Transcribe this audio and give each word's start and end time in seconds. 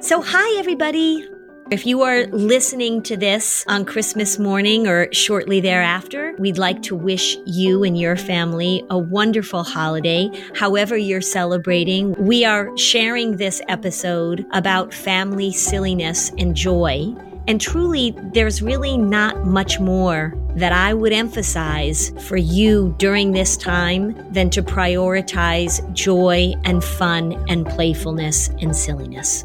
So, 0.00 0.20
hi, 0.20 0.58
everybody. 0.58 1.28
If 1.70 1.86
you 1.86 2.02
are 2.02 2.26
listening 2.26 3.02
to 3.04 3.16
this 3.16 3.64
on 3.68 3.84
Christmas 3.84 4.38
morning 4.38 4.86
or 4.86 5.10
shortly 5.12 5.60
thereafter, 5.60 6.34
we'd 6.38 6.58
like 6.58 6.82
to 6.82 6.96
wish 6.96 7.38
you 7.46 7.82
and 7.82 7.96
your 7.98 8.16
family 8.16 8.84
a 8.90 8.98
wonderful 8.98 9.62
holiday, 9.62 10.28
however 10.54 10.96
you're 10.96 11.22
celebrating. 11.22 12.12
We 12.14 12.44
are 12.44 12.76
sharing 12.76 13.36
this 13.36 13.62
episode 13.68 14.44
about 14.52 14.92
family 14.92 15.52
silliness 15.52 16.30
and 16.36 16.54
joy. 16.54 17.14
And 17.48 17.60
truly, 17.60 18.14
there's 18.34 18.60
really 18.60 18.98
not 18.98 19.46
much 19.46 19.80
more 19.80 20.34
that 20.56 20.72
I 20.72 20.92
would 20.92 21.12
emphasize 21.12 22.12
for 22.26 22.36
you 22.36 22.94
during 22.98 23.32
this 23.32 23.56
time 23.56 24.14
than 24.32 24.50
to 24.50 24.62
prioritize 24.62 25.80
joy 25.94 26.52
and 26.64 26.84
fun 26.84 27.42
and 27.48 27.64
playfulness 27.66 28.48
and 28.60 28.76
silliness. 28.76 29.44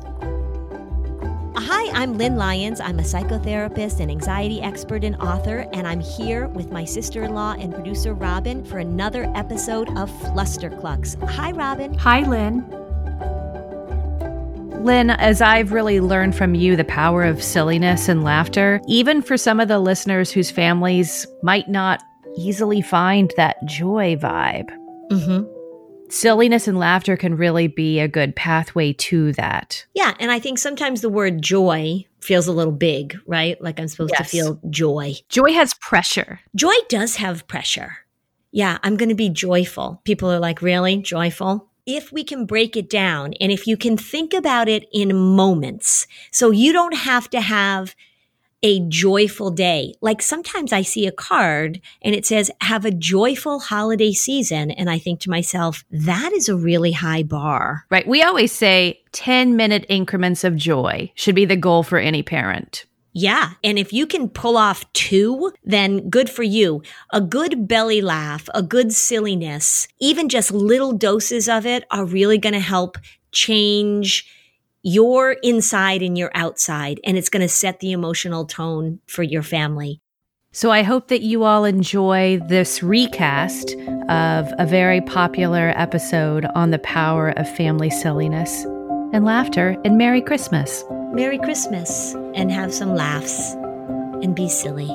Hi, 1.60 1.90
I'm 1.92 2.20
Lynn 2.20 2.36
Lyons. 2.36 2.80
I'm 2.80 3.00
a 3.00 3.02
psychotherapist 3.02 4.00
and 4.00 4.12
anxiety 4.12 4.62
expert 4.62 5.04
and 5.04 5.16
author, 5.16 5.68
and 5.74 5.88
I'm 5.88 6.02
here 6.02 6.50
with 6.50 6.72
my 6.72 6.86
sister 6.86 7.24
in 7.24 7.34
law 7.34 7.56
and 7.58 7.74
producer, 7.74 8.14
Robin, 8.14 8.64
for 8.64 8.78
another 8.78 9.24
episode 9.34 9.90
of 9.98 10.12
Flusterclux. 10.22 11.20
Hi, 11.28 11.52
Robin. 11.54 11.96
Hi, 11.96 12.22
Lynn. 12.30 12.64
Lynn, 14.86 15.10
as 15.10 15.42
I've 15.42 15.72
really 15.72 16.00
learned 16.00 16.36
from 16.36 16.54
you 16.54 16.76
the 16.76 16.84
power 16.84 17.24
of 17.24 17.42
silliness 17.42 18.08
and 18.08 18.24
laughter, 18.24 18.80
even 18.88 19.24
for 19.24 19.36
some 19.36 19.60
of 19.60 19.68
the 19.68 19.80
listeners 19.80 20.32
whose 20.32 20.52
families 20.52 21.26
might 21.42 21.68
not 21.68 22.04
easily 22.38 22.84
find 22.84 23.34
that 23.36 23.58
joy 23.66 24.16
vibe. 24.16 24.70
Mm-hmm 25.10 25.57
silliness 26.10 26.68
and 26.68 26.78
laughter 26.78 27.18
can 27.18 27.36
really 27.36 27.68
be 27.68 28.00
a 28.00 28.08
good 28.08 28.36
pathway 28.36 28.94
to 28.94 29.34
that. 29.34 29.86
Yeah. 29.94 30.14
And 30.20 30.32
I 30.32 30.40
think 30.40 30.58
sometimes 30.58 31.02
the 31.02 31.10
word 31.10 31.42
joy 31.42 32.06
feels 32.22 32.48
a 32.48 32.52
little 32.52 32.74
big, 32.74 33.18
right? 33.26 33.62
Like 33.62 33.80
I'm 33.80 33.88
supposed 33.88 34.14
yes. 34.18 34.20
to 34.20 34.38
feel 34.38 34.60
joy. 34.70 35.16
Joy 35.30 35.54
has 35.54 35.74
pressure. 35.76 36.40
Joy 36.56 36.74
does 36.90 37.16
have 37.18 37.48
pressure. 37.48 37.98
Yeah, 38.52 38.78
I'm 38.84 38.98
going 38.98 39.10
to 39.10 39.16
be 39.16 39.30
joyful. 39.30 40.02
People 40.04 40.32
are 40.32 40.40
like, 40.40 40.62
really? 40.62 40.98
Joyful? 40.98 41.70
If 41.86 42.12
we 42.12 42.24
can 42.24 42.46
break 42.46 42.76
it 42.76 42.90
down 42.90 43.34
and 43.40 43.52
if 43.52 43.68
you 43.68 43.78
can 43.78 43.98
think 43.98 44.34
about 44.34 44.68
it 44.68 44.88
in 44.92 45.16
moments, 45.16 46.08
so 46.32 46.52
you 46.52 46.74
don't 46.74 46.96
have 46.96 47.30
to 47.30 47.42
have 47.42 47.96
a 48.64 48.80
joyful 48.88 49.52
day. 49.52 49.94
Like 50.02 50.22
sometimes 50.22 50.74
I 50.74 50.82
see 50.82 51.06
a 51.06 51.12
card 51.12 51.80
and 52.02 52.16
it 52.16 52.26
says, 52.26 52.52
have 52.62 52.86
a 52.86 52.92
joyful 52.92 53.60
holiday 53.60 54.14
season. 54.14 54.72
And 54.72 54.90
I 54.90 54.98
think 54.98 55.20
to 55.22 55.30
myself, 55.30 55.84
that 55.92 56.34
is 56.34 56.50
a 56.50 56.56
really 56.56 56.92
high 56.92 57.24
bar. 57.24 57.86
Right. 57.90 58.08
We 58.08 58.24
always 58.24 58.52
say 58.52 59.02
10 59.12 59.56
minute 59.56 59.86
increments 59.90 60.44
of 60.44 60.56
joy 60.56 61.12
should 61.16 61.36
be 61.36 61.46
the 61.46 61.56
goal 61.56 61.84
for 61.84 62.00
any 62.00 62.24
parent. 62.24 62.86
Yeah. 63.14 63.54
And 63.64 63.80
if 63.80 63.92
you 63.94 64.06
can 64.06 64.30
pull 64.30 64.58
off 64.58 64.92
two, 64.94 65.52
then 65.64 66.08
good 66.08 66.30
for 66.30 66.44
you. 66.44 66.84
A 67.12 67.20
good 67.20 67.68
belly 67.68 68.00
laugh, 68.00 68.48
a 68.54 68.62
good 68.62 68.94
silliness, 68.94 69.88
even 70.00 70.30
just 70.30 70.52
little 70.52 70.94
doses 70.94 71.50
of 71.50 71.66
it 71.66 71.86
are 71.90 72.06
really 72.06 72.38
going 72.38 72.54
to 72.54 72.60
help 72.60 72.98
change 73.32 74.28
your 74.88 75.34
inside 75.44 76.02
and 76.02 76.18
your 76.18 76.32
outside, 76.34 76.98
and 77.04 77.18
it's 77.18 77.28
going 77.28 77.42
to 77.42 77.50
set 77.50 77.82
the 77.82 77.92
emotional 77.92 78.46
tone 78.46 79.02
for 79.06 79.22
your 79.22 79.44
family. 79.44 80.00
So 80.54 80.72
I 80.72 80.82
hope 80.82 81.10
that 81.10 81.22
you 81.22 81.44
all 81.44 81.66
enjoy 81.66 82.40
this 82.48 82.82
recast 82.82 83.76
of 84.08 84.48
a 84.58 84.66
very 84.66 85.02
popular 85.02 85.74
episode 85.76 86.46
on 86.56 86.72
the 86.72 86.80
power 86.80 87.32
of 87.32 87.54
family 87.58 87.90
silliness 87.90 88.64
and 89.12 89.26
laughter. 89.26 89.76
And 89.84 89.98
Merry 89.98 90.22
Christmas. 90.22 90.86
Merry 91.12 91.38
Christmas, 91.38 92.14
and 92.34 92.50
have 92.50 92.74
some 92.74 92.96
laughs 92.96 93.56
and 94.24 94.34
be 94.34 94.48
silly. 94.48 94.88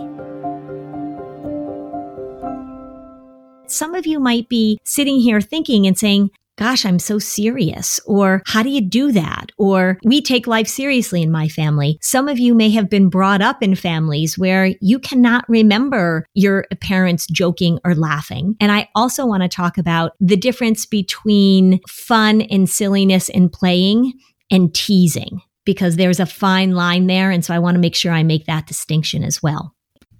Some 3.66 3.94
of 3.94 4.06
you 4.06 4.18
might 4.20 4.48
be 4.48 4.78
sitting 4.84 5.20
here 5.20 5.42
thinking 5.42 5.86
and 5.86 5.98
saying, 5.98 6.30
gosh, 6.58 6.84
I'm 6.84 6.98
so 6.98 7.18
serious. 7.18 8.00
Or 8.06 8.42
how 8.46 8.62
do 8.62 8.70
you 8.70 8.80
do 8.80 9.12
that? 9.12 9.46
Or 9.58 9.98
we 10.04 10.20
take 10.20 10.46
life 10.46 10.68
seriously 10.68 11.22
in 11.22 11.30
my 11.30 11.48
family. 11.48 11.98
Some 12.02 12.28
of 12.28 12.38
you 12.38 12.54
may 12.54 12.70
have 12.70 12.88
been 12.90 13.08
brought 13.08 13.42
up 13.42 13.62
in 13.62 13.74
families 13.74 14.38
where 14.38 14.72
you 14.80 14.98
cannot 14.98 15.44
remember 15.48 16.26
your 16.34 16.66
parents 16.80 17.26
joking 17.26 17.78
or 17.84 17.94
laughing. 17.94 18.54
And 18.60 18.70
I 18.70 18.88
also 18.94 19.26
want 19.26 19.42
to 19.42 19.48
talk 19.48 19.78
about 19.78 20.12
the 20.20 20.36
difference 20.36 20.86
between 20.86 21.80
fun 21.88 22.42
and 22.42 22.68
silliness 22.68 23.28
and 23.30 23.50
playing 23.50 24.12
and 24.50 24.74
teasing 24.74 25.40
because 25.64 25.96
there's 25.96 26.20
a 26.20 26.26
fine 26.26 26.72
line 26.72 27.06
there. 27.06 27.30
And 27.30 27.44
so 27.44 27.54
I 27.54 27.58
want 27.58 27.76
to 27.76 27.80
make 27.80 27.94
sure 27.94 28.12
I 28.12 28.22
make 28.22 28.46
that 28.46 28.66
distinction 28.66 29.24
as 29.24 29.42
well. 29.42 29.74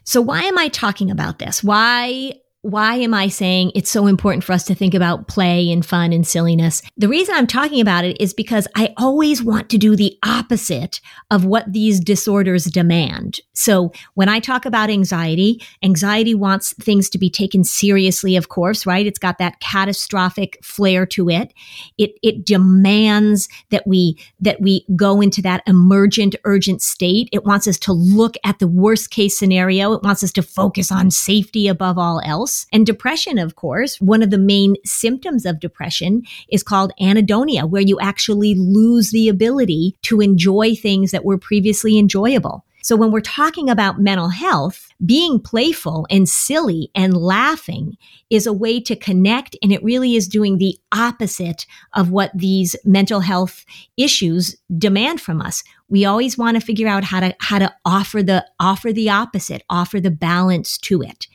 So 0.05 0.21
why 0.21 0.43
am 0.43 0.59
I 0.59 0.69
talking 0.69 1.11
about 1.11 1.39
this? 1.39 1.63
Why 1.63 2.35
why 2.63 2.95
am 2.95 3.13
I 3.13 3.27
saying 3.27 3.73
it's 3.75 3.91
so 3.91 4.07
important 4.07 4.45
for 4.45 4.53
us 4.53 4.63
to 4.65 4.75
think 4.75 4.95
about 4.95 5.27
play 5.27 5.71
and 5.73 5.85
fun 5.85 6.13
and 6.13 6.25
silliness? 6.25 6.81
The 6.97 7.09
reason 7.09 7.35
I'm 7.35 7.49
talking 7.49 7.81
about 7.81 8.05
it 8.05 8.21
is 8.21 8.33
because 8.33 8.69
I 8.77 8.95
always 8.97 9.43
want 9.43 9.69
to 9.71 9.79
do 9.79 9.97
the 9.97 10.17
opposite 10.25 11.01
of 11.33 11.45
what 11.45 11.73
these 11.73 11.99
disorders 11.99 12.67
demand. 12.67 13.41
So 13.53 13.91
when 14.15 14.29
I 14.29 14.39
talk 14.39 14.65
about 14.65 14.91
anxiety, 14.91 15.61
anxiety 15.83 16.37
wants 16.37 16.73
things 16.75 17.11
to 17.11 17.19
be 17.19 17.29
taken 17.29 17.65
seriously, 17.65 18.37
of 18.37 18.49
course, 18.49 18.87
right? 18.87 19.07
It's 19.07 19.19
got 19.19 19.39
that 19.39 19.59
catastrophic 19.59 20.59
flair 20.63 21.05
to 21.07 21.31
it. 21.31 21.53
It, 21.99 22.13
it 22.23 22.47
demands 22.47 23.49
that 23.71 23.89
we, 23.89 24.17
that 24.39 24.61
we 24.61 24.87
go 24.95 25.21
into 25.21 25.43
that 25.43 25.65
emergent, 25.67 26.37
urgent 26.45 26.81
state. 26.81 27.29
It 27.33 27.45
wants 27.45 27.67
us 27.67 27.79
to 27.81 27.93
look 27.93 28.37
at 28.45 28.61
the 28.61 28.69
worst 28.69 29.11
case 29.11 29.37
scenario. 29.37 29.95
It 29.95 30.05
wants 30.05 30.23
us 30.23 30.31
to 30.33 30.43
focus 30.43 30.93
on 30.93 31.11
safety 31.11 31.67
above 31.67 31.99
all 31.99 32.21
else 32.25 32.52
else. 32.53 32.67
And 32.73 32.87
depression, 32.87 33.39
of 33.39 33.57
course, 33.57 34.01
one 34.01 34.23
of 34.23 34.31
the 34.31 34.39
main 34.39 34.77
symptoms 34.85 35.47
of 35.47 35.61
depression 35.61 36.23
is 36.51 36.63
called 36.63 36.93
anhedonia, 37.01 37.69
where 37.69 37.83
you 37.83 37.99
actually 38.01 38.55
lose 38.55 39.11
the 39.11 39.29
ability 39.29 39.97
to 40.03 40.21
enjoy 40.21 40.75
things 40.75 41.11
that 41.11 41.25
were 41.25 41.39
previously 41.39 41.99
enjoyable. 41.99 42.65
So 42.85 42.97
when 42.97 43.13
we're 43.13 43.21
talking 43.21 43.71
about 43.71 44.01
mental 44.01 44.31
health, 44.31 44.89
being 45.07 45.39
playful 45.39 46.05
and 46.11 46.29
silly 46.29 46.91
and 46.97 47.17
laughing 47.17 47.97
is 48.29 48.45
a 48.45 48.53
way 48.53 48.81
to 48.81 48.97
connect. 48.97 49.57
And 49.63 49.73
it 49.73 49.85
really 49.85 50.17
is 50.17 50.27
doing 50.27 50.59
the 50.59 50.77
opposite 50.91 51.65
of 51.93 52.11
what 52.11 52.33
these 52.35 52.75
mental 52.85 53.21
health 53.21 53.65
issues 53.97 54.57
demand 54.77 55.21
from 55.21 55.41
us. 55.41 55.63
We 55.89 56.05
always 56.05 56.37
want 56.37 56.57
to 56.57 56.67
figure 56.67 56.89
out 56.89 57.05
how 57.05 57.21
to, 57.21 57.37
how 57.39 57.61
to 57.61 57.73
offer 57.85 58.21
the, 58.21 58.45
offer 58.59 58.93
the 58.93 59.11
opposite, 59.11 59.63
offer 59.71 60.01
the 60.01 60.11
balance 60.11 60.77
to 60.79 61.03
it. 61.03 61.29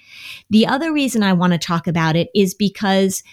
The 0.49 0.67
other 0.67 0.91
reason 0.91 1.23
I 1.23 1.33
want 1.33 1.53
to 1.53 1.59
talk 1.59 1.87
about 1.87 2.15
it 2.15 2.29
is 2.33 2.53
because 2.53 3.23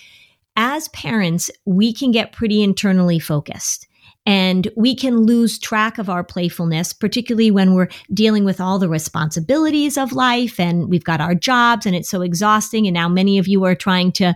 as 0.56 0.88
parents, 0.88 1.50
we 1.64 1.92
can 1.92 2.10
get 2.10 2.32
pretty 2.32 2.62
internally 2.62 3.18
focused. 3.18 3.88
And 4.26 4.68
we 4.74 4.94
can 4.94 5.18
lose 5.18 5.58
track 5.58 5.98
of 5.98 6.08
our 6.08 6.24
playfulness, 6.24 6.94
particularly 6.94 7.50
when 7.50 7.74
we're 7.74 7.90
dealing 8.12 8.44
with 8.44 8.60
all 8.60 8.78
the 8.78 8.88
responsibilities 8.88 9.98
of 9.98 10.12
life 10.12 10.58
and 10.58 10.88
we've 10.88 11.04
got 11.04 11.20
our 11.20 11.34
jobs 11.34 11.84
and 11.84 11.94
it's 11.94 12.08
so 12.08 12.22
exhausting. 12.22 12.86
And 12.86 12.94
now 12.94 13.08
many 13.08 13.36
of 13.36 13.46
you 13.46 13.64
are 13.64 13.74
trying 13.74 14.12
to 14.12 14.34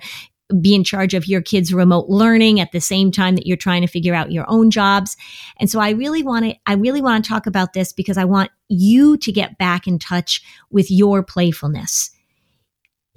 be 0.60 0.75
in 0.75 0.84
charge 0.84 1.14
of 1.14 1.26
your 1.26 1.41
kids' 1.41 1.72
remote 1.72 2.08
learning 2.08 2.60
at 2.60 2.72
the 2.72 2.81
same 2.81 3.10
time 3.10 3.34
that 3.34 3.47
you're 3.47 3.56
trying 3.56 3.82
to 3.82 3.87
figure 3.87 4.14
out 4.14 4.32
your 4.32 4.47
own 4.48 4.70
jobs. 4.70 5.16
And 5.58 5.70
so 5.70 5.81
I 5.81 5.91
really 5.91 6.22
want 6.22 6.44
to, 6.47 6.54
I 6.66 6.75
really 6.75 7.03
want 7.03 7.25
to 7.25 7.28
talk 7.28 7.47
about 7.47 7.72
this 7.72 7.92
because 7.92 8.19
I 8.19 8.25
want 8.25 8.50
you 8.69 9.16
to 9.19 9.32
get 9.32 9.58
back 9.58 9.87
in 9.87 9.98
touch 9.98 10.42
with 10.70 10.91
your 10.91 11.22
playfulness 11.22 12.10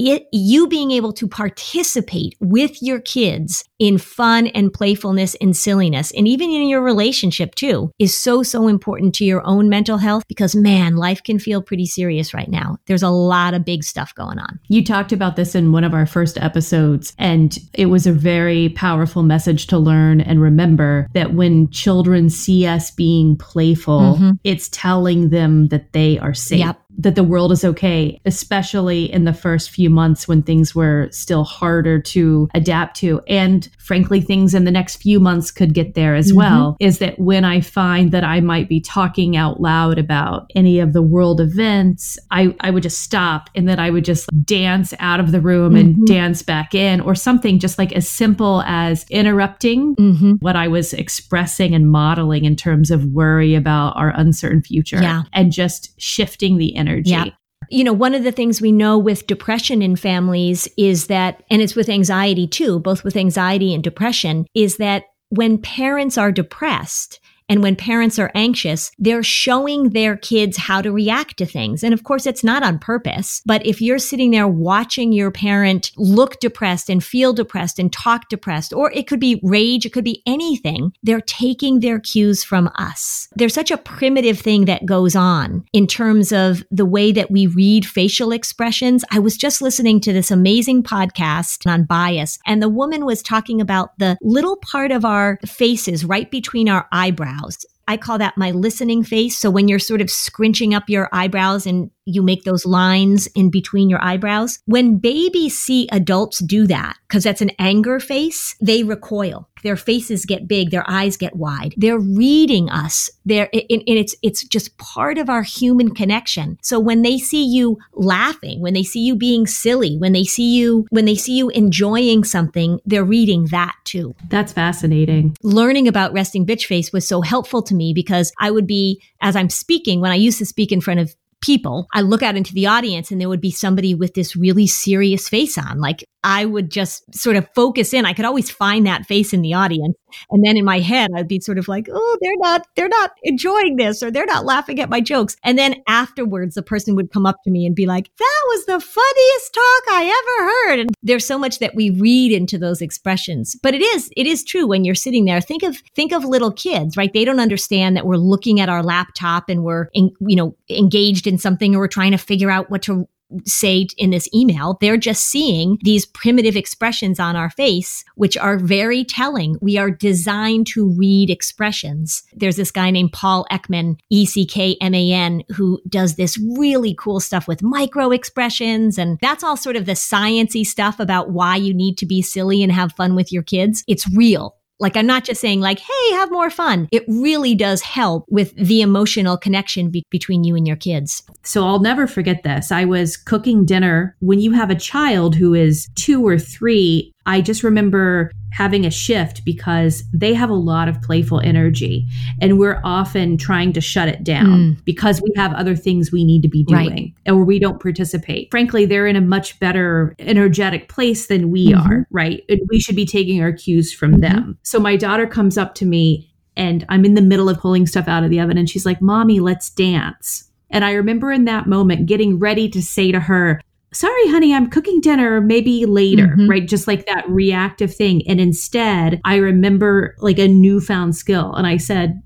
it, 0.08 0.28
you 0.32 0.68
being 0.68 0.92
able 0.92 1.14
to 1.14 1.28
participate 1.28 2.36
with 2.40 2.82
your 2.82 3.00
kids 3.00 3.64
in 3.78 3.98
fun 3.98 4.48
and 4.48 4.72
playfulness 4.72 5.36
and 5.42 5.56
silliness, 5.56 6.12
and 6.12 6.28
even 6.28 6.50
in 6.50 6.68
your 6.68 6.82
relationship 6.82 7.56
too, 7.56 7.92
is 8.00 8.16
so, 8.16 8.44
so 8.44 8.68
important 8.68 9.16
to 9.16 9.26
your 9.26 9.46
own 9.46 9.70
mental 9.70 9.98
health 9.98 10.24
because 10.28 10.56
man, 10.56 10.96
life 10.96 11.24
can 11.24 11.40
feel 11.40 11.62
pretty 11.62 11.86
serious 11.86 12.34
right 12.34 12.50
now. 12.50 12.78
There's 12.86 13.04
a 13.04 13.10
lot 13.10 13.54
of 13.54 13.66
big 13.66 13.84
stuff 13.84 14.14
going 14.16 14.40
on. 14.40 14.60
You 14.68 14.84
talked 14.84 15.12
about 15.12 15.36
this 15.36 15.56
in 15.56 15.72
one 15.72 15.84
of 15.84 15.94
our 15.94 16.06
first 16.06 16.38
episodes, 16.38 17.14
and 17.18 17.58
it 17.74 17.88
was 17.88 18.06
a 18.06 18.14
very 18.14 18.70
powerful 18.70 19.24
message 19.24 19.68
to 19.68 19.78
learn 19.78 20.22
and 20.22 20.42
remember 20.42 21.08
that 21.14 21.34
when 21.34 21.70
children 21.72 22.30
see 22.30 22.66
us 22.66 22.92
being 22.92 23.36
playful, 23.36 24.16
mm-hmm. 24.16 24.32
it's 24.44 24.70
telling 24.70 25.30
them 25.30 25.68
that 25.68 25.94
they 25.94 26.20
are 26.20 26.34
safe. 26.34 26.60
Yep. 26.60 26.82
That 26.98 27.16
the 27.16 27.24
world 27.24 27.52
is 27.52 27.64
okay, 27.64 28.20
especially 28.26 29.12
in 29.12 29.26
the 29.26 29.34
first 29.34 29.70
few 29.70 29.90
months 29.90 30.28
when 30.28 30.44
things 30.44 30.76
were 30.76 31.08
still 31.12 31.44
harder 31.44 32.00
to 32.00 32.50
adapt 32.54 32.98
to. 32.98 33.22
And 33.28 33.68
frankly, 33.78 34.22
things 34.22 34.54
in 34.54 34.66
the 34.66 34.72
next 34.72 34.98
few 34.98 35.20
months 35.20 35.52
could 35.52 35.74
get 35.74 35.96
there 35.96 36.16
as 36.16 36.30
mm-hmm. 36.30 36.38
well. 36.38 36.78
Is 36.80 37.00
that 37.00 37.20
when 37.20 37.44
I 37.44 37.62
find 37.62 38.12
that 38.12 38.24
I 38.24 38.40
might 38.40 38.70
be 38.70 38.80
talking 38.80 39.36
out 39.36 39.62
loud 39.62 39.98
about 39.98 40.52
any 40.56 40.80
of 40.80 40.94
the 40.94 41.02
world 41.02 41.42
events, 41.42 42.20
I, 42.30 42.56
I 42.60 42.72
would 42.72 42.84
just 42.84 43.00
stop 43.00 43.50
and 43.56 43.68
then 43.68 43.80
I 43.80 43.90
would 43.90 44.06
just 44.06 44.30
dance 44.46 44.94
out 45.00 45.20
of 45.20 45.32
the 45.32 45.42
room 45.42 45.74
mm-hmm. 45.74 45.80
and 45.80 46.08
dance 46.08 46.42
back 46.44 46.76
in 46.76 47.02
or 47.02 47.16
something 47.16 47.60
just 47.60 47.78
like 47.78 47.92
as 47.94 48.08
simple 48.08 48.64
as 48.66 49.06
interrupting 49.10 49.96
mm-hmm. 49.96 50.34
what 50.40 50.56
I 50.56 50.68
was 50.68 50.94
expressing 50.94 51.74
and 51.74 51.90
modeling 51.90 52.46
in 52.46 52.56
terms 52.56 52.92
of 52.92 53.06
worry 53.06 53.56
about 53.56 53.96
our 53.96 54.10
uncertain 54.16 54.62
future 54.62 55.02
yeah. 55.02 55.24
and 55.34 55.52
just 55.52 56.00
shifting 56.00 56.58
the 56.58 56.76
energy. 56.82 57.12
Yeah. 57.12 57.26
You 57.70 57.86
know, 57.86 57.94
one 57.94 58.14
of 58.14 58.24
the 58.24 58.34
things 58.34 58.60
we 58.60 58.74
know 58.74 58.98
with 58.98 59.28
depression 59.28 59.82
in 59.82 59.96
families 59.96 60.68
is 60.78 61.08
that, 61.08 61.44
and 61.50 61.62
it's 61.62 61.76
with 61.76 61.88
anxiety 61.88 62.46
too, 62.46 62.80
both 62.80 63.06
with 63.06 63.16
anxiety 63.16 63.74
and 63.74 63.82
depression, 63.82 64.46
is 64.54 64.76
that 64.78 65.06
when 65.30 65.58
parents 65.58 66.18
are 66.18 66.34
depressed, 66.34 67.21
and 67.52 67.62
when 67.62 67.76
parents 67.76 68.18
are 68.18 68.32
anxious, 68.34 68.94
they're 68.98 69.22
showing 69.22 69.90
their 69.90 70.16
kids 70.16 70.56
how 70.56 70.82
to 70.82 70.90
react 70.90 71.36
to 71.36 71.46
things. 71.46 71.84
And 71.84 71.94
of 71.94 72.06
course, 72.06 72.26
it's 72.26 72.46
not 72.46 72.64
on 72.64 72.80
purpose, 72.80 73.42
but 73.46 73.66
if 73.66 73.82
you're 73.82 74.00
sitting 74.00 74.32
there 74.32 74.48
watching 74.48 75.12
your 75.12 75.32
parent 75.32 75.92
look 75.98 76.40
depressed 76.40 76.90
and 76.90 77.04
feel 77.04 77.34
depressed 77.34 77.78
and 77.78 77.92
talk 77.92 78.30
depressed, 78.30 78.72
or 78.72 78.90
it 78.94 79.06
could 79.06 79.20
be 79.20 79.42
rage, 79.44 79.86
it 79.86 79.92
could 79.92 80.06
be 80.06 80.24
anything, 80.26 80.94
they're 81.04 81.20
taking 81.20 81.82
their 81.82 82.00
cues 82.00 82.42
from 82.42 82.70
us. 82.76 83.28
There's 83.36 83.54
such 83.54 83.70
a 83.70 83.78
primitive 83.78 84.40
thing 84.40 84.64
that 84.66 84.86
goes 84.86 85.14
on 85.14 85.66
in 85.74 85.88
terms 85.88 86.32
of 86.32 86.64
the 86.72 86.86
way 86.86 87.12
that 87.12 87.32
we 87.32 87.48
read 87.48 87.86
facial 87.86 88.32
expressions. 88.32 89.04
I 89.12 89.20
was 89.20 89.36
just 89.36 89.62
listening 89.62 90.00
to 90.02 90.14
this 90.14 90.32
amazing 90.32 90.84
podcast 90.84 91.70
on 91.70 91.84
bias, 91.84 92.40
and 92.46 92.64
the 92.64 92.70
woman 92.70 93.04
was 93.04 93.22
talking 93.22 93.60
about 93.60 94.00
the 94.00 94.18
little 94.22 94.56
part 94.56 94.94
of 94.94 95.04
our 95.04 95.38
faces 95.46 96.06
right 96.06 96.32
between 96.32 96.70
our 96.70 96.88
eyebrows 96.94 97.41
eyebrows. 97.42 97.66
I 97.88 97.98
call 97.98 98.18
that 98.20 98.38
my 98.38 98.52
listening 98.52 99.04
face. 99.04 99.38
So 99.38 99.50
when 99.50 99.68
you're 99.68 99.80
sort 99.80 100.02
of 100.02 100.10
scrunching 100.10 100.74
up 100.74 100.90
your 100.90 101.10
eyebrows 101.12 101.66
and 101.66 101.92
you 102.06 102.22
make 102.22 102.44
those 102.44 102.66
lines 102.66 103.28
in 103.36 103.50
between 103.50 103.90
your 103.90 104.04
eyebrows, 104.04 104.60
when 104.66 104.98
babies 104.98 105.58
see 105.58 105.88
adults 105.92 106.40
do 106.40 106.68
that, 106.68 106.98
because 107.08 107.24
that's 107.24 107.42
an 107.42 107.52
anger 107.60 108.00
face, 108.00 108.56
they 108.62 108.84
recoil. 108.84 109.48
Their 109.64 109.78
faces 109.78 110.26
get 110.26 110.48
big, 110.48 110.72
their 110.72 110.90
eyes 110.90 111.18
get 111.18 111.36
wide. 111.36 111.76
They're 111.78 112.00
reading 112.00 112.70
us. 112.70 113.12
They're, 113.26 113.50
and 113.54 113.84
it's, 113.86 114.16
it's 114.24 114.44
just 114.44 114.76
part 114.80 115.20
of 115.20 115.30
our 115.30 115.44
human 115.44 115.94
connection. 115.94 116.58
So 116.64 116.80
when 116.80 117.04
they 117.04 117.20
see 117.20 117.46
you 117.46 117.78
laughing, 117.94 118.60
when 118.60 118.74
they 118.74 118.82
see 118.82 119.02
you 119.02 119.16
being 119.16 119.46
silly, 119.46 119.98
when 119.98 120.14
they 120.14 120.24
see 120.24 120.56
you, 120.56 120.88
when 120.90 121.06
they 121.06 121.14
see 121.14 121.38
you 121.38 121.50
enjoying 121.50 122.24
something, 122.24 122.80
they're 122.86 123.04
reading 123.04 123.46
that 123.52 123.76
too. 123.84 124.16
That's 124.30 124.52
fascinating. 124.52 125.38
Learning 125.44 125.88
about 125.88 126.14
resting 126.14 126.46
bitch 126.46 126.66
face 126.66 126.92
was 126.92 127.08
so 127.08 127.22
helpful 127.22 127.62
to 127.62 127.76
me 127.76 127.94
because 127.94 128.32
I 128.40 128.50
would 128.50 128.66
be, 128.66 129.00
as 129.22 129.36
I'm 129.36 129.50
speaking, 129.50 130.02
when 130.02 130.12
I 130.12 130.16
used 130.16 130.40
to 130.40 130.46
speak 130.46 130.72
in 130.72 130.82
front 130.82 131.00
of 131.00 131.16
people, 131.42 131.88
I 131.94 132.02
look 132.02 132.24
out 132.24 132.36
into 132.36 132.54
the 132.54 132.68
audience 132.68 133.12
and 133.12 133.20
there 133.20 133.30
would 133.30 133.42
be 133.42 133.52
somebody 133.52 133.94
with 133.94 134.14
this 134.14 134.36
really 134.36 134.68
serious 134.68 135.28
face 135.28 135.58
on. 135.58 135.80
Like 135.80 136.04
I 136.24 136.46
would 136.46 136.70
just 136.70 137.16
sort 137.16 137.36
of 137.36 137.48
focus 137.56 137.94
in. 137.94 138.06
I 138.06 138.14
could 138.14 138.26
always 138.26 138.52
find 138.52 138.86
that 138.86 139.06
face 139.06 139.34
in 139.34 139.42
the 139.42 139.54
audience. 139.54 139.96
And 140.30 140.46
then 140.46 140.58
in 140.58 140.66
my 140.66 140.80
head, 140.80 141.10
I'd 141.16 141.28
be 141.28 141.40
sort 141.40 141.58
of 141.58 141.68
like, 141.68 141.88
oh, 141.92 142.18
they're 142.22 142.38
not, 142.38 142.68
they're 142.76 142.90
not 142.90 143.12
enjoying 143.24 143.78
this 143.78 144.04
or 144.04 144.12
they're 144.12 144.26
not 144.26 144.46
laughing 144.46 144.80
at 144.80 144.90
my 144.90 145.02
jokes. 145.02 145.36
And 145.44 145.58
then 145.58 145.76
afterwards, 145.88 146.56
the 146.56 146.62
person 146.62 146.96
would 146.96 147.12
come 147.12 147.26
up 147.26 147.38
to 147.44 147.52
me 147.52 147.66
and 147.66 147.76
be 147.76 147.86
like, 147.86 148.10
that 148.18 148.42
was 148.50 148.66
the 148.66 148.80
funniest 148.80 149.54
talk 149.54 149.84
I 149.90 150.04
ever 150.06 150.46
heard. 150.48 150.80
And 150.80 150.90
there's 151.02 151.26
so 151.26 151.40
much 151.40 151.60
that 151.60 151.76
we 151.76 151.90
read 151.90 152.32
into 152.32 152.58
those 152.58 152.82
expressions. 152.82 153.56
But 153.64 153.74
it 153.74 153.82
is, 153.82 154.12
it 154.16 154.28
is 154.28 154.44
true 154.44 154.68
when 154.68 154.84
you're 154.84 154.96
sitting 154.96 155.26
there. 155.26 155.42
Think 155.42 155.64
of, 155.64 155.78
think 155.96 156.12
of 156.12 156.26
little 156.26 156.52
kids, 156.52 156.98
right? 156.98 157.12
They 157.14 157.26
don't 157.26 157.40
understand 157.40 157.96
that 157.96 158.06
we're 158.06 158.18
looking 158.18 158.60
at 158.60 158.70
our 158.70 158.84
laptop 158.84 159.50
and 159.50 159.64
we're, 159.64 159.88
in, 159.94 160.12
you 160.20 160.36
know, 160.36 160.56
engaged 160.70 161.26
in 161.26 161.38
something 161.38 161.76
or 161.76 161.80
we're 161.80 161.88
trying 161.88 162.12
to 162.12 162.18
figure 162.18 162.52
out 162.52 162.70
what 162.70 162.82
to 162.84 163.08
say 163.46 163.88
in 163.98 164.10
this 164.10 164.30
email. 164.34 164.78
They're 164.82 164.98
just 164.98 165.24
seeing 165.24 165.78
these 165.82 166.06
primitive 166.06 166.56
expressions 166.56 167.20
on 167.20 167.36
our 167.36 167.50
face, 167.50 168.04
which 168.16 168.38
are 168.38 168.58
very 168.58 169.04
telling. 169.04 169.58
We 169.62 169.78
are 169.78 169.92
designed 169.92 170.68
to 170.68 170.90
read 170.90 171.30
expressions. 171.30 172.24
There's 172.34 172.56
this 172.56 172.72
guy 172.72 172.92
named 172.92 173.14
Paul 173.14 173.46
Ekman, 173.52 173.98
E 174.10 174.26
C 174.26 174.46
K 174.46 174.78
M 174.82 174.94
A 174.94 175.12
N, 175.12 175.44
who 175.56 175.82
does 175.90 176.16
this 176.16 176.38
really 176.58 176.96
cool 176.98 177.20
stuff 177.20 177.48
with 177.48 177.64
micro 177.64 178.12
expressions. 178.12 178.98
And 178.98 179.18
that's 179.22 179.44
all 179.44 179.58
sort 179.58 179.76
of 179.76 179.86
the 179.86 179.94
sciency 179.94 180.66
stuff 180.66 181.00
about 181.00 181.32
why 181.32 181.56
you 181.56 181.74
need 181.74 181.98
to 182.00 182.06
be 182.06 182.22
silly 182.22 182.64
and 182.64 182.72
have 182.72 182.94
fun 182.94 183.16
with 183.16 183.32
your 183.32 183.44
kids. 183.44 183.84
It's 183.88 184.08
real. 184.16 184.56
Like 184.82 184.98
I'm 184.98 185.08
not 185.08 185.24
just 185.24 185.40
saying 185.40 185.62
like, 185.62 185.80
hey, 185.80 186.12
have 186.14 186.32
more 186.32 186.50
fun. 186.50 186.90
It 186.92 187.06
really 187.08 187.56
does 187.56 187.82
help 187.82 188.26
with 188.30 188.54
the 188.56 188.82
emotional 188.82 189.38
connection 189.38 189.90
be- 189.90 190.04
between 190.10 190.44
you 190.44 190.56
and 190.56 190.68
your 190.68 190.76
kids. 190.76 191.24
So 191.44 191.66
I'll 191.66 191.80
never 191.80 192.08
forget 192.08 192.44
this. 192.44 192.72
I 192.72 192.86
was 192.86 193.16
cooking 193.16 193.66
dinner 193.66 194.16
when 194.20 194.40
you 194.40 194.52
have 194.52 194.70
a 194.70 194.76
child 194.76 195.36
who 195.36 195.54
is 195.54 195.88
two 195.96 196.26
or 196.28 196.38
three 196.38 197.14
I 197.26 197.42
just 197.42 197.64
remember 197.64 198.32
having 198.52 198.86
a 198.86 198.92
shift 198.92 199.44
because 199.46 200.04
they 200.14 200.34
have 200.34 200.50
a 200.50 200.56
lot 200.56 200.88
of 200.88 201.02
playful 201.02 201.40
energy 201.40 202.06
and 202.42 202.60
we're 202.60 202.82
often 202.84 203.38
trying 203.38 203.74
to 203.74 203.82
shut 203.82 204.08
it 204.08 204.24
down 204.24 204.46
mm. 204.46 204.86
because 204.86 205.22
we 205.22 205.32
have 205.36 205.54
other 205.54 205.76
things 205.76 206.12
we 206.12 206.24
need 206.24 206.42
to 206.42 206.50
be 206.50 206.64
doing 206.64 207.16
right. 207.26 207.34
or 207.34 207.44
we 207.44 207.60
don't 207.60 207.82
participate. 207.82 208.52
Frankly, 208.52 208.86
they're 208.86 209.08
in 209.08 209.16
a 209.16 209.22
much 209.22 209.60
better 209.60 210.16
energetic 210.20 210.90
place 210.90 211.28
than 211.28 211.50
we 211.50 211.72
mm-hmm. 211.72 211.92
are, 211.92 212.08
right? 212.12 212.44
And 212.50 212.60
we 212.70 212.80
should 212.80 212.96
be 212.96 213.06
taking 213.06 213.42
our 213.42 213.54
cues 213.54 213.94
from 213.94 214.12
mm-hmm. 214.12 214.22
them. 214.22 214.58
So 214.64 214.80
my 214.80 214.98
daughter 214.98 215.26
comes 215.28 215.58
up 215.58 215.76
to 215.76 215.86
me 215.86 216.32
and 216.58 216.86
I'm 216.90 217.06
in 217.06 217.16
the 217.16 217.22
middle 217.22 217.50
of 217.50 217.60
pulling 217.60 217.88
stuff 217.88 218.08
out 218.08 218.24
of 218.24 218.30
the 218.30 218.40
oven 218.40 218.58
and 218.58 218.70
she's 218.70 218.86
like, 218.86 219.02
"Mommy, 219.02 219.40
let's 219.40 219.70
dance." 219.70 220.50
And 220.70 220.84
I 220.86 220.92
remember 220.92 221.32
in 221.32 221.46
that 221.46 221.68
moment 221.68 222.06
getting 222.06 222.40
ready 222.40 222.70
to 222.70 222.82
say 222.82 223.12
to 223.12 223.20
her, 223.20 223.62
sorry, 223.94 224.28
honey, 224.30 224.54
I'm 224.54 224.70
cooking 224.70 225.02
dinner, 225.02 225.42
maybe 225.42 225.86
later, 225.86 226.28
mm-hmm. 226.28 226.50
right? 226.50 226.68
Just 226.68 226.88
like 226.88 227.06
that 227.08 227.30
reactive 227.30 227.94
thing. 227.94 228.28
And 228.28 228.40
instead, 228.40 229.20
I 229.26 229.36
remember 229.36 230.16
like 230.20 230.40
a 230.40 230.48
newfound 230.48 231.16
skill. 231.16 231.54
And 231.54 231.68
I 231.68 231.78
said, 231.78 232.22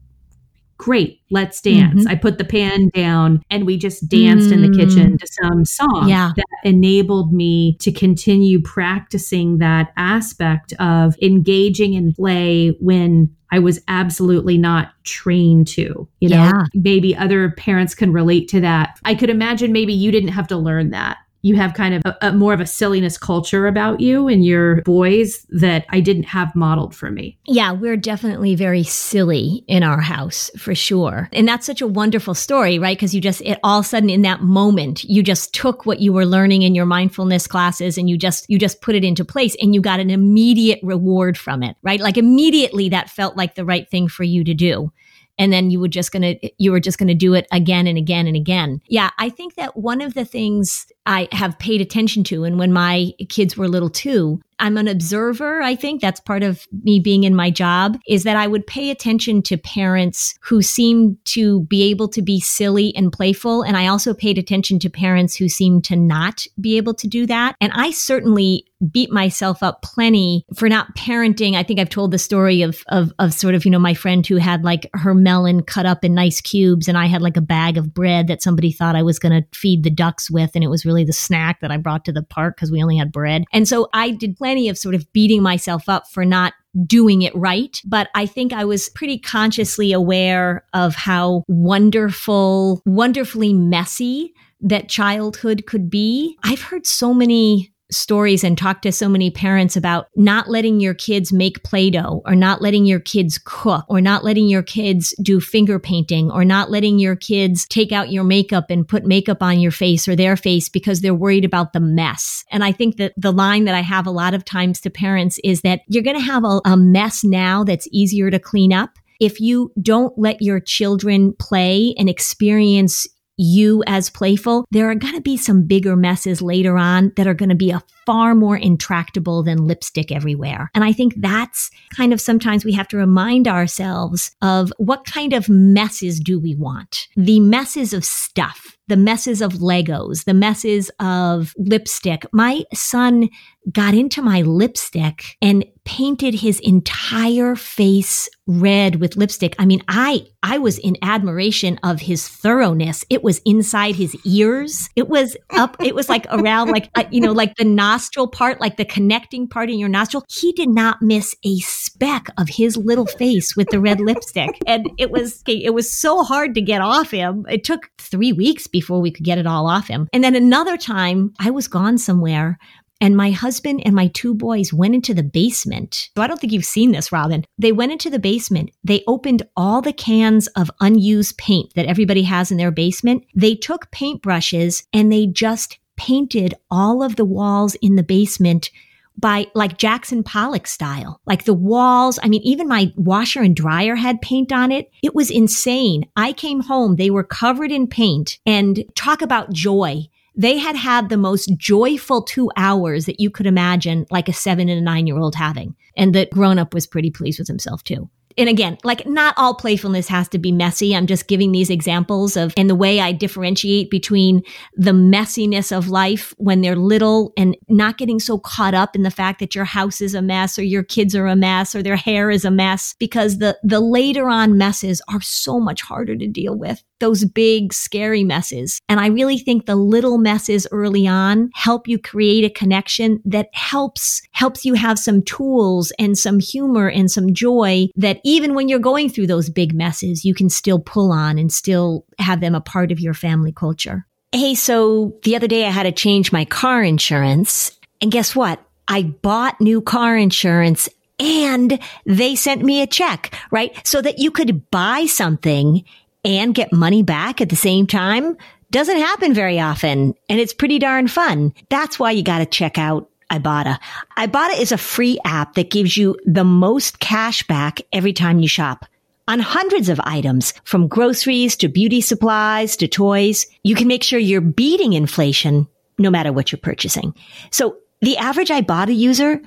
great, 0.78 1.22
let's 1.32 1.62
dance. 1.62 2.02
Mm-hmm. 2.02 2.10
I 2.10 2.16
put 2.16 2.38
the 2.38 2.44
pan 2.44 2.90
down 2.90 3.42
and 3.50 3.66
we 3.66 3.78
just 3.78 4.08
danced 4.08 4.50
mm-hmm. 4.50 4.64
in 4.64 4.72
the 4.72 4.78
kitchen 4.78 5.14
mm. 5.14 5.20
to 5.20 5.28
some 5.28 5.66
song 5.66 6.08
yeah. 6.08 6.34
that 6.36 6.46
enabled 6.64 7.34
me 7.34 7.78
to 7.78 7.92
continue 7.92 8.62
practicing 8.62 9.58
that 9.60 9.94
aspect 9.98 10.74
of 10.80 11.16
engaging 11.22 11.94
in 11.94 12.14
play 12.14 12.76
when 12.82 13.34
I 13.52 13.60
was 13.60 13.80
absolutely 13.88 14.58
not 14.58 14.90
trained 15.04 15.68
to. 15.70 16.08
You 16.20 16.30
know, 16.30 16.44
yeah. 16.44 16.66
maybe 16.74 17.16
other 17.16 17.52
parents 17.52 17.96
can 17.96 18.12
relate 18.12 18.50
to 18.50 18.60
that. 18.62 19.00
I 19.06 19.16
could 19.16 19.30
imagine 19.30 19.72
maybe 19.72 19.94
you 19.94 20.12
didn't 20.12 20.30
have 20.30 20.48
to 20.50 20.58
learn 20.58 20.90
that 20.90 21.18
you 21.46 21.56
have 21.56 21.76
kind 21.76 21.94
of 21.94 22.02
a, 22.06 22.30
a 22.30 22.34
more 22.34 22.54
of 22.54 22.60
a 22.60 22.66
silliness 22.66 23.20
culture 23.20 23.68
about 23.68 24.00
you 24.00 24.28
and 24.28 24.44
your 24.44 24.82
boys 24.82 25.46
that 25.50 25.86
I 25.90 26.00
didn't 26.00 26.24
have 26.24 26.56
modeled 26.56 26.96
for 26.96 27.12
me. 27.12 27.38
Yeah, 27.46 27.72
we're 27.72 27.98
definitely 27.98 28.56
very 28.56 28.82
silly 28.82 29.64
in 29.68 29.84
our 29.84 30.02
house 30.02 30.50
for 30.58 30.74
sure. 30.74 31.30
And 31.32 31.48
that's 31.48 31.68
such 31.68 31.82
a 31.82 31.88
wonderful 31.88 32.34
story, 32.34 32.80
right? 32.80 32.98
Because 32.98 33.14
you 33.14 33.22
just, 33.22 33.42
it 33.42 33.60
all 33.64 33.78
of 33.78 33.86
a 33.86 33.88
sudden 33.88 34.10
in 34.10 34.24
that 34.24 34.42
moment, 34.42 35.04
you 35.04 35.22
just 35.22 35.54
took 35.54 35.86
what 35.86 36.00
you 36.00 36.12
were 36.12 36.26
learning 36.26 36.64
in 36.64 36.74
your 36.74 36.88
mindfulness 36.88 37.46
classes 37.46 38.00
and 38.00 38.10
you 38.10 38.18
just, 38.18 38.50
you 38.50 38.58
just 38.58 38.82
put 38.82 38.96
it 38.96 39.04
into 39.04 39.24
place 39.24 39.56
and 39.62 39.76
you 39.76 39.82
got 39.82 40.00
an 40.00 40.10
immediate 40.10 40.80
reward 40.82 41.38
from 41.38 41.62
it, 41.62 41.76
right? 41.84 42.00
Like 42.00 42.18
immediately 42.18 42.90
that 42.90 43.12
felt 43.12 43.38
like 43.38 43.54
the 43.54 43.66
right 43.66 43.88
thing 43.88 44.08
for 44.08 44.24
you 44.24 44.44
to 44.46 44.56
do 44.56 44.92
and 45.38 45.52
then 45.52 45.70
you 45.70 45.80
were 45.80 45.88
just 45.88 46.12
going 46.12 46.22
to 46.22 46.50
you 46.58 46.72
were 46.72 46.80
just 46.80 46.98
going 46.98 47.08
to 47.08 47.16
do 47.16 47.34
it 47.34 47.48
again 47.52 47.88
and 47.88 47.98
again 47.98 48.28
and 48.28 48.36
again. 48.36 48.82
Yeah, 48.88 49.10
I 49.18 49.30
think 49.30 49.56
that 49.56 49.78
one 49.78 50.02
of 50.02 50.14
the 50.14 50.26
things 50.26 50.88
I 51.06 51.28
have 51.32 51.58
paid 51.60 51.82
attention 51.82 52.24
to 52.26 52.44
and 52.44 52.58
when 52.58 52.72
my 52.72 53.12
kids 53.30 53.58
were 53.58 53.68
little 53.68 53.90
too, 53.90 54.42
I'm 54.60 54.78
an 54.78 54.88
observer. 54.88 55.62
I 55.62 55.76
think 55.76 56.02
that's 56.02 56.20
part 56.20 56.44
of 56.44 56.66
me 56.84 57.00
being 57.00 57.24
in 57.24 57.36
my 57.36 57.52
job 57.52 57.98
is 58.08 58.24
that 58.24 58.38
I 58.38 58.48
would 58.48 58.66
pay 58.66 58.90
attention 58.90 59.42
to 59.44 59.58
parents 59.58 60.36
who 60.42 60.62
seem 60.62 61.18
to 61.26 61.62
be 61.62 61.84
able 61.90 62.08
to 62.10 62.22
be 62.22 62.40
silly 62.40 62.96
and 62.96 63.12
playful. 63.12 63.64
And 63.64 63.76
I 63.76 63.88
also 63.88 64.14
paid 64.14 64.38
attention 64.38 64.80
to 64.80 64.90
parents 64.90 65.36
who 65.36 65.50
seem 65.50 65.82
to 65.84 65.96
not 65.96 66.46
be 66.60 66.78
able 66.78 66.94
to 66.96 67.08
do 67.08 67.26
that. 67.26 67.56
And 67.60 67.72
I 67.74 67.92
certainly 67.92 68.66
beat 68.92 69.12
myself 69.12 69.64
up 69.64 69.82
plenty 69.82 70.46
for 70.56 70.70
not 70.70 70.96
parenting. 70.96 71.56
I 71.56 71.64
think 71.64 71.80
I've 71.80 71.90
told 71.90 72.12
the 72.12 72.20
story 72.20 72.62
of, 72.62 72.84
of, 72.88 73.12
of 73.20 73.34
sort 73.34 73.56
of, 73.56 73.66
you 73.66 73.72
know, 73.72 73.80
my 73.80 73.94
friend 73.94 74.26
who 74.26 74.38
had 74.38 74.64
like 74.64 74.90
her 74.94 75.14
melon 75.14 75.64
cut 75.64 75.86
up 75.86 76.04
in 76.04 76.14
nice 76.14 76.42
cubes 76.42 76.88
and 76.88 76.98
I 76.98 77.06
had 77.06 77.22
like 77.22 77.38
a 77.38 77.42
bag 77.42 77.78
of 77.78 77.94
bread 77.94 78.28
that 78.28 78.42
somebody 78.42 78.72
thought 78.72 78.96
I 78.96 79.04
was 79.04 79.18
going 79.20 79.42
to 79.42 79.58
feed 79.58 79.84
the 79.84 79.90
ducks 79.90 80.30
with. 80.30 80.52
And 80.56 80.64
it 80.64 80.70
was 80.70 80.86
really 80.86 81.04
the 81.04 81.14
snack 81.14 81.62
that 81.62 81.72
I 81.72 81.78
brought 81.78 82.06
to 82.06 82.12
the 82.12 82.24
park 82.24 82.58
because 82.58 82.72
we 82.72 82.84
only 82.84 82.98
had 82.98 83.12
bread. 83.12 83.46
And 83.54 83.68
so 83.68 83.90
I 83.94 84.12
did 84.12 84.36
plenty 84.46 84.70
of 84.70 84.78
sort 84.78 84.94
of 84.94 85.12
beating 85.12 85.42
myself 85.42 85.90
up 85.90 86.08
for 86.08 86.24
not 86.24 86.54
doing 86.86 87.24
it 87.24 87.36
right. 87.36 87.82
But 87.84 88.10
I 88.14 88.28
think 88.28 88.54
I 88.54 88.64
was 88.64 88.90
pretty 88.90 89.18
consciously 89.18 89.92
aware 89.92 90.64
of 90.72 90.94
how 90.94 91.46
wonderful, 91.48 92.84
wonderfully 92.86 93.54
messy 93.56 94.36
that 94.62 94.88
childhood 94.88 95.66
could 95.66 95.90
be. 95.90 96.38
I've 96.44 96.62
heard 96.62 96.86
so 96.86 97.12
many 97.12 97.74
stories 97.92 98.44
and 98.44 98.58
talked 98.58 98.84
to 98.84 98.92
so 98.92 99.08
many 99.08 99.30
parents 99.30 99.76
about 99.76 100.08
not 100.16 100.50
letting 100.50 100.80
your 100.80 100.94
kids 100.94 101.32
make 101.32 101.64
Play 101.64 101.90
Doh 101.90 102.22
or 102.26 102.36
not 102.36 102.62
letting 102.62 102.86
your 102.86 103.00
kids 103.00 103.40
cook 103.44 103.86
or 103.88 104.02
not 104.02 104.24
letting 104.24 104.48
your 104.48 104.64
kids 104.64 105.14
do 105.22 105.40
finger 105.40 105.80
painting 105.80 106.32
or 106.32 106.44
not 106.44 106.72
letting 106.72 107.00
your 107.00 107.16
kids 107.16 107.66
take 107.68 107.92
out 107.92 108.12
your 108.12 108.24
makeup 108.24 108.66
and 108.70 108.88
put 108.88 109.06
makeup 109.06 109.42
on 109.42 109.60
your 109.60 109.72
face 109.72 110.08
or 110.08 110.16
their 110.16 110.36
face 110.36 110.70
because 110.70 111.02
they're 111.02 111.14
worried 111.14 111.46
about 111.46 111.74
the 111.74 111.80
mess. 111.80 112.44
And 112.52 112.64
I 112.64 112.72
think 112.72 112.98
that 112.98 113.14
the 113.18 113.34
line 113.34 113.66
that 113.66 113.76
I 113.76 113.82
have 113.82 114.08
a 114.08 114.12
lot 114.12 114.34
of 114.34 114.46
times 114.46 114.82
to 114.82 114.90
parents 114.90 115.40
is 115.44 115.62
that 115.62 115.82
you're 115.88 116.04
going 116.04 116.18
to 116.18 116.24
have 116.24 116.44
a, 116.44 116.62
a 116.66 116.78
mess 116.78 117.24
now 117.24 117.64
that's 117.64 117.88
easier 117.92 118.32
to 118.32 118.40
clean 118.40 118.74
up 118.74 118.92
if 119.20 119.40
you 119.40 119.72
don't 119.82 120.18
let 120.18 120.42
your 120.42 120.60
children 120.60 121.34
play 121.40 121.94
and 121.98 122.10
experience 122.10 123.08
you 123.38 123.84
as 123.88 124.10
playful, 124.10 124.66
there 124.72 124.90
are 124.90 124.96
going 124.96 125.16
to 125.16 125.22
be 125.22 125.38
some 125.38 125.64
bigger 125.64 125.96
messes 125.96 126.42
later 126.42 126.78
on 126.78 127.12
that 127.16 127.28
are 127.28 127.34
going 127.34 127.50
to 127.50 127.56
be 127.56 127.72
a 127.72 127.84
far 128.06 128.36
more 128.36 128.58
intractable 128.58 129.44
than 129.44 129.68
lipstick 129.68 130.12
everywhere. 130.12 130.70
And 130.76 130.84
I 130.84 130.94
think 130.94 131.16
that's 131.18 131.72
kind 131.96 132.14
of 132.14 132.22
sometimes 132.22 132.64
we 132.64 132.74
have 132.74 132.88
to 132.90 132.98
remind 132.98 133.48
ourselves 133.48 134.36
of 134.42 134.72
what 134.78 135.06
kind 135.06 135.34
of 135.34 135.50
messes 135.50 136.20
do 136.20 136.40
we 136.40 136.56
want? 136.56 137.08
The 137.16 137.40
messes 137.40 137.94
of 137.94 138.06
stuff, 138.06 138.78
the 138.88 138.98
messes 138.98 139.42
of 139.42 139.54
Legos, 139.54 140.26
the 140.26 140.34
messes 140.34 140.92
of 141.00 141.54
lipstick. 141.58 142.26
My 142.32 142.64
son 142.74 143.30
got 143.72 143.96
into 143.96 144.22
my 144.22 144.42
lipstick 144.44 145.38
and 145.42 145.66
painted 145.86 146.36
his 146.36 146.60
entire 146.60 147.56
face 147.56 148.30
red 148.48 148.98
with 148.98 149.16
lipstick. 149.16 149.56
I 149.58 149.66
mean, 149.66 149.82
I 149.88 150.28
I 150.44 150.60
was 150.60 150.78
in 150.78 150.96
admiration 151.02 151.80
of 151.84 152.02
his 152.02 152.28
thoroughness. 152.28 153.04
It 153.10 153.24
was 153.24 153.42
inside 153.46 153.96
his 153.96 154.16
ears. 154.26 154.90
It 154.96 155.10
was 155.10 155.36
up. 155.52 155.76
It 155.80 155.96
was 155.96 156.10
like 156.10 156.28
around, 156.30 156.70
like 156.70 156.90
uh, 156.96 157.06
you 157.10 157.20
know, 157.20 157.32
like 157.32 157.56
the 157.56 157.66
nostril 157.66 158.28
part, 158.28 158.62
like 158.62 158.78
the 158.78 158.86
connecting 158.86 159.48
part 159.48 159.70
in 159.70 159.80
your 159.80 159.90
nostril. 159.90 160.24
He 160.30 160.52
did 160.54 160.70
not 160.70 161.02
miss 161.02 161.36
a 161.44 161.58
speck 161.60 162.28
of 162.38 162.48
his 162.50 162.78
little 162.78 163.08
face 163.08 163.56
with 163.56 163.70
the 163.70 163.80
red 163.80 164.00
lipstick, 164.00 164.60
and 164.68 164.90
it 164.98 165.10
was 165.10 165.44
it 165.48 165.74
was 165.74 165.92
so 165.92 166.24
hard 166.24 166.54
to 166.56 166.62
get 166.62 166.82
off 166.82 167.10
him. 167.12 167.46
It 167.50 167.64
took 167.64 167.90
three 167.98 168.32
weeks 168.32 168.68
before 168.68 169.02
we 169.02 169.12
could 169.12 169.26
get 169.26 169.40
it 169.40 169.48
all 169.48 169.68
off 169.68 169.88
him. 169.88 170.08
And 170.14 170.24
then 170.24 170.36
another 170.36 170.78
time, 170.78 171.34
I 171.40 171.50
was 171.50 171.68
gone 171.68 171.98
somewhere. 171.98 172.60
And 173.02 173.18
my 173.18 173.32
husband 173.32 173.82
and 173.86 173.94
my 173.94 174.08
two 174.08 174.34
boys 174.34 174.74
went 174.74 174.96
into 174.96 175.14
the 175.14 175.24
basement. 175.24 176.10
So 176.16 176.24
I 176.24 176.28
don't 176.28 176.40
think 176.40 176.54
you've 176.54 176.66
seen 176.66 176.92
this, 176.92 177.12
Robin. 177.12 177.46
They 177.58 177.72
went 177.72 177.92
into 177.92 178.10
the 178.10 178.20
basement. 178.20 178.72
They 178.84 179.04
opened 179.06 179.44
all 179.56 179.82
the 179.82 179.94
cans 179.94 180.48
of 180.48 180.72
unused 180.80 181.38
paint 181.38 181.74
that 181.76 181.88
everybody 181.88 182.24
has 182.24 182.52
in 182.52 182.58
their 182.58 182.72
basement. 182.72 183.26
They 183.36 183.56
took 183.56 183.92
paintbrushes 183.92 184.86
and 184.94 185.12
they 185.12 185.26
just 185.26 185.78
painted 185.98 186.54
all 186.72 187.04
of 187.04 187.16
the 187.16 187.26
walls 187.26 187.76
in 187.76 187.96
the 187.96 188.04
basement 188.04 188.70
by 189.18 189.48
like 189.54 189.78
Jackson 189.78 190.24
Pollock 190.24 190.68
style. 190.68 191.22
Like 191.26 191.46
the 191.46 191.54
walls, 191.54 192.20
I 192.22 192.28
mean, 192.28 192.42
even 192.44 192.68
my 192.68 192.92
washer 192.96 193.42
and 193.42 193.56
dryer 193.56 193.96
had 193.96 194.22
paint 194.22 194.52
on 194.52 194.72
it. 194.72 194.92
It 195.02 195.16
was 195.16 195.32
insane. 195.32 196.06
I 196.16 196.34
came 196.34 196.62
home, 196.62 196.96
they 196.96 197.10
were 197.10 197.24
covered 197.24 197.72
in 197.72 197.88
paint 197.88 198.40
and 198.46 198.84
talk 198.96 199.22
about 199.22 199.54
joy. 199.54 200.08
They 200.36 200.58
had 200.58 200.76
had 200.76 201.10
the 201.10 201.18
most 201.18 201.56
joyful 201.58 202.22
two 202.22 202.52
hours 202.58 203.06
that 203.06 203.20
you 203.20 203.30
could 203.30 203.46
imagine, 203.46 204.06
like 204.12 204.30
a 204.30 204.34
seven 204.34 204.70
and 204.70 204.80
a 204.80 204.84
nine 204.84 205.08
year 205.08 205.18
old 205.18 205.36
having. 205.36 205.76
And 205.96 206.14
the 206.14 206.28
grown 206.32 206.60
up 206.60 206.74
was 206.74 206.88
pretty 206.88 207.12
pleased 207.12 207.40
with 207.40 207.48
himself 207.48 207.84
too 207.84 208.10
and 208.38 208.50
again, 208.50 208.78
like 208.84 209.06
not 209.06 209.34
all 209.38 209.54
playfulness 209.54 210.08
has 210.08 210.28
to 210.30 210.38
be 210.38 210.52
messy. 210.52 210.96
I'm 210.96 211.08
just 211.08 211.28
giving 211.28 211.52
these 211.52 211.70
examples 211.70 212.36
of, 212.36 212.54
and 212.58 212.70
the 212.70 212.76
way 212.76 213.00
I 213.00 213.12
differentiate 213.12 213.90
between 213.90 214.44
the 214.76 214.92
messiness 214.92 215.76
of 215.76 215.88
life 215.88 216.34
when 216.38 216.62
they're 216.62 216.76
little 216.76 217.32
and 217.38 217.56
not 217.70 217.98
getting 217.98 218.20
so 218.20 218.38
caught 218.38 218.74
up 218.74 218.96
in 218.96 219.04
the 219.04 219.12
fact 219.12 219.40
that 219.40 219.56
your 219.56 219.66
house 219.66 220.02
is 220.02 220.14
a 220.14 220.22
mess 220.22 220.60
or 220.60 220.64
your 220.64 220.84
kids 220.84 221.16
are 221.16 221.28
a 221.28 221.36
mess 221.36 221.76
or 221.76 221.82
their 221.82 221.96
hair 221.96 222.30
is 222.30 222.44
a 222.44 222.52
mess 222.52 222.96
because 223.00 223.38
the, 223.38 223.58
the 223.64 223.80
later 223.80 224.30
on 224.30 224.58
messes 224.58 225.02
are 225.10 225.22
so 225.22 225.60
much 225.60 225.82
harder 225.82 226.16
to 226.16 226.28
deal 226.28 226.58
with. 226.58 226.84
Those 227.06 227.24
big, 227.24 227.72
scary 227.72 228.24
messes. 228.24 228.82
And 228.90 229.00
I 229.00 229.10
really 229.10 229.38
think 229.38 229.68
the 229.68 229.76
little 229.76 230.18
messes 230.18 230.66
early 230.72 231.06
on 231.06 231.52
help 231.54 231.88
you 231.88 232.00
create 232.00 232.44
a 232.44 232.50
connection 232.50 233.22
that 233.26 233.50
helps, 233.54 234.24
helps 234.32 234.66
you 234.66 234.74
have 234.74 234.98
some 234.98 235.22
tools 235.22 235.94
and 236.00 236.18
some 236.18 236.40
humor 236.40 236.90
and 236.90 237.12
some 237.12 237.32
joy 237.32 237.90
that 237.96 238.22
even 238.24 238.56
when 238.56 238.70
you're 238.70 238.80
going 238.80 239.10
through 239.10 239.28
those 239.28 239.52
big 239.52 239.76
messes, 239.76 240.26
you 240.26 240.34
can 240.34 240.50
still 240.50 240.80
pull 240.80 241.12
on 241.12 241.38
and 241.38 241.54
still 241.54 242.08
have 242.18 242.42
them 242.42 242.56
a 242.56 242.60
part 242.60 242.92
of 242.92 243.00
your 243.00 243.14
family 243.14 243.52
culture. 243.52 244.08
Hey, 244.32 244.56
so 244.56 245.16
the 245.22 245.36
other 245.36 245.48
day 245.48 245.68
I 245.68 245.70
had 245.70 245.84
to 245.84 245.92
change 245.92 246.32
my 246.32 246.44
car 246.44 246.82
insurance. 246.82 247.78
And 248.02 248.12
guess 248.12 248.36
what? 248.36 248.60
I 248.88 249.04
bought 249.04 249.62
new 249.62 249.80
car 249.80 250.18
insurance 250.18 250.90
and 251.20 251.80
they 252.06 252.36
sent 252.36 252.64
me 252.64 252.82
a 252.82 252.88
check, 252.88 253.34
right? 253.52 253.76
So 253.88 254.02
that 254.02 254.20
you 254.20 254.32
could 254.32 254.70
buy 254.72 255.06
something 255.06 255.84
and 256.26 256.56
get 256.56 256.74
money 256.74 257.04
back 257.04 257.40
at 257.40 257.50
the 257.50 257.56
same 257.56 257.88
time 257.88 258.36
doesn't 258.72 258.98
happen 258.98 259.34
very 259.34 259.60
often. 259.60 260.16
And 260.28 260.40
it's 260.40 260.54
pretty 260.54 260.80
darn 260.80 261.08
fun. 261.08 261.54
That's 261.70 262.00
why 262.00 262.12
you 262.12 262.24
got 262.24 262.40
to 262.40 262.46
check 262.46 262.78
out 262.78 263.10
Ibotta. 263.32 263.80
Ibotta 264.18 264.60
is 264.60 264.72
a 264.72 264.78
free 264.78 265.20
app 265.24 265.54
that 265.54 265.72
gives 265.72 265.96
you 265.96 266.18
the 266.26 266.44
most 266.44 267.00
cash 267.00 267.48
back 267.48 267.80
every 267.94 268.14
time 268.14 268.40
you 268.40 268.48
shop. 268.48 268.86
On 269.28 269.40
hundreds 269.40 269.90
of 269.90 270.00
items, 270.04 270.54
from 270.66 270.88
groceries 270.88 271.56
to 271.58 271.68
beauty 271.68 272.02
supplies 272.02 272.78
to 272.78 272.88
toys, 272.88 273.48
you 273.64 273.74
can 273.74 273.88
make 273.88 274.04
sure 274.04 274.20
you're 274.20 274.42
beating 274.42 274.94
inflation 274.94 275.68
no 275.98 276.12
matter 276.12 276.32
what 276.32 276.52
you're 276.52 276.60
purchasing. 276.60 277.16
So 277.52 277.78
the 278.02 278.18
average 278.18 278.50
Ibotta 278.50 278.96
user 278.96 279.42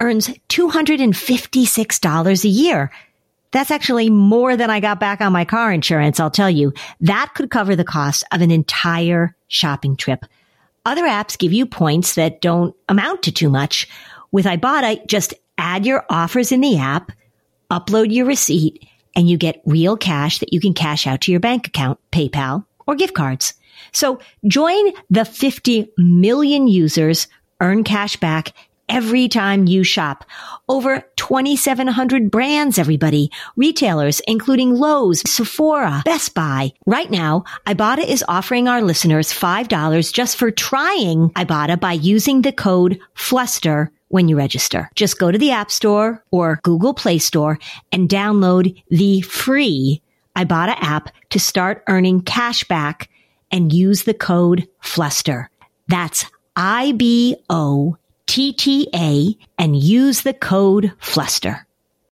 earns 0.00 0.28
$256 0.48 2.44
a 2.44 2.48
year. 2.48 2.90
That's 3.50 3.70
actually 3.70 4.10
more 4.10 4.56
than 4.56 4.70
I 4.70 4.80
got 4.80 5.00
back 5.00 5.20
on 5.20 5.32
my 5.32 5.44
car 5.44 5.72
insurance, 5.72 6.20
I'll 6.20 6.30
tell 6.30 6.50
you. 6.50 6.72
That 7.00 7.32
could 7.34 7.50
cover 7.50 7.74
the 7.74 7.84
cost 7.84 8.24
of 8.30 8.42
an 8.42 8.50
entire 8.50 9.34
shopping 9.48 9.96
trip. 9.96 10.24
Other 10.84 11.04
apps 11.04 11.38
give 11.38 11.52
you 11.52 11.66
points 11.66 12.14
that 12.14 12.40
don't 12.40 12.74
amount 12.88 13.22
to 13.24 13.32
too 13.32 13.48
much. 13.48 13.88
With 14.30 14.46
Ibotta, 14.46 15.06
just 15.06 15.34
add 15.56 15.86
your 15.86 16.04
offers 16.10 16.52
in 16.52 16.60
the 16.60 16.78
app, 16.78 17.12
upload 17.70 18.12
your 18.12 18.26
receipt, 18.26 18.86
and 19.16 19.28
you 19.28 19.36
get 19.36 19.62
real 19.64 19.96
cash 19.96 20.38
that 20.38 20.52
you 20.52 20.60
can 20.60 20.74
cash 20.74 21.06
out 21.06 21.22
to 21.22 21.30
your 21.30 21.40
bank 21.40 21.66
account, 21.66 21.98
PayPal, 22.12 22.64
or 22.86 22.94
gift 22.94 23.14
cards. 23.14 23.54
So 23.92 24.20
join 24.46 24.92
the 25.10 25.24
50 25.24 25.90
million 25.96 26.68
users, 26.68 27.26
earn 27.60 27.84
cash 27.84 28.16
back 28.16 28.52
every 28.88 29.28
time 29.28 29.66
you 29.66 29.84
shop. 29.84 30.24
Over 30.68 31.04
2,700 31.16 32.30
brands, 32.30 32.78
everybody. 32.78 33.30
Retailers, 33.56 34.20
including 34.26 34.74
Lowe's, 34.74 35.28
Sephora, 35.30 36.02
Best 36.04 36.34
Buy. 36.34 36.72
Right 36.86 37.10
now, 37.10 37.44
Ibotta 37.66 38.06
is 38.06 38.24
offering 38.28 38.68
our 38.68 38.82
listeners 38.82 39.32
$5 39.32 40.12
just 40.12 40.36
for 40.36 40.50
trying 40.50 41.30
Ibotta 41.30 41.78
by 41.80 41.92
using 41.92 42.42
the 42.42 42.52
code 42.52 42.98
FLUSTER 43.14 43.90
when 44.08 44.28
you 44.28 44.36
register. 44.36 44.90
Just 44.94 45.18
go 45.18 45.30
to 45.30 45.38
the 45.38 45.50
App 45.50 45.70
Store 45.70 46.24
or 46.30 46.60
Google 46.62 46.94
Play 46.94 47.18
Store 47.18 47.58
and 47.92 48.08
download 48.08 48.82
the 48.88 49.20
free 49.22 50.02
Ibotta 50.36 50.76
app 50.80 51.10
to 51.30 51.40
start 51.40 51.82
earning 51.88 52.22
cash 52.22 52.64
back 52.64 53.10
and 53.50 53.72
use 53.72 54.04
the 54.04 54.14
code 54.14 54.68
FLUSTER. 54.80 55.50
That's 55.88 56.26
I-B-O 56.56 57.96
TTA 58.28 59.38
and 59.56 59.74
use 59.74 60.20
the 60.20 60.34
code 60.34 60.92
FLUSTER. 60.98 61.66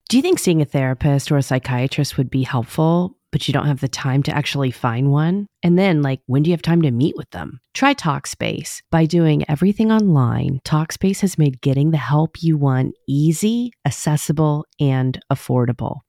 Do 0.07 0.15
you 0.15 0.23
think 0.23 0.39
seeing 0.39 0.61
a 0.61 0.65
therapist 0.65 1.29
or 1.29 1.35
a 1.35 1.43
psychiatrist 1.43 2.17
would 2.17 2.29
be 2.29 2.43
helpful, 2.43 3.17
but 3.33 3.47
you 3.47 3.53
don't 3.53 3.67
have 3.67 3.81
the 3.81 3.89
time 3.89 4.23
to 4.23 4.35
actually 4.35 4.71
find 4.71 5.11
one? 5.11 5.45
And 5.61 5.77
then, 5.77 6.01
like, 6.01 6.21
when 6.25 6.41
do 6.41 6.49
you 6.49 6.53
have 6.53 6.61
time 6.61 6.81
to 6.83 6.91
meet 6.91 7.17
with 7.17 7.29
them? 7.31 7.59
Try 7.73 7.93
Talkspace. 7.93 8.81
By 8.91 9.05
doing 9.05 9.43
everything 9.49 9.91
online, 9.91 10.61
Talkspace 10.63 11.19
has 11.19 11.37
made 11.37 11.59
getting 11.59 11.91
the 11.91 11.97
help 11.97 12.41
you 12.41 12.57
want 12.57 12.95
easy, 13.09 13.73
accessible, 13.85 14.65
and 14.79 15.19
affordable. 15.29 15.99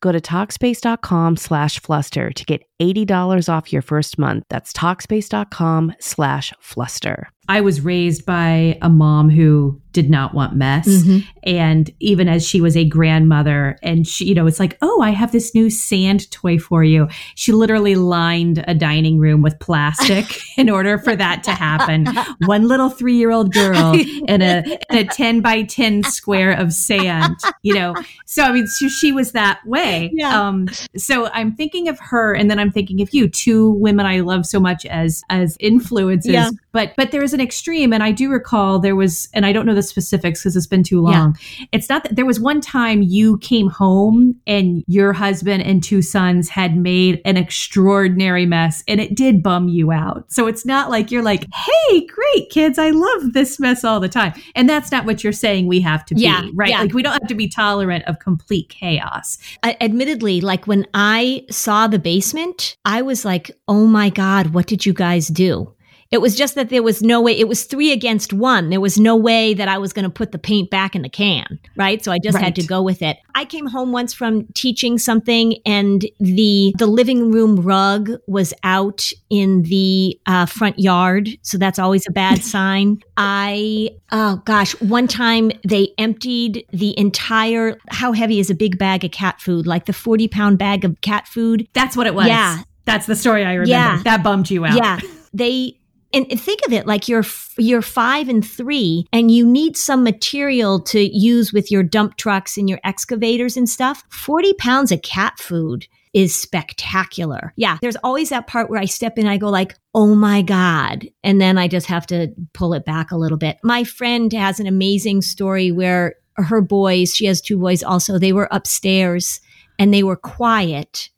go 0.00 0.12
to 0.12 0.20
Talkspace.com 0.20 1.36
slash 1.36 1.78
fluster 1.80 2.30
to 2.30 2.44
get 2.44 2.62
$80 2.80 3.48
off 3.48 3.72
your 3.72 3.82
first 3.82 4.18
month. 4.18 4.44
That's 4.48 4.72
Talkspace.com 4.72 5.94
slash 6.00 6.52
fluster. 6.60 7.28
I 7.48 7.62
was 7.62 7.80
raised 7.80 8.24
by 8.24 8.78
a 8.80 8.88
mom 8.88 9.28
who 9.28 9.80
did 9.92 10.08
not 10.08 10.34
want 10.34 10.54
mess. 10.54 10.86
Mm-hmm. 10.86 11.28
And 11.42 11.90
even 11.98 12.28
as 12.28 12.46
she 12.46 12.60
was 12.60 12.76
a 12.76 12.84
grandmother, 12.84 13.76
and 13.82 14.06
she, 14.06 14.26
you 14.26 14.36
know, 14.36 14.46
it's 14.46 14.60
like, 14.60 14.78
oh, 14.82 15.00
I 15.02 15.10
have 15.10 15.32
this 15.32 15.52
new 15.52 15.68
sand 15.68 16.30
toy 16.30 16.58
for 16.58 16.84
you. 16.84 17.08
She 17.34 17.50
literally 17.50 17.96
lined 17.96 18.64
a 18.68 18.74
dining 18.74 19.18
room 19.18 19.42
with 19.42 19.58
plastic 19.58 20.40
in 20.56 20.70
order 20.70 20.96
for 20.96 21.16
that 21.16 21.42
to 21.42 21.50
happen. 21.50 22.06
One 22.46 22.68
little 22.68 22.88
three 22.88 23.16
year 23.16 23.32
old 23.32 23.52
girl 23.52 23.94
in 23.94 24.42
a, 24.42 24.62
in 24.90 24.98
a 24.98 25.04
10 25.04 25.40
by 25.40 25.64
10 25.64 26.04
square 26.04 26.52
of 26.52 26.72
sand, 26.72 27.36
you 27.62 27.74
know. 27.74 27.96
So, 28.26 28.44
I 28.44 28.52
mean, 28.52 28.68
she, 28.78 28.88
she 28.88 29.10
was 29.10 29.32
that 29.32 29.58
way. 29.66 29.89
Yeah. 30.12 30.40
Um, 30.40 30.68
so 30.96 31.26
I'm 31.28 31.54
thinking 31.54 31.88
of 31.88 31.98
her, 32.00 32.34
and 32.34 32.50
then 32.50 32.58
I'm 32.58 32.70
thinking 32.70 33.00
of 33.00 33.12
you, 33.12 33.28
two 33.28 33.72
women 33.72 34.06
I 34.06 34.20
love 34.20 34.46
so 34.46 34.60
much 34.60 34.86
as, 34.86 35.22
as 35.30 35.56
influences. 35.60 36.32
Yeah. 36.32 36.50
But, 36.72 36.94
but 36.96 37.10
there 37.10 37.22
is 37.22 37.34
an 37.34 37.40
extreme. 37.40 37.92
And 37.92 38.02
I 38.02 38.12
do 38.12 38.30
recall 38.30 38.78
there 38.78 38.96
was, 38.96 39.28
and 39.34 39.44
I 39.44 39.52
don't 39.52 39.66
know 39.66 39.74
the 39.74 39.82
specifics 39.82 40.40
because 40.40 40.56
it's 40.56 40.66
been 40.66 40.84
too 40.84 41.00
long. 41.00 41.36
Yeah. 41.58 41.66
It's 41.72 41.88
not 41.88 42.04
that 42.04 42.16
there 42.16 42.26
was 42.26 42.38
one 42.38 42.60
time 42.60 43.02
you 43.02 43.38
came 43.38 43.68
home 43.68 44.36
and 44.46 44.84
your 44.86 45.12
husband 45.12 45.62
and 45.62 45.82
two 45.82 46.02
sons 46.02 46.48
had 46.48 46.76
made 46.76 47.20
an 47.24 47.36
extraordinary 47.36 48.46
mess 48.46 48.84
and 48.86 49.00
it 49.00 49.16
did 49.16 49.42
bum 49.42 49.68
you 49.68 49.90
out. 49.90 50.30
So 50.30 50.46
it's 50.46 50.64
not 50.64 50.90
like 50.90 51.10
you're 51.10 51.22
like, 51.22 51.46
hey, 51.52 52.06
great 52.06 52.50
kids, 52.50 52.78
I 52.78 52.90
love 52.90 53.32
this 53.32 53.58
mess 53.58 53.84
all 53.84 54.00
the 54.00 54.08
time. 54.08 54.32
And 54.54 54.68
that's 54.68 54.92
not 54.92 55.04
what 55.04 55.24
you're 55.24 55.32
saying 55.32 55.66
we 55.66 55.80
have 55.80 56.04
to 56.06 56.14
yeah, 56.16 56.42
be, 56.42 56.52
right? 56.54 56.70
Yeah. 56.70 56.82
Like 56.82 56.92
we 56.92 57.02
don't 57.02 57.12
have 57.12 57.28
to 57.28 57.34
be 57.34 57.48
tolerant 57.48 58.04
of 58.04 58.18
complete 58.20 58.68
chaos. 58.68 59.38
Uh, 59.62 59.74
admittedly, 59.80 60.40
like 60.40 60.66
when 60.66 60.86
I 60.94 61.44
saw 61.50 61.86
the 61.86 61.98
basement, 61.98 62.76
I 62.84 63.02
was 63.02 63.24
like, 63.24 63.50
oh 63.66 63.86
my 63.86 64.10
God, 64.10 64.48
what 64.48 64.66
did 64.66 64.84
you 64.86 64.92
guys 64.92 65.28
do? 65.28 65.74
It 66.10 66.20
was 66.20 66.34
just 66.36 66.56
that 66.56 66.70
there 66.70 66.82
was 66.82 67.02
no 67.02 67.20
way, 67.20 67.38
it 67.38 67.46
was 67.46 67.64
three 67.64 67.92
against 67.92 68.32
one. 68.32 68.70
There 68.70 68.80
was 68.80 68.98
no 68.98 69.14
way 69.14 69.54
that 69.54 69.68
I 69.68 69.78
was 69.78 69.92
going 69.92 70.02
to 70.02 70.10
put 70.10 70.32
the 70.32 70.38
paint 70.38 70.68
back 70.68 70.96
in 70.96 71.02
the 71.02 71.08
can, 71.08 71.60
right? 71.76 72.04
So 72.04 72.10
I 72.10 72.18
just 72.18 72.34
right. 72.34 72.42
had 72.42 72.56
to 72.56 72.64
go 72.64 72.82
with 72.82 73.00
it. 73.00 73.18
I 73.36 73.44
came 73.44 73.66
home 73.66 73.92
once 73.92 74.12
from 74.12 74.46
teaching 74.54 74.98
something 74.98 75.58
and 75.64 76.04
the, 76.18 76.74
the 76.78 76.88
living 76.88 77.30
room 77.30 77.60
rug 77.60 78.10
was 78.26 78.52
out 78.64 79.08
in 79.30 79.62
the 79.62 80.18
uh, 80.26 80.46
front 80.46 80.80
yard. 80.80 81.28
So 81.42 81.58
that's 81.58 81.78
always 81.78 82.08
a 82.08 82.10
bad 82.10 82.38
sign. 82.42 83.00
I, 83.16 83.90
oh 84.10 84.42
gosh, 84.44 84.72
one 84.80 85.06
time 85.06 85.52
they 85.62 85.90
emptied 85.96 86.66
the 86.72 86.98
entire, 86.98 87.78
how 87.88 88.10
heavy 88.12 88.40
is 88.40 88.50
a 88.50 88.54
big 88.54 88.78
bag 88.78 89.04
of 89.04 89.12
cat 89.12 89.40
food? 89.40 89.64
Like 89.64 89.86
the 89.86 89.92
40 89.92 90.26
pound 90.26 90.58
bag 90.58 90.84
of 90.84 91.00
cat 91.02 91.28
food. 91.28 91.68
That's 91.72 91.96
what 91.96 92.08
it 92.08 92.16
was. 92.16 92.26
Yeah. 92.26 92.62
That's 92.84 93.06
the 93.06 93.14
story 93.14 93.44
I 93.44 93.52
remember. 93.52 93.70
Yeah. 93.70 94.02
That 94.02 94.24
bummed 94.24 94.50
you 94.50 94.64
out. 94.64 94.74
Yeah. 94.74 94.98
They 95.32 95.76
and 96.12 96.28
think 96.40 96.60
of 96.66 96.72
it 96.72 96.86
like 96.86 97.08
you're 97.08 97.24
you're 97.56 97.82
five 97.82 98.28
and 98.28 98.46
three 98.46 99.06
and 99.12 99.30
you 99.30 99.46
need 99.46 99.76
some 99.76 100.02
material 100.02 100.80
to 100.80 101.00
use 101.16 101.52
with 101.52 101.70
your 101.70 101.82
dump 101.82 102.16
trucks 102.16 102.56
and 102.56 102.68
your 102.68 102.80
excavators 102.84 103.56
and 103.56 103.68
stuff. 103.68 104.02
40 104.10 104.54
pounds 104.54 104.92
of 104.92 105.02
cat 105.02 105.38
food 105.38 105.86
is 106.12 106.34
spectacular. 106.34 107.52
Yeah 107.56 107.78
there's 107.82 107.96
always 108.02 108.30
that 108.30 108.46
part 108.46 108.68
where 108.68 108.80
i 108.80 108.84
step 108.84 109.18
in 109.18 109.26
i 109.26 109.36
go 109.36 109.48
like 109.48 109.76
oh 109.94 110.14
my 110.14 110.42
god. 110.42 111.06
And 111.22 111.40
then 111.40 111.58
i 111.58 111.68
just 111.68 111.86
have 111.86 112.06
to 112.08 112.28
pull 112.52 112.74
it 112.74 112.84
back 112.84 113.10
a 113.10 113.16
little 113.16 113.38
bit. 113.38 113.58
My 113.62 113.84
friend 113.84 114.32
has 114.32 114.60
an 114.60 114.66
amazing 114.66 115.22
story 115.22 115.70
where 115.70 116.16
her 116.36 116.60
boys 116.60 117.14
she 117.14 117.26
has 117.26 117.40
two 117.40 117.58
boys 117.58 117.82
also 117.82 118.18
they 118.18 118.32
were 118.32 118.48
upstairs 118.50 119.40
and 119.78 119.92
they 119.92 120.02
were 120.02 120.16
quiet 120.16 121.10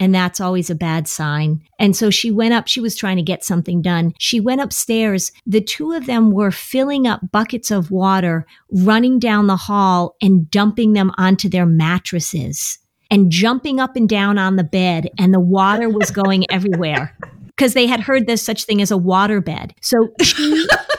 and 0.00 0.14
that's 0.14 0.40
always 0.40 0.70
a 0.70 0.74
bad 0.74 1.06
sign. 1.06 1.62
And 1.78 1.94
so 1.94 2.08
she 2.08 2.30
went 2.30 2.54
up, 2.54 2.66
she 2.66 2.80
was 2.80 2.96
trying 2.96 3.18
to 3.18 3.22
get 3.22 3.44
something 3.44 3.82
done. 3.82 4.14
She 4.18 4.40
went 4.40 4.62
upstairs. 4.62 5.30
The 5.46 5.60
two 5.60 5.92
of 5.92 6.06
them 6.06 6.32
were 6.32 6.50
filling 6.50 7.06
up 7.06 7.20
buckets 7.30 7.70
of 7.70 7.90
water, 7.90 8.46
running 8.72 9.18
down 9.18 9.46
the 9.46 9.56
hall 9.56 10.16
and 10.22 10.50
dumping 10.50 10.94
them 10.94 11.12
onto 11.18 11.50
their 11.50 11.66
mattresses 11.66 12.78
and 13.10 13.30
jumping 13.30 13.78
up 13.78 13.94
and 13.94 14.08
down 14.08 14.38
on 14.38 14.56
the 14.56 14.64
bed. 14.64 15.10
And 15.18 15.34
the 15.34 15.40
water 15.40 15.90
was 15.90 16.10
going 16.10 16.50
everywhere 16.50 17.14
because 17.48 17.74
they 17.74 17.86
had 17.86 18.00
heard 18.00 18.26
there's 18.26 18.42
such 18.42 18.64
thing 18.64 18.80
as 18.80 18.90
a 18.90 18.96
water 18.96 19.42
bed. 19.42 19.74
So 19.82 20.08
she 20.22 20.66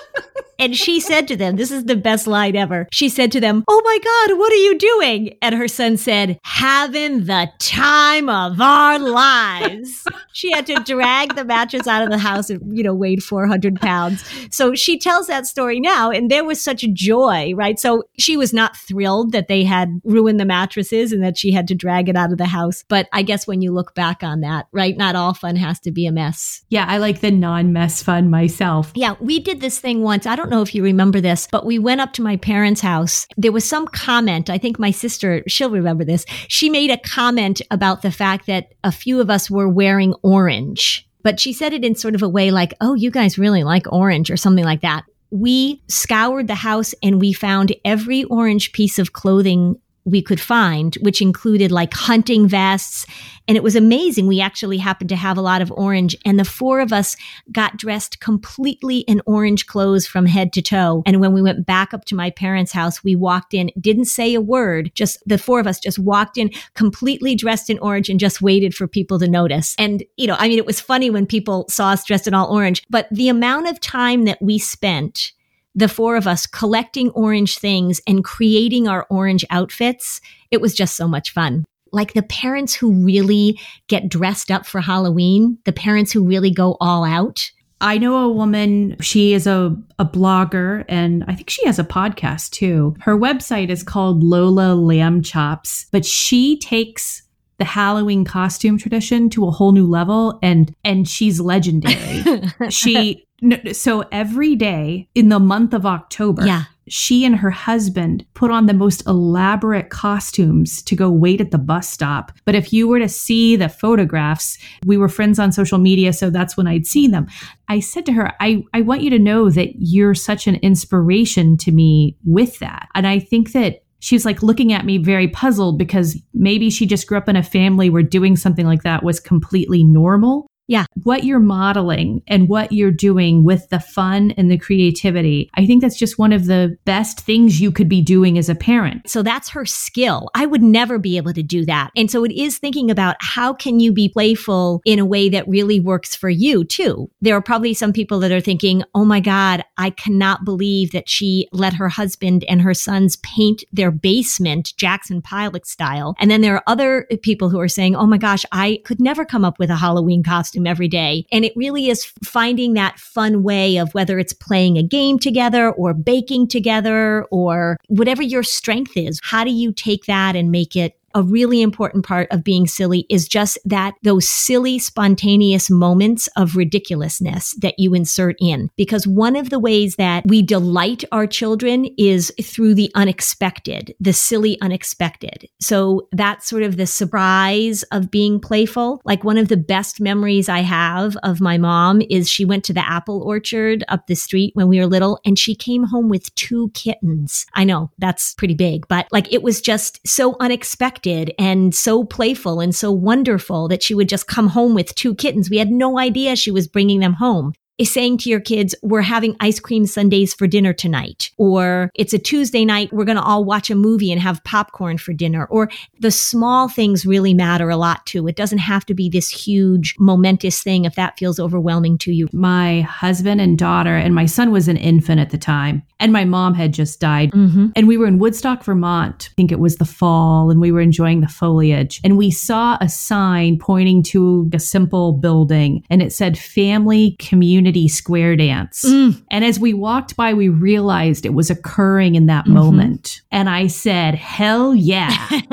and 0.62 0.77
she 0.77 1.00
said 1.00 1.27
to 1.27 1.36
them, 1.36 1.55
This 1.55 1.72
is 1.72 1.85
the 1.85 1.96
best 1.96 2.27
line 2.27 2.55
ever. 2.55 2.88
She 2.92 3.09
said 3.09 3.31
to 3.31 3.40
them, 3.40 3.64
Oh 3.68 3.81
my 3.83 3.98
God, 3.98 4.38
what 4.38 4.53
are 4.53 4.57
you 4.57 4.77
doing? 4.77 5.35
And 5.42 5.55
her 5.55 5.68
son 5.68 5.98
said, 5.98 6.40
Having 6.44 7.25
the 7.25 7.51
time 7.57 8.29
of 8.29 8.62
our 8.62 9.00
lives. 9.00 10.05
She 10.33 10.51
had 10.51 10.65
to 10.67 10.75
drag 10.75 11.35
the 11.35 11.46
mattress 11.46 11.87
out 11.87 12.03
of 12.03 12.09
the 12.09 12.17
house 12.17 12.50
and, 12.50 12.77
you 12.77 12.83
know, 12.83 12.94
weighed 12.94 13.24
400 13.24 13.79
pounds. 13.79 14.24
So 14.51 14.75
she 14.75 14.98
tells 14.98 15.27
that 15.27 15.48
story 15.48 15.79
now, 15.79 16.11
and 16.11 16.29
there 16.29 16.44
was 16.44 16.63
such 16.63 16.81
joy, 16.94 17.53
right? 17.55 17.79
So 17.79 18.03
she 18.17 18.37
was 18.37 18.53
not 18.53 18.75
thrilled 18.77 19.31
that 19.31 19.48
they 19.48 19.63
had 19.63 20.01
ruined 20.03 20.39
the 20.39 20.46
mattresses 20.46 21.11
and 21.11 21.24
that 21.24 21.37
she 21.37 21.51
had 21.51 21.67
to 21.67 21.75
drag 21.75 22.09
it 22.09 22.15
out 22.15 22.31
of 22.31 22.37
the 22.37 22.46
house. 22.46 22.83
But 22.87 23.07
I 23.11 23.24
guess 23.24 23.48
when 23.48 23.61
you 23.61 23.72
look 23.72 23.96
back 23.96 24.24
on 24.24 24.41
that, 24.41 24.67
right, 24.72 24.98
not 24.98 25.15
all 25.15 25.33
fun 25.33 25.55
has 25.55 25.79
to 25.81 25.91
be 25.91 26.05
a 26.05 26.11
mess. 26.11 26.63
Yeah, 26.70 26.85
I 26.87 26.98
like 26.98 27.22
the 27.22 27.31
non 27.31 27.74
mess 27.74 28.01
fun 28.03 28.29
myself. 28.29 28.91
Yeah, 28.96 29.15
we 29.20 29.39
did 29.39 29.61
this 29.61 29.79
thing 29.79 30.01
once. 30.01 30.25
I 30.25 30.35
don't 30.35 30.50
know 30.50 30.61
if 30.61 30.75
you 30.75 30.83
remember 30.83 31.22
this, 31.22 31.48
but 31.51 31.65
we 31.65 31.79
went 31.79 32.01
up 32.01 32.13
to 32.13 32.22
my 32.22 32.37
parents' 32.37 32.81
house. 32.81 33.27
There 33.37 33.51
was 33.51 33.65
some 33.65 33.87
comment. 33.87 34.50
I 34.50 34.57
think 34.57 34.79
my 34.79 34.91
sister, 34.91 35.44
she'll 35.48 35.70
remember 35.70 36.03
this. 36.03 36.25
She 36.48 36.70
made 36.70 36.91
a 36.91 36.98
comment 36.98 37.61
about 37.72 38.01
the 38.01 38.11
fact 38.11 38.48
that 38.48 38.74
a 38.83 38.91
few 38.91 39.20
of 39.20 39.29
us 39.29 39.50
were 39.50 39.70
wearing 39.70 40.13
orange. 40.22 41.07
But 41.24 41.40
she 41.40 41.53
said 41.53 41.74
it 41.74 41.86
in 41.86 41.96
sort 41.96 42.16
of 42.16 42.22
a 42.22 42.29
way 42.29 42.51
like, 42.51 42.74
oh, 42.81 42.96
you 42.96 43.12
guys 43.12 43.38
really 43.38 43.64
like 43.64 43.92
orange 43.92 44.31
or 44.31 44.38
something 44.38 44.66
like 44.66 44.81
that. 44.81 45.03
We 45.29 45.81
scoured 45.88 46.48
the 46.48 46.55
house 46.55 46.94
and 47.01 47.22
we 47.22 47.31
found 47.31 47.74
every 47.86 48.24
orange 48.25 48.74
piece 48.74 49.00
of 49.00 49.14
clothing 49.14 49.79
we 50.05 50.22
could 50.22 50.40
find, 50.40 50.96
which 51.01 51.22
included 51.22 51.72
like 51.72 51.94
hunting 51.94 52.48
vests. 52.48 53.05
And 53.48 53.57
it 53.57 53.64
was 53.64 53.75
amazing. 53.75 54.27
We 54.27 54.42
actually 54.42 54.77
happened 54.77 55.09
to 55.09 55.16
have 55.16 55.37
a 55.37 55.42
lot 55.42 55.61
of 55.61 55.72
orange. 55.72 56.16
And 56.25 56.40
the 56.40 56.46
four 56.46 56.79
of 56.79 56.94
us 56.94 57.16
got 57.51 57.77
dressed 57.77 58.20
completely 58.20 59.00
in 59.00 59.22
orange 59.25 59.66
clothes 59.68 60.07
from 60.07 60.25
head 60.25 60.53
to 60.53 60.61
toe. 60.61 61.03
And 61.05 61.20
when 61.20 61.33
we 61.33 61.42
went 61.42 61.66
back 61.66 61.94
up 61.94 62.05
to 62.05 62.16
my 62.16 62.29
parents' 62.29 62.72
house, 62.72 63.03
we 63.03 63.16
walked 63.16 63.53
in, 63.53 63.72
didn't 63.79 64.05
say 64.05 64.33
a 64.33 64.42
word, 64.42 64.92
just 64.96 65.22
the 65.25 65.37
four 65.37 65.59
of 65.59 65.68
us 65.68 65.79
just 65.79 66.00
walked 66.00 66.37
in 66.37 66.51
completely 66.75 67.35
dressed 67.35 67.70
in 67.70 67.79
orange 67.79 68.09
and 68.09 68.20
just 68.20 68.42
waited 68.42 68.74
for 68.74 68.87
people 68.87 69.20
to 69.20 69.27
notice. 69.27 69.75
And, 69.77 70.03
you 70.18 70.27
know, 70.27 70.35
I 70.40 70.48
mean, 70.48 70.57
it 70.57 70.66
was 70.66 70.79
funny 70.79 71.09
when 71.09 71.25
people 71.25 71.66
saw 71.70 71.90
us 71.92 72.05
dressed 72.05 72.27
in 72.27 72.33
all 72.33 72.51
orange, 72.53 72.83
but 72.90 73.07
the 73.11 73.29
amount 73.29 73.68
of 73.68 73.79
time 73.79 74.25
that 74.25 74.42
we 74.42 74.57
spent 74.57 75.33
the 75.75 75.88
four 75.88 76.16
of 76.16 76.27
us 76.27 76.46
collecting 76.46 77.10
orange 77.12 77.57
things 77.57 78.01
and 78.07 78.24
creating 78.24 78.88
our 78.88 79.05
orange 79.10 79.46
outfits. 79.50 80.22
It 80.50 80.62
was 80.62 80.74
just 80.74 80.96
so 80.96 81.07
much 81.07 81.31
fun. 81.31 81.66
Like 81.92 82.14
the 82.14 82.24
parents 82.24 82.74
who 82.74 83.03
really 83.03 83.60
get 83.88 84.10
dressed 84.10 84.50
up 84.51 84.66
for 84.66 84.81
Halloween, 84.81 85.57
the 85.66 85.74
parents 85.74 86.12
who 86.12 86.24
really 86.24 86.51
go 86.51 86.77
all 86.79 87.03
out. 87.03 87.51
I 87.81 87.98
know 87.98 88.18
a 88.18 88.29
woman, 88.29 88.96
she 89.01 89.34
is 89.34 89.48
a, 89.48 89.75
a 89.98 90.05
blogger 90.05 90.86
and 90.88 91.24
I 91.27 91.36
think 91.36 91.50
she 91.50 91.66
has 91.66 91.79
a 91.79 91.84
podcast 91.84 92.51
too. 92.51 92.96
Her 93.01 93.18
website 93.18 93.70
is 93.70 93.81
called 93.81 94.24
Lola 94.24 94.75
Lamb 94.75 95.24
Chops, 95.24 95.88
but 95.92 96.05
she 96.05 96.60
takes 96.60 97.24
the 97.57 97.66
Halloween 97.66 98.24
costume 98.24 98.77
tradition 98.77 99.29
to 99.31 99.48
a 99.48 99.51
whole 99.51 99.72
new 99.72 99.88
level 99.88 100.40
and 100.42 100.74
and 100.84 101.07
she's 101.07 101.40
legendary. 101.40 102.24
she 102.70 103.25
so 103.74 104.06
every 104.12 104.56
day 104.56 105.08
in 105.16 105.30
the 105.30 105.40
month 105.40 105.74
of 105.74 105.86
October, 105.86 106.46
yeah. 106.46 106.64
she 106.88 107.25
and 107.25 107.36
her 107.36 107.50
husband 107.50 108.25
put 108.34 108.51
on 108.51 108.68
the 108.68 108.74
most 108.74 109.06
elaborate 109.08 109.90
costumes 109.90 110.82
to 110.84 110.96
go 110.96 111.10
wait 111.10 111.42
at 111.42 111.51
the 111.51 111.58
bus 111.58 111.90
stop. 111.90 112.32
But 112.46 112.56
if 112.56 112.72
you 112.72 112.88
were 112.88 113.00
to 113.00 113.10
see 113.10 113.56
the 113.56 113.70
photographs, 113.70 114.58
we 114.86 114.98
were 114.98 115.10
friends 115.10 115.40
on 115.40 115.51
social 115.51 115.80
media, 115.80 116.14
so 116.14 116.30
that's 116.30 116.56
when 116.56 116.68
I'd 116.68 116.86
seen 116.86 117.12
them. 117.12 117.27
I 117.68 117.80
said 117.80 118.06
to 118.08 118.14
her, 118.14 118.34
I, 118.40 118.64
I 118.74 118.82
want 118.82 119.01
you 119.01 119.10
to 119.10 119.20
know 119.20 119.50
that 119.50 119.70
you're 119.77 120.16
such 120.16 120.46
an 120.48 120.56
inspiration 120.56 121.58
to 121.58 121.72
me 121.72 122.18
with 122.25 122.60
that. 122.60 122.90
And 122.94 123.08
I 123.08 123.20
think 123.20 123.54
that 123.54 123.84
she 124.01 124.16
was 124.16 124.25
like 124.25 124.42
looking 124.42 124.74
at 124.74 124.84
me 124.84 124.98
very 124.98 125.27
puzzled 125.27 125.77
because 125.77 126.20
maybe 126.34 126.70
she 126.72 126.88
just 126.88 127.08
grew 127.08 127.20
up 127.20 127.30
in 127.30 127.36
a 127.36 127.44
family 127.44 127.90
where 127.90 128.01
doing 128.01 128.36
something 128.36 128.66
like 128.66 128.82
that 128.82 129.04
was 129.04 129.20
completely 129.20 129.84
normal. 129.84 130.48
Yeah. 130.72 130.86
What 131.03 131.25
you're 131.25 131.40
modeling 131.40 132.24
and 132.29 132.48
what 132.48 132.72
you're 132.72 132.92
doing 132.92 133.44
with 133.44 133.68
the 133.68 133.81
fun 133.81 134.31
and 134.38 134.50
the 134.50 134.57
creativity. 134.57 135.50
I 135.55 135.66
think 135.66 135.81
that's 135.81 136.00
just 136.00 136.18
one 136.18 136.31
of 136.31 136.46
the 136.46 136.77
best 136.86 137.20
things 137.20 137.60
you 137.60 137.74
could 137.74 137.90
be 137.90 138.01
doing 138.01 138.38
as 138.38 138.48
a 138.48 138.55
parent. 138.55 139.10
So 139.10 139.22
that's 139.22 139.50
her 139.50 139.66
skill. 139.66 140.29
I 140.34 140.46
would 140.46 140.64
never 140.64 140.98
be 140.98 141.18
able 141.18 141.34
to 141.34 141.44
do 141.44 141.66
that. 141.66 141.90
And 141.98 142.10
so 142.10 142.24
it 142.24 142.31
is 142.31 142.57
thinking 142.57 142.90
about 142.90 143.18
how 143.20 143.51
can 143.51 143.81
you 143.81 143.92
be 143.92 144.07
playful 144.07 144.81
in 144.86 144.98
a 144.98 145.03
way 145.05 145.27
that 145.27 145.46
really 145.46 145.81
works 145.81 146.16
for 146.16 146.29
you 146.29 146.64
too. 146.64 147.12
There 147.20 147.36
are 147.36 147.42
probably 147.42 147.74
some 147.74 147.92
people 147.92 148.22
that 148.22 148.31
are 148.31 148.40
thinking, 148.40 148.81
"Oh 148.96 149.03
my 149.03 149.20
god, 149.20 149.66
I 149.77 149.90
cannot 149.90 150.46
believe 150.46 150.94
that 150.94 151.10
she 151.10 151.50
let 151.51 151.74
her 151.74 151.90
husband 151.90 152.46
and 152.46 152.62
her 152.62 152.74
sons 152.74 153.18
paint 153.18 153.66
their 153.74 153.92
basement 153.92 154.72
Jackson 154.77 155.22
Pollock 155.22 155.66
style." 155.66 156.16
And 156.18 156.31
then 156.31 156.40
there 156.40 156.55
are 156.55 156.64
other 156.66 157.07
people 157.24 157.50
who 157.50 157.60
are 157.60 157.68
saying, 157.68 157.98
"Oh 157.98 158.07
my 158.07 158.18
gosh, 158.18 158.46
I 158.53 158.79
could 158.86 159.01
never 159.01 159.25
come 159.25 159.44
up 159.44 159.60
with 159.60 159.70
a 159.70 159.75
Halloween 159.75 160.24
costume 160.24 160.60
every 160.67 160.87
day." 160.87 161.25
And 161.31 161.45
it 161.45 161.53
really 161.55 161.89
is 161.89 162.05
finding 162.24 162.74
that 162.74 163.00
fun 163.00 163.43
way 163.43 163.77
of 163.77 163.93
whether 163.93 164.19
it's 164.19 164.33
playing 164.33 164.77
a 164.77 164.83
game 164.83 165.19
together 165.19 165.71
or 165.71 165.93
baking 165.93 166.47
together 166.47 167.25
or 167.31 167.77
whatever 167.87 168.24
your 168.24 168.43
strength 168.43 168.95
is. 168.95 169.19
How 169.24 169.43
do 169.43 169.51
you 169.51 169.71
take 169.71 170.05
that 170.05 170.35
and 170.35 170.51
make 170.51 170.75
it 170.75 170.97
a 171.13 171.24
really 171.24 171.61
important 171.61 172.05
part 172.05 172.27
of 172.31 172.43
being 172.43 172.67
silly 172.67 173.05
is 173.09 173.27
just 173.27 173.57
that 173.65 173.93
those 174.03 174.27
silly, 174.27 174.79
spontaneous 174.79 175.69
moments 175.69 176.27
of 176.37 176.55
ridiculousness 176.55 177.55
that 177.61 177.75
you 177.77 177.93
insert 177.93 178.35
in. 178.39 178.69
Because 178.75 179.07
one 179.07 179.35
of 179.35 179.50
the 179.50 179.59
ways 179.59 179.95
that 179.95 180.25
we 180.25 180.41
delight 180.41 181.03
our 181.11 181.27
children 181.27 181.85
is 181.97 182.31
through 182.41 182.75
the 182.75 182.91
unexpected, 182.95 183.93
the 184.00 184.13
silly 184.13 184.59
unexpected. 184.61 185.50
So 185.59 186.07
that's 186.11 186.47
sort 186.47 186.63
of 186.63 186.77
the 186.77 186.87
surprise 186.87 187.83
of 187.91 188.11
being 188.11 188.39
playful. 188.39 189.01
Like 189.05 189.24
one 189.24 189.37
of 189.37 189.47
the 189.47 189.57
best 189.57 190.00
memories 190.00 190.50
I 190.50 190.59
have 190.59 191.17
of 191.24 191.41
my 191.41 191.57
mom 191.57 192.01
is 192.09 192.29
she 192.29 192.45
went 192.45 192.63
to 192.65 192.74
the 192.74 192.87
apple 192.87 193.21
orchard 193.24 193.83
up 193.89 194.07
the 194.07 194.15
street 194.15 194.51
when 194.55 194.67
we 194.67 194.79
were 194.79 194.87
little 194.87 195.19
and 195.25 195.37
she 195.37 195.55
came 195.55 195.83
home 195.83 196.09
with 196.09 196.33
two 196.35 196.69
kittens. 196.74 197.45
I 197.53 197.63
know 197.63 197.91
that's 197.97 198.33
pretty 198.35 198.55
big, 198.55 198.87
but 198.87 199.07
like 199.11 199.31
it 199.31 199.43
was 199.43 199.61
just 199.61 200.00
so 200.07 200.35
unexpected 200.39 201.00
and 201.07 201.74
so 201.74 202.03
playful 202.03 202.59
and 202.59 202.74
so 202.75 202.92
wonderful 202.92 203.68
that 203.68 203.83
she 203.83 203.94
would 203.94 204.09
just 204.09 204.27
come 204.27 204.50
home 204.50 204.74
with 204.75 204.96
two 204.96 205.16
kittens. 205.16 205.50
We 205.50 205.57
had 205.57 205.72
no 205.72 206.00
idea 206.00 206.35
she 206.35 206.51
was 206.51 206.68
bringing 206.68 207.00
them 207.00 207.14
home 207.14 207.53
is 207.81 207.91
saying 207.91 208.15
to 208.20 208.29
your 208.29 208.39
kids, 208.39 208.75
we're 208.83 209.01
having 209.01 209.35
ice 209.39 209.59
cream 209.59 209.87
sundaes 209.87 210.35
for 210.35 210.46
dinner 210.46 210.72
tonight. 210.72 211.31
Or 211.37 211.89
it's 211.96 212.13
a 212.13 212.20
Tuesday 212.20 212.63
night. 212.63 212.94
We're 212.94 213.05
going 213.05 213.17
to 213.17 213.24
all 213.24 213.44
watch 213.44 213.72
a 213.72 213.75
movie 213.75 214.11
and 214.11 214.22
have 214.22 214.44
popcorn 214.44 215.00
for 215.00 215.13
dinner. 215.13 215.46
Or 215.46 215.67
the 216.00 216.11
small 216.11 216.70
things 216.70 217.07
really 217.07 217.33
matter 217.33 217.72
a 217.72 217.77
lot 217.77 218.05
too. 218.05 218.27
It 218.27 218.35
doesn't 218.35 218.59
have 218.59 218.85
to 218.85 218.94
be 218.94 219.09
this 219.09 219.29
huge 219.29 219.96
momentous 219.98 220.61
thing 220.61 220.85
if 220.85 220.94
that 220.94 221.17
feels 221.17 221.39
overwhelming 221.39 221.98
to 222.00 222.11
you. 222.11 222.29
My 222.31 222.81
husband 222.81 223.41
and 223.41 223.57
daughter 223.57 223.96
and 223.96 224.13
my 224.13 224.27
son 224.27 224.51
was 224.51 224.67
an 224.67 224.77
infant 224.77 225.20
at 225.20 225.31
the 225.31 225.39
time 225.39 225.81
and 226.00 226.13
my 226.13 226.24
mom 226.24 226.53
had 226.53 226.74
just 226.74 227.00
died. 227.00 227.31
Mm-hmm. 227.31 227.70
And 227.75 227.87
we 227.87 227.98
were 227.98 228.05
in 228.05 228.20
Woodstock, 228.20 228.63
Vermont. 228.63 229.29
I 229.31 229.33
think 229.35 229.51
it 229.51 229.59
was 229.59 229.77
the 229.77 229.85
fall 229.85 230.51
and 230.51 230.61
we 230.61 230.72
were 230.72 230.81
enjoying 230.81 231.22
the 231.22 231.27
foliage. 231.27 232.00
And 232.03 232.15
we 232.15 232.29
saw 232.29 232.77
a 232.79 232.87
sign 232.87 233.57
pointing 233.57 234.03
to 234.03 234.51
a 234.53 234.59
simple 234.59 235.13
building 235.13 235.83
and 235.89 236.03
it 236.03 236.13
said 236.13 236.37
family 236.37 237.15
community 237.17 237.71
community 237.72 237.88
square 237.88 238.36
dance. 238.36 238.84
Mm. 238.86 239.24
And 239.31 239.46
as 239.46 239.60
we 239.60 239.74
walked 239.74 240.16
by, 240.16 240.34
we 240.34 240.50
realized 240.50 241.25
it 241.25 241.34
was 241.34 241.50
occurring 241.50 242.16
in 242.16 242.25
that 242.27 242.46
mm-hmm. 242.46 242.53
moment. 242.53 243.22
And 243.31 243.50
I 243.50 243.68
said, 243.68 244.16
hell 244.16 244.75
yeah. 244.75 245.16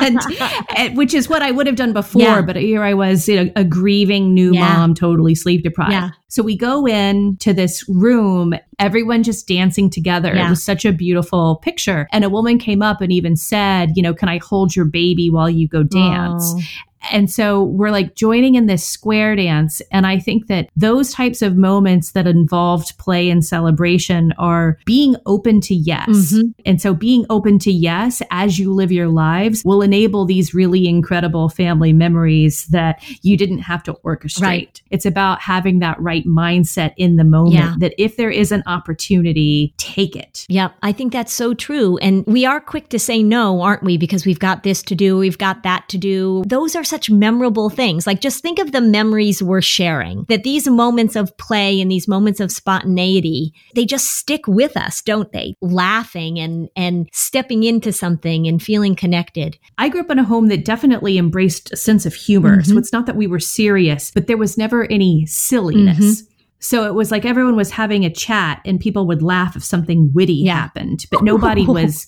and, 0.00 0.18
and, 0.76 0.96
which 0.96 1.14
is 1.14 1.28
what 1.28 1.42
I 1.42 1.50
would 1.50 1.66
have 1.66 1.76
done 1.76 1.92
before. 1.92 2.22
Yeah. 2.22 2.42
But 2.42 2.56
here 2.56 2.82
I 2.82 2.94
was, 2.94 3.28
you 3.28 3.44
know, 3.44 3.52
a 3.56 3.64
grieving 3.64 4.34
new 4.34 4.54
yeah. 4.54 4.76
mom, 4.76 4.94
totally 4.94 5.34
sleep 5.34 5.62
deprived. 5.62 5.92
Yeah. 5.92 6.10
So 6.28 6.42
we 6.42 6.56
go 6.56 6.86
in 6.86 7.36
to 7.38 7.52
this 7.52 7.86
room, 7.88 8.54
everyone 8.78 9.22
just 9.22 9.46
dancing 9.46 9.90
together. 9.90 10.34
Yeah. 10.34 10.46
It 10.46 10.50
was 10.50 10.64
such 10.64 10.84
a 10.84 10.92
beautiful 10.92 11.56
picture. 11.56 12.08
And 12.10 12.24
a 12.24 12.30
woman 12.30 12.58
came 12.58 12.80
up 12.80 13.00
and 13.02 13.12
even 13.12 13.36
said, 13.36 13.90
you 13.96 14.02
know, 14.02 14.14
can 14.14 14.28
I 14.28 14.38
hold 14.38 14.74
your 14.74 14.86
baby 14.86 15.28
while 15.28 15.50
you 15.50 15.68
go 15.68 15.82
dance? 15.82 16.54
Oh. 16.56 16.60
And 17.10 17.30
so 17.30 17.64
we're 17.64 17.90
like 17.90 18.14
joining 18.14 18.54
in 18.54 18.66
this 18.66 18.86
square 18.86 19.34
dance. 19.36 19.82
And 19.90 20.06
I 20.06 20.18
think 20.18 20.46
that 20.46 20.68
those 20.76 21.12
types 21.12 21.42
of 21.42 21.56
moments 21.56 22.12
that 22.12 22.26
involved 22.26 22.96
play 22.98 23.30
and 23.30 23.44
celebration 23.44 24.32
are 24.38 24.78
being 24.84 25.16
open 25.26 25.60
to 25.62 25.74
yes. 25.74 26.08
Mm-hmm. 26.08 26.48
And 26.64 26.80
so 26.80 26.94
being 26.94 27.26
open 27.30 27.58
to 27.60 27.72
yes 27.72 28.22
as 28.30 28.58
you 28.58 28.72
live 28.72 28.92
your 28.92 29.08
lives 29.08 29.62
will 29.64 29.82
enable 29.82 30.24
these 30.24 30.54
really 30.54 30.86
incredible 30.86 31.48
family 31.48 31.92
memories 31.92 32.66
that 32.66 33.02
you 33.22 33.36
didn't 33.36 33.58
have 33.58 33.82
to 33.84 33.94
orchestrate. 34.04 34.42
Right. 34.42 34.82
It's 34.90 35.06
about 35.06 35.40
having 35.40 35.80
that 35.80 36.00
right 36.00 36.24
mindset 36.26 36.94
in 36.96 37.16
the 37.16 37.24
moment 37.24 37.54
yeah. 37.54 37.74
that 37.78 37.94
if 37.98 38.16
there 38.16 38.30
is 38.30 38.52
an 38.52 38.62
opportunity, 38.66 39.74
take 39.76 40.14
it. 40.16 40.46
Yep. 40.48 40.74
I 40.82 40.92
think 40.92 41.12
that's 41.12 41.32
so 41.32 41.54
true. 41.54 41.96
And 41.98 42.24
we 42.26 42.44
are 42.46 42.60
quick 42.60 42.88
to 42.90 42.98
say 42.98 43.22
no, 43.22 43.60
aren't 43.60 43.82
we? 43.82 43.96
Because 43.96 44.26
we've 44.26 44.38
got 44.38 44.62
this 44.62 44.82
to 44.84 44.94
do, 44.94 45.18
we've 45.18 45.38
got 45.38 45.62
that 45.62 45.88
to 45.88 45.98
do. 45.98 46.42
Those 46.46 46.76
are 46.76 46.84
such 46.92 47.10
memorable 47.10 47.70
things. 47.70 48.06
Like 48.06 48.20
just 48.20 48.42
think 48.42 48.58
of 48.58 48.72
the 48.72 48.82
memories 48.82 49.42
we're 49.42 49.62
sharing, 49.62 50.26
that 50.28 50.44
these 50.44 50.68
moments 50.68 51.16
of 51.16 51.34
play 51.38 51.80
and 51.80 51.90
these 51.90 52.06
moments 52.06 52.38
of 52.38 52.52
spontaneity, 52.52 53.54
they 53.74 53.86
just 53.86 54.18
stick 54.18 54.46
with 54.46 54.76
us, 54.76 55.00
don't 55.00 55.32
they? 55.32 55.56
Laughing 55.62 56.38
and, 56.38 56.68
and 56.76 57.08
stepping 57.12 57.64
into 57.64 57.92
something 57.92 58.46
and 58.46 58.62
feeling 58.62 58.94
connected. 58.94 59.58
I 59.78 59.88
grew 59.88 60.02
up 60.02 60.10
in 60.10 60.18
a 60.18 60.24
home 60.24 60.48
that 60.48 60.66
definitely 60.66 61.16
embraced 61.16 61.72
a 61.72 61.76
sense 61.76 62.04
of 62.04 62.14
humor. 62.14 62.58
Mm-hmm. 62.58 62.72
So 62.72 62.78
it's 62.78 62.92
not 62.92 63.06
that 63.06 63.16
we 63.16 63.26
were 63.26 63.40
serious, 63.40 64.10
but 64.10 64.26
there 64.26 64.36
was 64.36 64.58
never 64.58 64.84
any 64.84 65.24
silliness. 65.24 65.98
Mm-hmm. 65.98 66.31
So 66.62 66.86
it 66.86 66.94
was 66.94 67.10
like 67.10 67.24
everyone 67.24 67.56
was 67.56 67.70
having 67.70 68.04
a 68.04 68.10
chat 68.10 68.62
and 68.64 68.80
people 68.80 69.06
would 69.08 69.20
laugh 69.20 69.56
if 69.56 69.64
something 69.64 70.10
witty 70.14 70.34
yeah. 70.34 70.54
happened, 70.54 71.04
but 71.10 71.22
nobody 71.22 71.66
was 71.66 72.06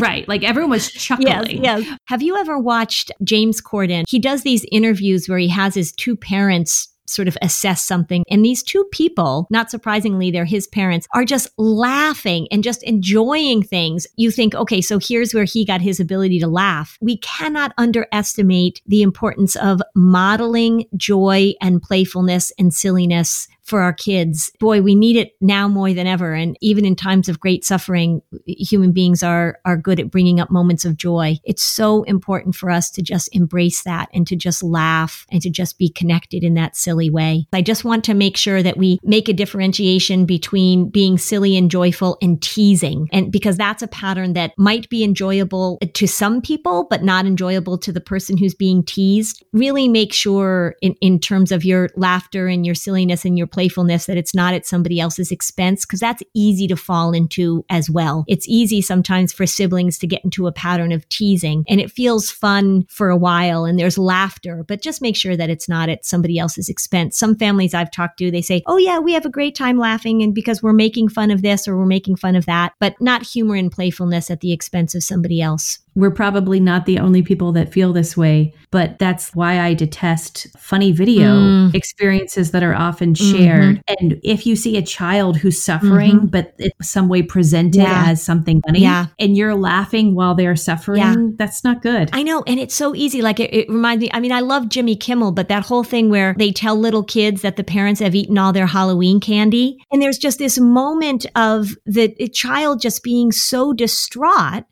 right. 0.00 0.28
Like 0.28 0.44
everyone 0.44 0.70
was 0.70 0.90
chuckling. 0.90 1.64
Yes, 1.64 1.80
yes. 1.86 1.98
Have 2.06 2.22
you 2.22 2.36
ever 2.36 2.58
watched 2.58 3.10
James 3.24 3.60
Corden? 3.60 4.04
He 4.08 4.18
does 4.18 4.42
these 4.42 4.64
interviews 4.70 5.28
where 5.28 5.38
he 5.38 5.48
has 5.48 5.74
his 5.74 5.92
two 5.92 6.16
parents 6.16 6.88
sort 7.06 7.28
of 7.28 7.36
assess 7.42 7.84
something. 7.84 8.24
And 8.30 8.44
these 8.44 8.62
two 8.62 8.84
people, 8.92 9.46
not 9.50 9.70
surprisingly, 9.70 10.30
they're 10.30 10.44
his 10.44 10.66
parents, 10.66 11.06
are 11.14 11.24
just 11.24 11.48
laughing 11.58 12.48
and 12.50 12.64
just 12.64 12.82
enjoying 12.82 13.62
things. 13.62 14.06
You 14.16 14.30
think, 14.30 14.54
okay, 14.54 14.80
so 14.80 14.98
here's 14.98 15.34
where 15.34 15.44
he 15.44 15.64
got 15.64 15.80
his 15.80 16.00
ability 16.00 16.38
to 16.40 16.46
laugh. 16.46 16.96
We 17.00 17.18
cannot 17.18 17.72
underestimate 17.78 18.80
the 18.86 19.02
importance 19.02 19.56
of 19.56 19.82
modeling 19.94 20.86
joy 20.96 21.52
and 21.60 21.82
playfulness 21.82 22.52
and 22.58 22.72
silliness 22.72 23.48
for 23.64 23.80
our 23.80 23.92
kids. 23.92 24.52
Boy, 24.60 24.82
we 24.82 24.94
need 24.94 25.16
it 25.16 25.32
now 25.40 25.66
more 25.66 25.92
than 25.92 26.06
ever. 26.06 26.34
And 26.34 26.56
even 26.60 26.84
in 26.84 26.94
times 26.94 27.28
of 27.28 27.40
great 27.40 27.64
suffering, 27.64 28.20
human 28.46 28.92
beings 28.92 29.22
are, 29.22 29.58
are 29.64 29.76
good 29.76 29.98
at 29.98 30.10
bringing 30.10 30.38
up 30.38 30.50
moments 30.50 30.84
of 30.84 30.96
joy. 30.96 31.38
It's 31.44 31.62
so 31.62 32.02
important 32.02 32.54
for 32.54 32.70
us 32.70 32.90
to 32.92 33.02
just 33.02 33.28
embrace 33.32 33.82
that 33.84 34.08
and 34.12 34.26
to 34.26 34.36
just 34.36 34.62
laugh 34.62 35.26
and 35.30 35.40
to 35.42 35.50
just 35.50 35.78
be 35.78 35.88
connected 35.88 36.44
in 36.44 36.54
that 36.54 36.76
silly 36.76 37.08
way. 37.08 37.46
I 37.52 37.62
just 37.62 37.84
want 37.84 38.04
to 38.04 38.14
make 38.14 38.36
sure 38.36 38.62
that 38.62 38.76
we 38.76 38.98
make 39.02 39.28
a 39.28 39.32
differentiation 39.32 40.26
between 40.26 40.90
being 40.90 41.16
silly 41.16 41.56
and 41.56 41.70
joyful 41.70 42.18
and 42.20 42.42
teasing. 42.42 43.08
And 43.12 43.32
because 43.32 43.56
that's 43.56 43.82
a 43.82 43.88
pattern 43.88 44.34
that 44.34 44.52
might 44.58 44.90
be 44.90 45.02
enjoyable 45.02 45.78
to 45.94 46.06
some 46.06 46.42
people, 46.42 46.86
but 46.90 47.02
not 47.02 47.24
enjoyable 47.24 47.78
to 47.78 47.92
the 47.92 48.00
person 48.00 48.36
who's 48.36 48.54
being 48.54 48.84
teased. 48.84 49.42
Really 49.52 49.88
make 49.88 50.12
sure 50.12 50.74
in, 50.82 50.94
in 51.00 51.18
terms 51.18 51.50
of 51.50 51.64
your 51.64 51.88
laughter 51.96 52.46
and 52.46 52.66
your 52.66 52.74
silliness 52.74 53.24
and 53.24 53.38
your 53.38 53.46
playfulness 53.54 54.06
that 54.06 54.16
it's 54.16 54.34
not 54.34 54.52
at 54.52 54.66
somebody 54.66 54.98
else's 54.98 55.30
expense 55.30 55.86
because 55.86 56.00
that's 56.00 56.24
easy 56.34 56.66
to 56.66 56.76
fall 56.76 57.12
into 57.12 57.64
as 57.70 57.88
well. 57.88 58.24
It's 58.26 58.48
easy 58.48 58.82
sometimes 58.82 59.32
for 59.32 59.46
siblings 59.46 59.96
to 60.00 60.08
get 60.08 60.24
into 60.24 60.48
a 60.48 60.52
pattern 60.52 60.90
of 60.90 61.08
teasing 61.08 61.64
and 61.68 61.80
it 61.80 61.92
feels 61.92 62.32
fun 62.32 62.84
for 62.88 63.10
a 63.10 63.16
while 63.16 63.64
and 63.64 63.78
there's 63.78 63.96
laughter, 63.96 64.64
but 64.66 64.82
just 64.82 65.00
make 65.00 65.16
sure 65.16 65.36
that 65.36 65.50
it's 65.50 65.68
not 65.68 65.88
at 65.88 66.04
somebody 66.04 66.36
else's 66.36 66.68
expense. 66.68 67.16
Some 67.16 67.36
families 67.36 67.74
I've 67.74 67.92
talked 67.92 68.18
to, 68.18 68.32
they 68.32 68.42
say, 68.42 68.62
Oh 68.66 68.76
yeah, 68.76 68.98
we 68.98 69.12
have 69.12 69.24
a 69.24 69.30
great 69.30 69.54
time 69.54 69.78
laughing 69.78 70.20
and 70.20 70.34
because 70.34 70.60
we're 70.60 70.72
making 70.72 71.10
fun 71.10 71.30
of 71.30 71.42
this 71.42 71.68
or 71.68 71.76
we're 71.76 71.86
making 71.86 72.16
fun 72.16 72.34
of 72.34 72.46
that, 72.46 72.74
but 72.80 73.00
not 73.00 73.22
humor 73.22 73.54
and 73.54 73.70
playfulness 73.70 74.30
at 74.30 74.40
the 74.40 74.52
expense 74.52 74.96
of 74.96 75.04
somebody 75.04 75.40
else. 75.40 75.78
We're 75.94 76.10
probably 76.10 76.60
not 76.60 76.86
the 76.86 76.98
only 76.98 77.22
people 77.22 77.52
that 77.52 77.72
feel 77.72 77.92
this 77.92 78.16
way, 78.16 78.54
but 78.70 78.98
that's 78.98 79.34
why 79.34 79.60
I 79.60 79.74
detest 79.74 80.48
funny 80.58 80.92
video 80.92 81.30
mm. 81.30 81.74
experiences 81.74 82.50
that 82.50 82.62
are 82.62 82.74
often 82.74 83.14
shared. 83.14 83.76
Mm-hmm. 83.76 83.94
And 83.98 84.20
if 84.22 84.46
you 84.46 84.56
see 84.56 84.76
a 84.76 84.82
child 84.82 85.36
who's 85.36 85.62
suffering, 85.62 86.16
mm-hmm. 86.16 86.26
but 86.26 86.54
it's 86.58 86.90
some 86.90 87.08
way 87.08 87.22
presented 87.22 87.82
yeah. 87.82 88.06
as 88.08 88.22
something 88.22 88.60
funny, 88.66 88.80
yeah. 88.80 89.06
and 89.18 89.36
you're 89.36 89.54
laughing 89.54 90.14
while 90.14 90.34
they're 90.34 90.56
suffering, 90.56 91.00
yeah. 91.00 91.16
that's 91.36 91.64
not 91.64 91.82
good. 91.82 92.10
I 92.12 92.22
know. 92.22 92.42
And 92.46 92.58
it's 92.58 92.74
so 92.74 92.94
easy. 92.94 93.22
Like 93.22 93.38
it, 93.38 93.54
it 93.54 93.68
reminds 93.68 94.02
me, 94.02 94.10
I 94.12 94.20
mean, 94.20 94.32
I 94.32 94.40
love 94.40 94.68
Jimmy 94.68 94.96
Kimmel, 94.96 95.32
but 95.32 95.48
that 95.48 95.64
whole 95.64 95.84
thing 95.84 96.10
where 96.10 96.34
they 96.36 96.50
tell 96.50 96.76
little 96.76 97.04
kids 97.04 97.42
that 97.42 97.56
the 97.56 97.64
parents 97.64 98.00
have 98.00 98.14
eaten 98.14 98.38
all 98.38 98.52
their 98.52 98.66
Halloween 98.66 99.20
candy. 99.20 99.78
And 99.92 100.02
there's 100.02 100.18
just 100.18 100.38
this 100.38 100.58
moment 100.58 101.26
of 101.36 101.76
the 101.86 102.08
child 102.28 102.80
just 102.80 103.02
being 103.02 103.30
so 103.32 103.72
distraught 103.72 104.64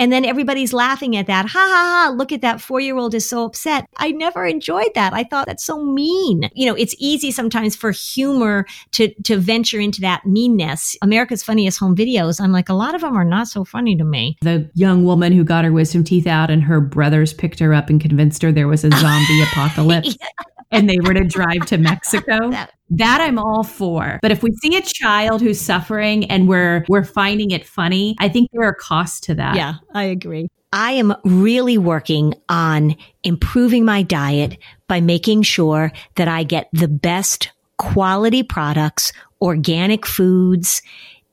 And 0.00 0.10
then 0.10 0.24
everybody's 0.24 0.72
laughing 0.72 1.14
at 1.14 1.26
that. 1.26 1.46
Ha 1.46 1.58
ha 1.58 2.08
ha. 2.08 2.14
Look 2.16 2.32
at 2.32 2.40
that 2.40 2.60
four 2.62 2.80
year 2.80 2.96
old 2.96 3.14
is 3.14 3.28
so 3.28 3.44
upset. 3.44 3.86
I 3.98 4.12
never 4.12 4.46
enjoyed 4.46 4.92
that. 4.94 5.12
I 5.12 5.24
thought 5.24 5.46
that's 5.46 5.62
so 5.62 5.84
mean. 5.84 6.48
You 6.54 6.66
know, 6.66 6.74
it's 6.74 6.94
easy 6.98 7.30
sometimes 7.30 7.76
for 7.76 7.90
humor 7.90 8.64
to, 8.92 9.12
to 9.24 9.36
venture 9.36 9.78
into 9.78 10.00
that 10.00 10.24
meanness. 10.24 10.96
America's 11.02 11.42
Funniest 11.42 11.78
Home 11.80 11.94
Videos, 11.94 12.40
I'm 12.40 12.50
like, 12.50 12.70
a 12.70 12.74
lot 12.74 12.94
of 12.94 13.02
them 13.02 13.14
are 13.14 13.26
not 13.26 13.48
so 13.48 13.62
funny 13.62 13.94
to 13.96 14.04
me. 14.04 14.38
The 14.40 14.70
young 14.74 15.04
woman 15.04 15.34
who 15.34 15.44
got 15.44 15.66
her 15.66 15.72
wisdom 15.72 16.02
teeth 16.02 16.26
out 16.26 16.50
and 16.50 16.62
her 16.62 16.80
brothers 16.80 17.34
picked 17.34 17.58
her 17.58 17.74
up 17.74 17.90
and 17.90 18.00
convinced 18.00 18.40
her 18.40 18.50
there 18.50 18.68
was 18.68 18.84
a 18.84 18.90
zombie 18.90 19.42
apocalypse. 19.52 20.16
yeah. 20.18 20.44
And 20.70 20.88
they 20.88 20.98
were 21.02 21.14
to 21.14 21.24
drive 21.24 21.66
to 21.66 21.78
Mexico. 21.78 22.50
that, 22.90 23.20
I'm 23.20 23.38
all 23.38 23.64
for. 23.64 24.18
But 24.22 24.30
if 24.30 24.42
we 24.42 24.52
see 24.62 24.76
a 24.76 24.82
child 24.82 25.40
who's 25.40 25.60
suffering 25.60 26.30
and 26.30 26.48
we're 26.48 26.84
we're 26.88 27.04
finding 27.04 27.50
it 27.50 27.66
funny, 27.66 28.16
I 28.18 28.28
think 28.28 28.50
there 28.52 28.62
are 28.62 28.74
costs 28.74 29.20
to 29.22 29.34
that. 29.34 29.56
Yeah, 29.56 29.74
I 29.94 30.04
agree. 30.04 30.48
I 30.72 30.92
am 30.92 31.14
really 31.24 31.78
working 31.78 32.34
on 32.48 32.94
improving 33.24 33.84
my 33.84 34.02
diet 34.02 34.58
by 34.86 35.00
making 35.00 35.42
sure 35.42 35.92
that 36.14 36.28
I 36.28 36.44
get 36.44 36.68
the 36.72 36.88
best 36.88 37.50
quality 37.76 38.42
products, 38.42 39.12
organic 39.40 40.06
foods, 40.06 40.82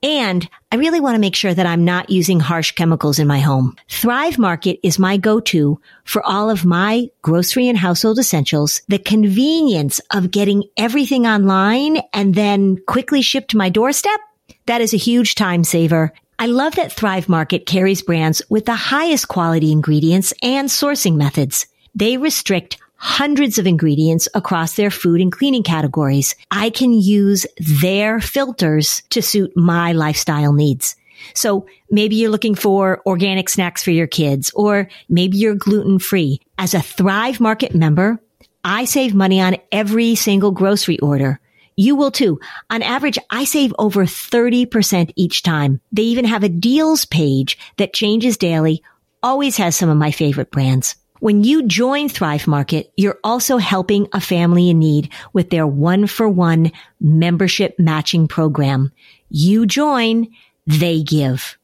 and 0.03 0.47
I 0.71 0.75
really 0.75 0.99
want 0.99 1.15
to 1.15 1.19
make 1.19 1.35
sure 1.35 1.53
that 1.53 1.65
I'm 1.65 1.85
not 1.85 2.09
using 2.09 2.39
harsh 2.39 2.71
chemicals 2.71 3.19
in 3.19 3.27
my 3.27 3.39
home. 3.39 3.75
Thrive 3.89 4.37
Market 4.37 4.79
is 4.83 4.99
my 4.99 5.17
go-to 5.17 5.79
for 6.03 6.23
all 6.23 6.49
of 6.49 6.65
my 6.65 7.09
grocery 7.21 7.67
and 7.67 7.77
household 7.77 8.19
essentials. 8.19 8.81
The 8.87 8.99
convenience 8.99 9.99
of 10.11 10.31
getting 10.31 10.63
everything 10.77 11.25
online 11.25 12.01
and 12.13 12.35
then 12.35 12.77
quickly 12.87 13.21
shipped 13.21 13.51
to 13.51 13.57
my 13.57 13.69
doorstep. 13.69 14.19
That 14.65 14.81
is 14.81 14.93
a 14.93 14.97
huge 14.97 15.35
time 15.35 15.63
saver. 15.63 16.13
I 16.39 16.45
love 16.45 16.75
that 16.75 16.91
Thrive 16.91 17.27
Market 17.27 17.65
carries 17.65 18.03
brands 18.03 18.41
with 18.49 18.65
the 18.65 18.75
highest 18.75 19.27
quality 19.27 19.71
ingredients 19.71 20.33
and 20.43 20.69
sourcing 20.69 21.15
methods. 21.15 21.65
They 21.95 22.17
restrict 22.17 22.77
hundreds 22.97 23.57
of 23.57 23.67
ingredients 23.67 24.27
across 24.33 24.75
their 24.75 24.91
food 24.91 25.21
and 25.21 25.31
cleaning 25.31 25.63
categories. 25.63 26.35
I 26.51 26.69
can 26.69 26.91
use 26.91 27.45
their 27.57 28.19
filters 28.19 29.03
to 29.11 29.21
suit 29.21 29.55
my 29.55 29.93
lifestyle 29.93 30.53
needs. 30.53 30.95
So 31.33 31.67
maybe 31.89 32.15
you're 32.15 32.31
looking 32.31 32.55
for 32.55 33.01
organic 33.05 33.49
snacks 33.49 33.83
for 33.83 33.91
your 33.91 34.07
kids, 34.07 34.51
or 34.53 34.89
maybe 35.09 35.37
you're 35.37 35.55
gluten 35.55 35.99
free. 35.99 36.41
As 36.57 36.73
a 36.73 36.81
Thrive 36.81 37.39
Market 37.39 37.73
member, 37.73 38.19
I 38.63 38.85
save 38.85 39.15
money 39.15 39.39
on 39.41 39.57
every 39.71 40.15
single 40.15 40.51
grocery 40.51 40.99
order. 40.99 41.39
You 41.75 41.95
will 41.95 42.11
too. 42.11 42.39
On 42.69 42.81
average, 42.81 43.19
I 43.29 43.45
save 43.45 43.73
over 43.77 44.05
30% 44.05 45.13
each 45.15 45.43
time. 45.43 45.79
They 45.91 46.03
even 46.03 46.25
have 46.25 46.43
a 46.43 46.49
deals 46.49 47.05
page 47.05 47.57
that 47.77 47.93
changes 47.93 48.37
daily, 48.37 48.83
always 49.21 49.57
has 49.57 49.75
some 49.75 49.89
of 49.89 49.97
my 49.97 50.11
favorite 50.11 50.51
brands. 50.51 50.95
When 51.19 51.43
you 51.43 51.63
join 51.63 52.09
Thrive 52.09 52.45
Market, 52.47 52.91
you're 52.95 53.19
also 53.23 53.57
helping 53.57 54.07
a 54.13 54.21
family 54.21 54.69
in 54.69 54.77
need 54.79 55.11
with 55.33 55.49
their 55.49 55.65
one 55.65 56.05
for 56.05 56.29
one 56.29 56.71
membership 56.99 57.75
matching 57.79 58.27
program. 58.27 58.91
You 59.29 59.65
join, 59.65 60.27
they 60.67 61.01
give. 61.01 61.57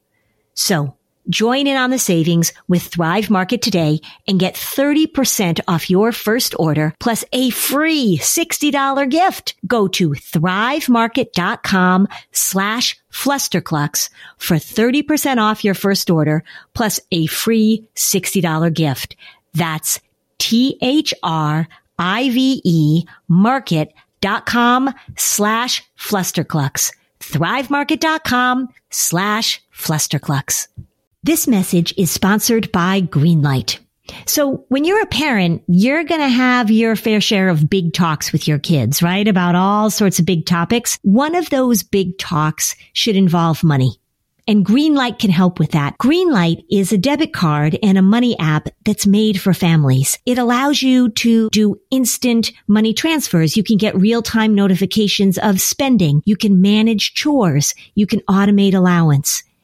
So 0.54 0.96
join 1.28 1.66
in 1.66 1.76
on 1.76 1.90
the 1.90 1.98
savings 1.98 2.52
with 2.68 2.82
Thrive 2.82 3.30
Market 3.30 3.62
today 3.62 4.00
and 4.26 4.40
get 4.40 4.54
30% 4.54 5.60
off 5.68 5.88
your 5.88 6.10
first 6.12 6.54
order 6.58 6.94
plus 6.98 7.24
a 7.32 7.50
free 7.50 8.18
$60 8.20 9.08
gift. 9.10 9.54
Go 9.66 9.86
to 9.88 10.10
thrivemarket.com 10.10 12.08
slash 12.32 12.96
flusterclux 13.10 14.10
for 14.36 14.56
30% 14.56 15.38
off 15.38 15.64
your 15.64 15.74
first 15.74 16.10
order 16.10 16.42
plus 16.74 16.98
a 17.12 17.26
free 17.26 17.86
$60 17.94 18.74
gift. 18.74 19.16
That's 19.54 20.00
T-H-R-I-V-E 20.38 21.04
market.com 23.28 24.94
slash 25.16 25.82
flusterclux. 25.98 26.92
Thrivemarket.com 27.20 28.68
slash 28.90 29.62
flusterclux. 29.72 30.68
This 31.22 31.48
message 31.48 31.94
is 31.96 32.10
sponsored 32.10 32.70
by 32.70 33.00
Greenlight. 33.00 33.78
So 34.26 34.66
when 34.68 34.84
you're 34.84 35.00
a 35.00 35.06
parent, 35.06 35.62
you're 35.66 36.04
going 36.04 36.20
to 36.20 36.28
have 36.28 36.70
your 36.70 36.94
fair 36.96 37.20
share 37.22 37.48
of 37.48 37.70
big 37.70 37.94
talks 37.94 38.32
with 38.32 38.46
your 38.46 38.58
kids, 38.58 39.02
right? 39.02 39.26
About 39.26 39.54
all 39.54 39.88
sorts 39.88 40.18
of 40.18 40.26
big 40.26 40.44
topics. 40.44 40.98
One 41.02 41.34
of 41.34 41.48
those 41.48 41.82
big 41.82 42.18
talks 42.18 42.76
should 42.92 43.16
involve 43.16 43.64
money. 43.64 43.98
And 44.46 44.64
Greenlight 44.64 45.18
can 45.18 45.30
help 45.30 45.58
with 45.58 45.70
that. 45.70 45.96
Greenlight 45.98 46.64
is 46.70 46.92
a 46.92 46.98
debit 46.98 47.32
card 47.32 47.78
and 47.82 47.96
a 47.96 48.02
money 48.02 48.38
app 48.38 48.68
that's 48.84 49.06
made 49.06 49.40
for 49.40 49.54
families. 49.54 50.18
It 50.26 50.36
allows 50.36 50.82
you 50.82 51.08
to 51.10 51.48
do 51.50 51.80
instant 51.90 52.52
money 52.68 52.92
transfers. 52.92 53.56
You 53.56 53.64
can 53.64 53.78
get 53.78 53.96
real 53.96 54.20
time 54.20 54.54
notifications 54.54 55.38
of 55.38 55.60
spending. 55.60 56.22
You 56.26 56.36
can 56.36 56.60
manage 56.60 57.14
chores. 57.14 57.74
You 57.94 58.06
can 58.06 58.20
automate 58.28 58.74
allowance. 58.74 59.42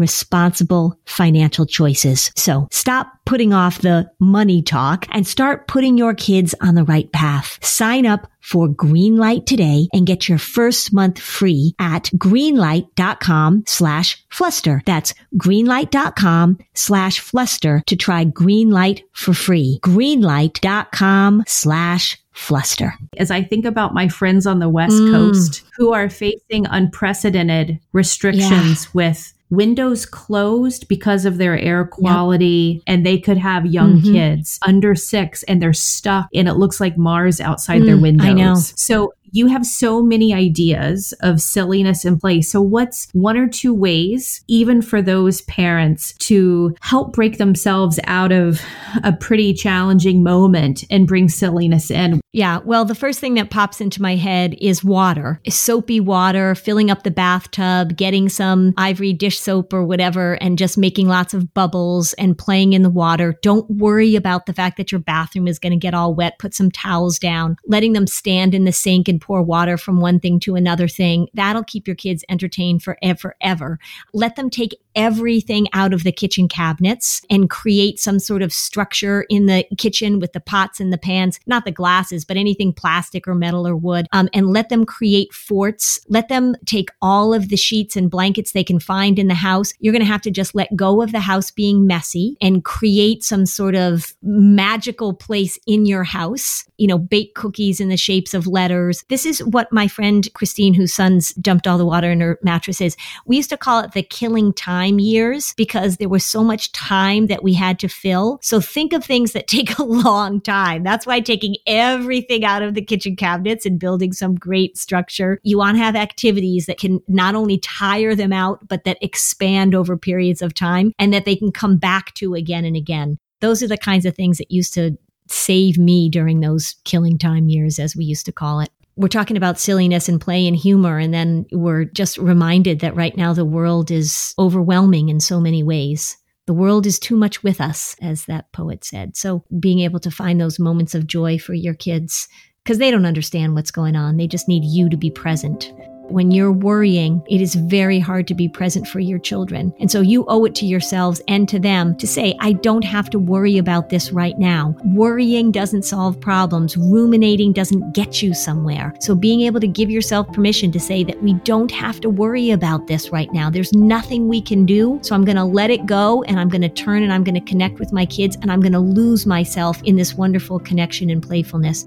responsible 0.00 0.98
financial 1.04 1.66
choices. 1.66 2.32
So 2.36 2.66
stop 2.72 3.12
putting 3.26 3.52
off 3.52 3.78
the 3.78 4.10
money 4.18 4.62
talk 4.62 5.06
and 5.10 5.26
start 5.26 5.68
putting 5.68 5.96
your 5.96 6.14
kids 6.14 6.54
on 6.60 6.74
the 6.74 6.84
right 6.84 7.10
path. 7.12 7.64
Sign 7.64 8.06
up 8.06 8.28
for 8.40 8.68
Greenlight 8.68 9.46
today 9.46 9.88
and 9.92 10.06
get 10.06 10.28
your 10.28 10.38
first 10.38 10.92
month 10.92 11.18
free 11.20 11.74
at 11.78 12.04
greenlight.com 12.16 13.64
slash 13.66 14.24
fluster. 14.30 14.82
That's 14.86 15.14
greenlight.com 15.36 16.58
slash 16.74 17.20
fluster 17.20 17.82
to 17.86 17.96
try 17.96 18.24
Greenlight 18.24 19.02
for 19.12 19.34
free. 19.34 19.78
Greenlight.com 19.82 21.44
slash 21.46 22.18
fluster. 22.32 22.94
As 23.16 23.30
I 23.30 23.42
think 23.42 23.64
about 23.64 23.94
my 23.94 24.08
friends 24.08 24.46
on 24.46 24.58
the 24.58 24.68
West 24.68 24.94
mm. 24.94 25.12
Coast 25.12 25.62
who 25.76 25.92
are 25.92 26.08
facing 26.08 26.66
unprecedented 26.66 27.78
restrictions 27.92 28.84
yeah. 28.84 28.90
with 28.94 29.32
windows 29.50 30.06
closed 30.06 30.86
because 30.88 31.24
of 31.24 31.38
their 31.38 31.58
air 31.58 31.84
quality 31.84 32.74
yep. 32.76 32.82
and 32.86 33.04
they 33.04 33.18
could 33.18 33.36
have 33.36 33.66
young 33.66 33.98
mm-hmm. 33.98 34.12
kids 34.12 34.58
under 34.66 34.94
six 34.94 35.42
and 35.44 35.60
they're 35.60 35.72
stuck 35.72 36.28
and 36.34 36.48
it 36.48 36.54
looks 36.54 36.80
like 36.80 36.96
Mars 36.96 37.40
outside 37.40 37.82
mm, 37.82 37.86
their 37.86 37.98
windows. 37.98 38.26
I 38.26 38.32
know. 38.32 38.54
So 38.54 39.12
you 39.32 39.46
have 39.46 39.64
so 39.64 40.02
many 40.02 40.32
ideas 40.32 41.12
of 41.20 41.40
silliness 41.40 42.04
in 42.04 42.18
place. 42.18 42.50
So 42.50 42.60
what's 42.60 43.08
one 43.12 43.36
or 43.36 43.48
two 43.48 43.74
ways, 43.74 44.44
even 44.48 44.82
for 44.82 45.02
those 45.02 45.42
parents 45.42 46.12
to 46.14 46.74
help 46.80 47.12
break 47.12 47.38
themselves 47.38 47.98
out 48.04 48.32
of 48.32 48.60
a 49.04 49.12
pretty 49.12 49.54
challenging 49.54 50.22
moment 50.22 50.84
and 50.90 51.06
bring 51.06 51.28
silliness 51.28 51.90
in? 51.90 52.20
Yeah. 52.32 52.60
Well, 52.64 52.84
the 52.84 52.94
first 52.94 53.18
thing 53.18 53.34
that 53.34 53.50
pops 53.50 53.80
into 53.80 54.00
my 54.00 54.14
head 54.14 54.54
is 54.60 54.84
water, 54.84 55.40
soapy 55.48 55.98
water, 55.98 56.54
filling 56.54 56.90
up 56.90 57.02
the 57.02 57.10
bathtub, 57.10 57.96
getting 57.96 58.28
some 58.28 58.72
ivory 58.76 59.12
dish 59.12 59.40
soap 59.40 59.72
or 59.72 59.84
whatever, 59.84 60.34
and 60.34 60.56
just 60.56 60.78
making 60.78 61.08
lots 61.08 61.34
of 61.34 61.52
bubbles 61.54 62.12
and 62.14 62.38
playing 62.38 62.72
in 62.72 62.82
the 62.82 62.90
water. 62.90 63.34
Don't 63.42 63.68
worry 63.68 64.14
about 64.14 64.46
the 64.46 64.52
fact 64.52 64.76
that 64.76 64.92
your 64.92 65.00
bathroom 65.00 65.48
is 65.48 65.58
going 65.58 65.72
to 65.72 65.76
get 65.76 65.92
all 65.92 66.14
wet. 66.14 66.38
Put 66.38 66.54
some 66.54 66.70
towels 66.70 67.18
down, 67.18 67.56
letting 67.66 67.94
them 67.94 68.06
stand 68.06 68.54
in 68.54 68.64
the 68.64 68.72
sink 68.72 69.08
and 69.08 69.19
pour 69.20 69.42
water 69.42 69.76
from 69.76 70.00
one 70.00 70.20
thing 70.20 70.40
to 70.40 70.54
another 70.54 70.88
thing. 70.88 71.28
That'll 71.34 71.64
keep 71.64 71.86
your 71.86 71.96
kids 71.96 72.24
entertained 72.28 72.82
forever, 72.82 73.36
ever. 73.40 73.78
Let 74.12 74.36
them 74.36 74.50
take 74.50 74.80
everything 74.96 75.66
out 75.72 75.92
of 75.92 76.02
the 76.02 76.12
kitchen 76.12 76.48
cabinets 76.48 77.22
and 77.30 77.48
create 77.48 77.98
some 77.98 78.18
sort 78.18 78.42
of 78.42 78.52
structure 78.52 79.24
in 79.28 79.46
the 79.46 79.64
kitchen 79.78 80.18
with 80.18 80.32
the 80.32 80.40
pots 80.40 80.80
and 80.80 80.92
the 80.92 80.98
pans, 80.98 81.38
not 81.46 81.64
the 81.64 81.70
glasses, 81.70 82.24
but 82.24 82.36
anything 82.36 82.72
plastic 82.72 83.28
or 83.28 83.34
metal 83.34 83.66
or 83.66 83.76
wood, 83.76 84.06
um, 84.12 84.28
and 84.34 84.48
let 84.48 84.68
them 84.68 84.84
create 84.84 85.32
forts. 85.32 86.00
Let 86.08 86.28
them 86.28 86.56
take 86.66 86.90
all 87.00 87.32
of 87.32 87.48
the 87.48 87.56
sheets 87.56 87.96
and 87.96 88.10
blankets 88.10 88.52
they 88.52 88.64
can 88.64 88.80
find 88.80 89.18
in 89.18 89.28
the 89.28 89.34
house. 89.34 89.72
You're 89.78 89.92
going 89.92 90.04
to 90.04 90.06
have 90.06 90.22
to 90.22 90.30
just 90.30 90.54
let 90.54 90.74
go 90.74 91.02
of 91.02 91.12
the 91.12 91.20
house 91.20 91.50
being 91.50 91.86
messy 91.86 92.36
and 92.40 92.64
create 92.64 93.22
some 93.22 93.46
sort 93.46 93.74
of 93.74 94.14
magical 94.22 95.14
place 95.14 95.58
in 95.66 95.86
your 95.86 96.04
house. 96.04 96.64
You 96.78 96.88
know, 96.88 96.98
bake 96.98 97.34
cookies 97.34 97.80
in 97.80 97.88
the 97.88 97.96
shapes 97.96 98.34
of 98.34 98.46
letters. 98.46 99.04
This 99.10 99.26
is 99.26 99.42
what 99.44 99.72
my 99.72 99.88
friend 99.88 100.26
Christine, 100.34 100.72
whose 100.72 100.94
sons 100.94 101.32
dumped 101.34 101.66
all 101.66 101.78
the 101.78 101.84
water 101.84 102.12
in 102.12 102.20
her 102.20 102.38
mattresses, 102.42 102.96
we 103.26 103.36
used 103.36 103.50
to 103.50 103.56
call 103.56 103.80
it 103.80 103.90
the 103.90 104.04
killing 104.04 104.52
time 104.52 105.00
years 105.00 105.52
because 105.56 105.96
there 105.96 106.08
was 106.08 106.24
so 106.24 106.44
much 106.44 106.70
time 106.70 107.26
that 107.26 107.42
we 107.42 107.52
had 107.52 107.80
to 107.80 107.88
fill. 107.88 108.38
So 108.40 108.60
think 108.60 108.92
of 108.92 109.04
things 109.04 109.32
that 109.32 109.46
take 109.48 109.76
a 109.78 109.82
long 109.82 110.40
time. 110.40 110.84
That's 110.84 111.06
why 111.06 111.18
taking 111.18 111.56
everything 111.66 112.44
out 112.44 112.62
of 112.62 112.74
the 112.74 112.84
kitchen 112.84 113.16
cabinets 113.16 113.66
and 113.66 113.80
building 113.80 114.12
some 114.12 114.36
great 114.36 114.78
structure, 114.78 115.40
you 115.42 115.58
want 115.58 115.76
to 115.76 115.82
have 115.82 115.96
activities 115.96 116.66
that 116.66 116.78
can 116.78 117.00
not 117.08 117.34
only 117.34 117.58
tire 117.58 118.14
them 118.14 118.32
out, 118.32 118.68
but 118.68 118.84
that 118.84 118.98
expand 119.02 119.74
over 119.74 119.96
periods 119.96 120.40
of 120.40 120.54
time 120.54 120.92
and 121.00 121.12
that 121.12 121.24
they 121.24 121.34
can 121.34 121.50
come 121.50 121.78
back 121.78 122.14
to 122.14 122.34
again 122.34 122.64
and 122.64 122.76
again. 122.76 123.18
Those 123.40 123.60
are 123.60 123.68
the 123.68 123.76
kinds 123.76 124.06
of 124.06 124.14
things 124.14 124.38
that 124.38 124.52
used 124.52 124.72
to 124.74 124.96
save 125.26 125.78
me 125.78 126.08
during 126.08 126.40
those 126.40 126.76
killing 126.84 127.18
time 127.18 127.48
years, 127.48 127.80
as 127.80 127.96
we 127.96 128.04
used 128.04 128.26
to 128.26 128.32
call 128.32 128.60
it 128.60 128.70
we're 129.00 129.08
talking 129.08 129.38
about 129.38 129.58
silliness 129.58 130.10
and 130.10 130.20
play 130.20 130.46
and 130.46 130.54
humor. 130.54 130.98
And 130.98 131.12
then 131.12 131.46
we're 131.52 131.84
just 131.86 132.18
reminded 132.18 132.80
that 132.80 132.94
right 132.94 133.16
now 133.16 133.32
the 133.32 133.46
world 133.46 133.90
is 133.90 134.34
overwhelming 134.38 135.08
in 135.08 135.20
so 135.20 135.40
many 135.40 135.62
ways. 135.62 136.18
The 136.46 136.52
world 136.52 136.84
is 136.84 136.98
too 136.98 137.16
much 137.16 137.42
with 137.42 137.62
us, 137.62 137.96
as 138.02 138.26
that 138.26 138.52
poet 138.52 138.84
said. 138.84 139.16
So 139.16 139.42
being 139.58 139.80
able 139.80 140.00
to 140.00 140.10
find 140.10 140.38
those 140.38 140.58
moments 140.58 140.94
of 140.94 141.06
joy 141.06 141.38
for 141.38 141.54
your 141.54 141.74
kids, 141.74 142.28
because 142.62 142.76
they 142.76 142.90
don't 142.90 143.06
understand 143.06 143.54
what's 143.54 143.70
going 143.70 143.96
on. 143.96 144.18
They 144.18 144.26
just 144.26 144.48
need 144.48 144.64
you 144.64 144.90
to 144.90 144.96
be 144.98 145.10
present 145.10 145.72
when 146.12 146.30
you're 146.30 146.52
worrying, 146.52 147.22
it 147.28 147.40
is 147.40 147.54
very 147.54 147.98
hard 147.98 148.26
to 148.28 148.34
be 148.34 148.48
present 148.48 148.86
for 148.86 149.00
your 149.00 149.18
children. 149.18 149.72
And 149.78 149.90
so 149.90 150.00
you 150.00 150.24
owe 150.28 150.44
it 150.44 150.54
to 150.56 150.66
yourselves 150.66 151.20
and 151.28 151.48
to 151.48 151.58
them 151.58 151.96
to 151.96 152.06
say, 152.06 152.34
I 152.40 152.52
don't 152.52 152.84
have 152.84 153.10
to 153.10 153.18
worry 153.18 153.58
about 153.58 153.90
this 153.90 154.12
right 154.12 154.38
now. 154.38 154.74
Worrying 154.84 155.50
doesn't 155.52 155.84
solve 155.84 156.20
problems. 156.20 156.76
Ruminating 156.76 157.52
doesn't 157.52 157.94
get 157.94 158.22
you 158.22 158.34
somewhere. 158.34 158.94
So 159.00 159.14
being 159.14 159.42
able 159.42 159.60
to 159.60 159.68
give 159.68 159.90
yourself 159.90 160.32
permission 160.32 160.72
to 160.72 160.80
say 160.80 161.04
that 161.04 161.22
we 161.22 161.34
don't 161.44 161.70
have 161.70 162.00
to 162.00 162.10
worry 162.10 162.50
about 162.50 162.86
this 162.86 163.10
right 163.10 163.32
now. 163.32 163.50
There's 163.50 163.72
nothing 163.72 164.28
we 164.28 164.42
can 164.42 164.66
do. 164.66 164.98
So 165.02 165.14
I'm 165.14 165.24
going 165.24 165.36
to 165.36 165.44
let 165.44 165.70
it 165.70 165.86
go 165.86 166.22
and 166.24 166.38
I'm 166.38 166.48
going 166.48 166.62
to 166.62 166.68
turn 166.68 167.02
and 167.02 167.12
I'm 167.12 167.24
going 167.24 167.34
to 167.34 167.40
connect 167.40 167.78
with 167.78 167.92
my 167.92 168.06
kids 168.06 168.36
and 168.42 168.50
I'm 168.50 168.60
going 168.60 168.72
to 168.72 168.80
lose 168.80 169.26
myself 169.26 169.82
in 169.84 169.96
this 169.96 170.14
wonderful 170.14 170.58
connection 170.58 171.10
and 171.10 171.22
playfulness. 171.22 171.86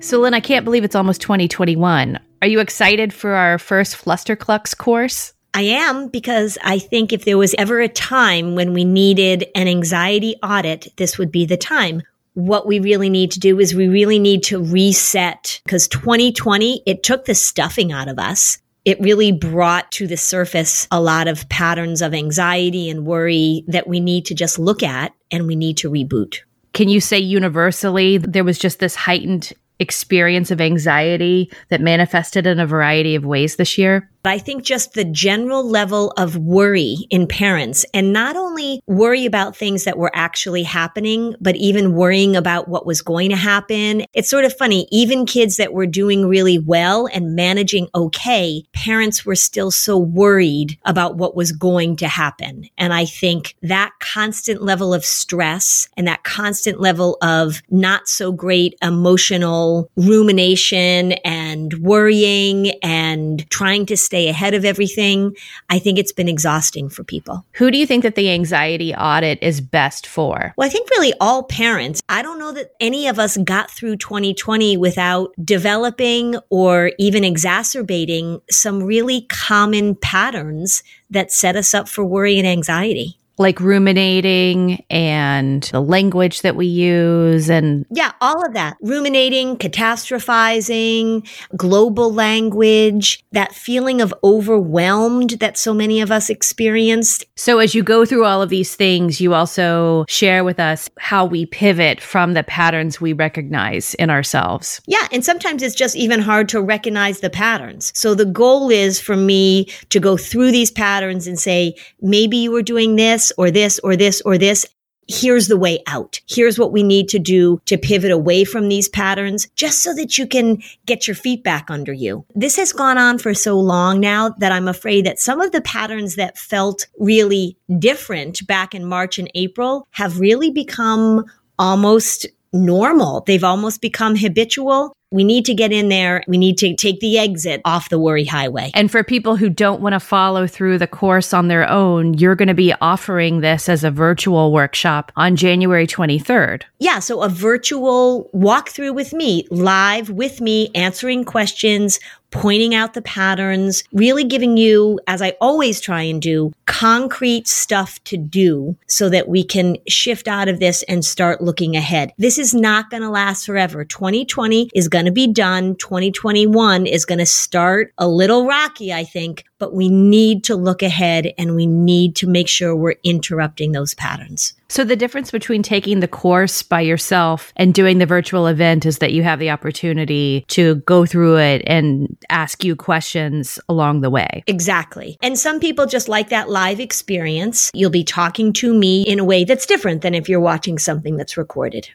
So, 0.00 0.20
Lynn, 0.20 0.34
I 0.34 0.40
can't 0.40 0.64
believe 0.64 0.84
it's 0.84 0.94
almost 0.94 1.20
2021. 1.22 2.20
Are 2.40 2.48
you 2.48 2.60
excited 2.60 3.12
for 3.12 3.32
our 3.32 3.58
first 3.58 3.96
Flusterclux 3.96 4.76
course? 4.76 5.32
I 5.54 5.62
am 5.62 6.08
because 6.08 6.56
I 6.62 6.78
think 6.78 7.12
if 7.12 7.24
there 7.24 7.38
was 7.38 7.54
ever 7.58 7.80
a 7.80 7.88
time 7.88 8.54
when 8.54 8.72
we 8.72 8.84
needed 8.84 9.46
an 9.56 9.66
anxiety 9.66 10.36
audit, 10.40 10.86
this 10.96 11.18
would 11.18 11.32
be 11.32 11.46
the 11.46 11.56
time. 11.56 12.02
What 12.34 12.66
we 12.66 12.78
really 12.78 13.10
need 13.10 13.32
to 13.32 13.40
do 13.40 13.58
is 13.58 13.74
we 13.74 13.88
really 13.88 14.20
need 14.20 14.44
to 14.44 14.62
reset 14.62 15.60
because 15.64 15.88
2020, 15.88 16.82
it 16.86 17.02
took 17.02 17.24
the 17.24 17.34
stuffing 17.34 17.90
out 17.90 18.06
of 18.06 18.20
us. 18.20 18.58
It 18.84 19.00
really 19.00 19.32
brought 19.32 19.90
to 19.92 20.06
the 20.06 20.16
surface 20.16 20.86
a 20.92 21.00
lot 21.00 21.26
of 21.26 21.48
patterns 21.48 22.02
of 22.02 22.14
anxiety 22.14 22.88
and 22.88 23.04
worry 23.04 23.64
that 23.66 23.88
we 23.88 23.98
need 23.98 24.26
to 24.26 24.34
just 24.34 24.60
look 24.60 24.84
at 24.84 25.12
and 25.32 25.48
we 25.48 25.56
need 25.56 25.76
to 25.78 25.90
reboot. 25.90 26.36
Can 26.72 26.88
you 26.88 27.00
say 27.00 27.18
universally 27.18 28.18
there 28.18 28.44
was 28.44 28.60
just 28.60 28.78
this 28.78 28.94
heightened 28.94 29.52
experience 29.78 30.50
of 30.50 30.60
anxiety 30.60 31.50
that 31.68 31.80
manifested 31.80 32.46
in 32.46 32.58
a 32.60 32.66
variety 32.66 33.14
of 33.14 33.24
ways 33.24 33.56
this 33.56 33.78
year? 33.78 34.10
I 34.28 34.38
think 34.38 34.62
just 34.62 34.94
the 34.94 35.04
general 35.04 35.68
level 35.68 36.12
of 36.16 36.36
worry 36.36 36.96
in 37.10 37.26
parents 37.26 37.84
and 37.94 38.12
not 38.12 38.36
only 38.36 38.82
worry 38.86 39.26
about 39.26 39.56
things 39.56 39.84
that 39.84 39.98
were 39.98 40.10
actually 40.14 40.62
happening, 40.62 41.34
but 41.40 41.56
even 41.56 41.94
worrying 41.94 42.36
about 42.36 42.68
what 42.68 42.86
was 42.86 43.02
going 43.02 43.30
to 43.30 43.36
happen. 43.36 44.04
It's 44.12 44.30
sort 44.30 44.44
of 44.44 44.56
funny. 44.56 44.86
Even 44.90 45.26
kids 45.26 45.56
that 45.56 45.72
were 45.72 45.86
doing 45.86 46.26
really 46.26 46.58
well 46.58 47.08
and 47.12 47.34
managing 47.34 47.88
okay, 47.94 48.64
parents 48.72 49.24
were 49.24 49.36
still 49.36 49.70
so 49.70 49.98
worried 49.98 50.78
about 50.84 51.16
what 51.16 51.36
was 51.36 51.52
going 51.52 51.96
to 51.96 52.08
happen. 52.08 52.68
And 52.76 52.92
I 52.92 53.04
think 53.04 53.56
that 53.62 53.92
constant 54.00 54.62
level 54.62 54.92
of 54.94 55.04
stress 55.04 55.88
and 55.96 56.06
that 56.06 56.24
constant 56.24 56.80
level 56.80 57.16
of 57.22 57.62
not 57.70 58.08
so 58.08 58.32
great 58.32 58.74
emotional 58.82 59.90
rumination 59.96 61.12
and 61.24 61.74
worrying 61.74 62.72
and 62.82 63.48
trying 63.50 63.86
to 63.86 63.96
stay 63.96 64.17
stay 64.18 64.28
ahead 64.28 64.54
of 64.54 64.64
everything. 64.64 65.36
I 65.70 65.78
think 65.78 65.98
it's 65.98 66.12
been 66.12 66.28
exhausting 66.28 66.88
for 66.88 67.04
people. 67.04 67.46
Who 67.52 67.70
do 67.70 67.78
you 67.78 67.86
think 67.86 68.02
that 68.02 68.16
the 68.16 68.30
anxiety 68.30 68.92
audit 68.94 69.38
is 69.42 69.60
best 69.60 70.06
for? 70.06 70.54
Well, 70.56 70.66
I 70.66 70.70
think 70.70 70.90
really 70.90 71.12
all 71.20 71.44
parents. 71.44 72.02
I 72.08 72.22
don't 72.22 72.38
know 72.38 72.52
that 72.52 72.72
any 72.80 73.06
of 73.06 73.18
us 73.18 73.36
got 73.36 73.70
through 73.70 73.96
2020 73.96 74.76
without 74.76 75.32
developing 75.44 76.36
or 76.50 76.92
even 76.98 77.22
exacerbating 77.22 78.40
some 78.50 78.82
really 78.82 79.22
common 79.28 79.94
patterns 79.94 80.82
that 81.10 81.30
set 81.30 81.54
us 81.54 81.72
up 81.72 81.88
for 81.88 82.04
worry 82.04 82.38
and 82.38 82.46
anxiety 82.46 83.17
like 83.38 83.60
ruminating 83.60 84.84
and 84.90 85.62
the 85.64 85.80
language 85.80 86.42
that 86.42 86.56
we 86.56 86.66
use 86.66 87.48
and 87.48 87.86
yeah 87.90 88.12
all 88.20 88.44
of 88.44 88.52
that. 88.54 88.76
Ruminating 88.82 89.56
catastrophizing 89.56 91.26
global 91.56 92.12
language 92.12 93.24
that 93.32 93.54
feeling 93.54 94.00
of 94.00 94.12
overwhelmed 94.24 95.30
that 95.30 95.56
so 95.56 95.72
many 95.72 96.00
of 96.00 96.10
us 96.10 96.28
experienced. 96.28 97.24
So 97.36 97.58
as 97.60 97.74
you 97.74 97.82
go 97.82 98.04
through 98.04 98.24
all 98.24 98.42
of 98.42 98.50
these 98.50 98.74
things 98.74 99.20
you 99.20 99.34
also 99.34 100.04
share 100.08 100.44
with 100.44 100.58
us 100.58 100.90
how 100.98 101.24
we 101.24 101.46
pivot 101.46 102.00
from 102.00 102.34
the 102.34 102.42
patterns 102.42 103.00
we 103.00 103.12
recognize 103.12 103.94
in 103.94 104.10
ourselves. 104.10 104.80
Yeah 104.86 105.06
and 105.12 105.24
sometimes 105.24 105.62
it's 105.62 105.74
just 105.74 105.96
even 105.96 106.20
hard 106.20 106.48
to 106.50 106.60
recognize 106.60 107.20
the 107.20 107.30
patterns. 107.30 107.92
So 107.94 108.14
the 108.14 108.24
goal 108.24 108.70
is 108.70 109.00
for 109.00 109.16
me 109.16 109.66
to 109.90 110.00
go 110.00 110.16
through 110.16 110.50
these 110.50 110.70
patterns 110.70 111.26
and 111.26 111.38
say 111.38 111.76
maybe 112.00 112.36
you 112.36 112.50
were 112.50 112.62
doing 112.62 112.96
this 112.96 113.27
or 113.36 113.50
this 113.50 113.78
or 113.80 113.96
this 113.96 114.20
or 114.22 114.38
this. 114.38 114.66
Here's 115.10 115.48
the 115.48 115.56
way 115.56 115.82
out. 115.86 116.20
Here's 116.28 116.58
what 116.58 116.70
we 116.70 116.82
need 116.82 117.08
to 117.08 117.18
do 117.18 117.62
to 117.64 117.78
pivot 117.78 118.10
away 118.10 118.44
from 118.44 118.68
these 118.68 118.90
patterns 118.90 119.48
just 119.56 119.82
so 119.82 119.94
that 119.94 120.18
you 120.18 120.26
can 120.26 120.62
get 120.84 121.08
your 121.08 121.14
feet 121.14 121.42
back 121.42 121.70
under 121.70 121.94
you. 121.94 122.26
This 122.34 122.56
has 122.56 122.74
gone 122.74 122.98
on 122.98 123.18
for 123.18 123.32
so 123.32 123.58
long 123.58 124.00
now 124.00 124.28
that 124.38 124.52
I'm 124.52 124.68
afraid 124.68 125.06
that 125.06 125.18
some 125.18 125.40
of 125.40 125.52
the 125.52 125.62
patterns 125.62 126.16
that 126.16 126.36
felt 126.36 126.86
really 126.98 127.56
different 127.78 128.46
back 128.46 128.74
in 128.74 128.84
March 128.84 129.18
and 129.18 129.30
April 129.34 129.86
have 129.92 130.20
really 130.20 130.50
become 130.50 131.24
almost 131.58 132.26
normal. 132.52 133.22
They've 133.26 133.44
almost 133.44 133.80
become 133.80 134.16
habitual. 134.16 134.92
We 135.10 135.24
need 135.24 135.46
to 135.46 135.54
get 135.54 135.72
in 135.72 135.88
there. 135.88 136.22
We 136.28 136.36
need 136.36 136.58
to 136.58 136.74
take 136.74 137.00
the 137.00 137.18
exit 137.18 137.62
off 137.64 137.88
the 137.88 137.98
worry 137.98 138.26
highway. 138.26 138.70
And 138.74 138.90
for 138.90 139.02
people 139.02 139.36
who 139.36 139.48
don't 139.48 139.80
want 139.80 139.94
to 139.94 140.00
follow 140.00 140.46
through 140.46 140.78
the 140.78 140.86
course 140.86 141.32
on 141.32 141.48
their 141.48 141.68
own, 141.68 142.14
you're 142.14 142.34
going 142.34 142.48
to 142.48 142.54
be 142.54 142.74
offering 142.80 143.40
this 143.40 143.68
as 143.68 143.84
a 143.84 143.90
virtual 143.90 144.52
workshop 144.52 145.10
on 145.16 145.34
January 145.34 145.86
23rd. 145.86 146.64
Yeah. 146.78 146.98
So 146.98 147.22
a 147.22 147.28
virtual 147.28 148.28
walkthrough 148.34 148.94
with 148.94 149.14
me, 149.14 149.46
live 149.50 150.10
with 150.10 150.42
me, 150.42 150.70
answering 150.74 151.24
questions, 151.24 151.98
pointing 152.30 152.74
out 152.74 152.94
the 152.94 153.02
patterns, 153.02 153.84
really 153.92 154.24
giving 154.24 154.56
you, 154.56 155.00
as 155.06 155.22
I 155.22 155.30
always 155.40 155.80
try 155.80 156.02
and 156.02 156.20
do, 156.20 156.52
concrete 156.66 157.48
stuff 157.48 158.02
to 158.04 158.16
do 158.16 158.76
so 158.86 159.08
that 159.08 159.28
we 159.28 159.42
can 159.42 159.76
shift 159.88 160.28
out 160.28 160.48
of 160.48 160.60
this 160.60 160.82
and 160.84 161.04
start 161.04 161.40
looking 161.40 161.76
ahead. 161.76 162.12
This 162.18 162.38
is 162.38 162.54
not 162.54 162.90
going 162.90 163.02
to 163.02 163.10
last 163.10 163.46
forever. 163.46 163.84
2020 163.84 164.70
is 164.74 164.88
going 164.88 165.06
to 165.06 165.12
be 165.12 165.26
done. 165.26 165.76
2021 165.76 166.86
is 166.86 167.04
going 167.04 167.18
to 167.18 167.26
start 167.26 167.92
a 167.98 168.08
little 168.08 168.46
rocky, 168.46 168.92
I 168.92 169.04
think, 169.04 169.44
but 169.58 169.74
we 169.74 169.88
need 169.88 170.44
to 170.44 170.56
look 170.56 170.82
ahead 170.82 171.32
and 171.36 171.54
we 171.54 171.66
need 171.66 172.16
to 172.16 172.26
make 172.26 172.48
sure 172.48 172.74
we're 172.74 172.94
interrupting 173.02 173.72
those 173.72 173.94
patterns. 173.94 174.54
So, 174.70 174.84
the 174.84 174.96
difference 174.96 175.30
between 175.30 175.62
taking 175.62 176.00
the 176.00 176.08
course 176.08 176.62
by 176.62 176.82
yourself 176.82 177.52
and 177.56 177.72
doing 177.72 177.98
the 177.98 178.06
virtual 178.06 178.46
event 178.46 178.84
is 178.84 178.98
that 178.98 179.12
you 179.12 179.22
have 179.22 179.38
the 179.38 179.50
opportunity 179.50 180.44
to 180.48 180.76
go 180.76 181.06
through 181.06 181.38
it 181.38 181.62
and 181.66 182.16
ask 182.28 182.62
you 182.64 182.76
questions 182.76 183.58
along 183.68 184.02
the 184.02 184.10
way. 184.10 184.44
Exactly. 184.46 185.16
And 185.22 185.38
some 185.38 185.58
people 185.58 185.86
just 185.86 186.08
like 186.08 186.28
that 186.28 186.50
live 186.50 186.80
experience. 186.80 187.70
You'll 187.72 187.90
be 187.90 188.04
talking 188.04 188.52
to 188.54 188.74
me 188.74 189.02
in 189.02 189.18
a 189.18 189.24
way 189.24 189.44
that's 189.44 189.66
different 189.66 190.02
than 190.02 190.14
if 190.14 190.28
you're 190.28 190.38
watching 190.38 190.78
something 190.78 191.16
that's 191.16 191.38
recorded. 191.38 191.88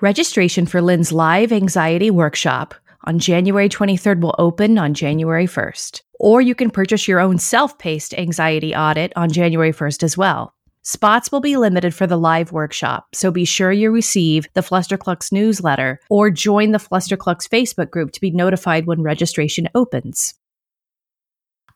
Registration 0.00 0.66
for 0.66 0.80
Lynn's 0.80 1.12
live 1.12 1.52
anxiety 1.52 2.10
workshop 2.10 2.74
on 3.04 3.18
January 3.18 3.68
23rd 3.68 4.20
will 4.20 4.34
open 4.38 4.78
on 4.78 4.94
January 4.94 5.46
1st. 5.46 6.02
Or 6.20 6.40
you 6.40 6.54
can 6.54 6.70
purchase 6.70 7.08
your 7.08 7.20
own 7.20 7.38
self 7.38 7.78
paced 7.78 8.14
anxiety 8.14 8.74
audit 8.74 9.12
on 9.16 9.30
January 9.30 9.72
1st 9.72 10.02
as 10.02 10.16
well. 10.16 10.54
Spots 10.84 11.30
will 11.30 11.40
be 11.40 11.56
limited 11.56 11.94
for 11.94 12.08
the 12.08 12.16
live 12.16 12.50
workshop, 12.50 13.06
so 13.14 13.30
be 13.30 13.44
sure 13.44 13.70
you 13.70 13.92
receive 13.92 14.48
the 14.54 14.62
Flusterclux 14.62 15.30
newsletter 15.30 16.00
or 16.10 16.28
join 16.28 16.72
the 16.72 16.78
Flusterclux 16.78 17.48
Facebook 17.48 17.90
group 17.90 18.10
to 18.12 18.20
be 18.20 18.32
notified 18.32 18.86
when 18.86 19.02
registration 19.02 19.68
opens. 19.76 20.34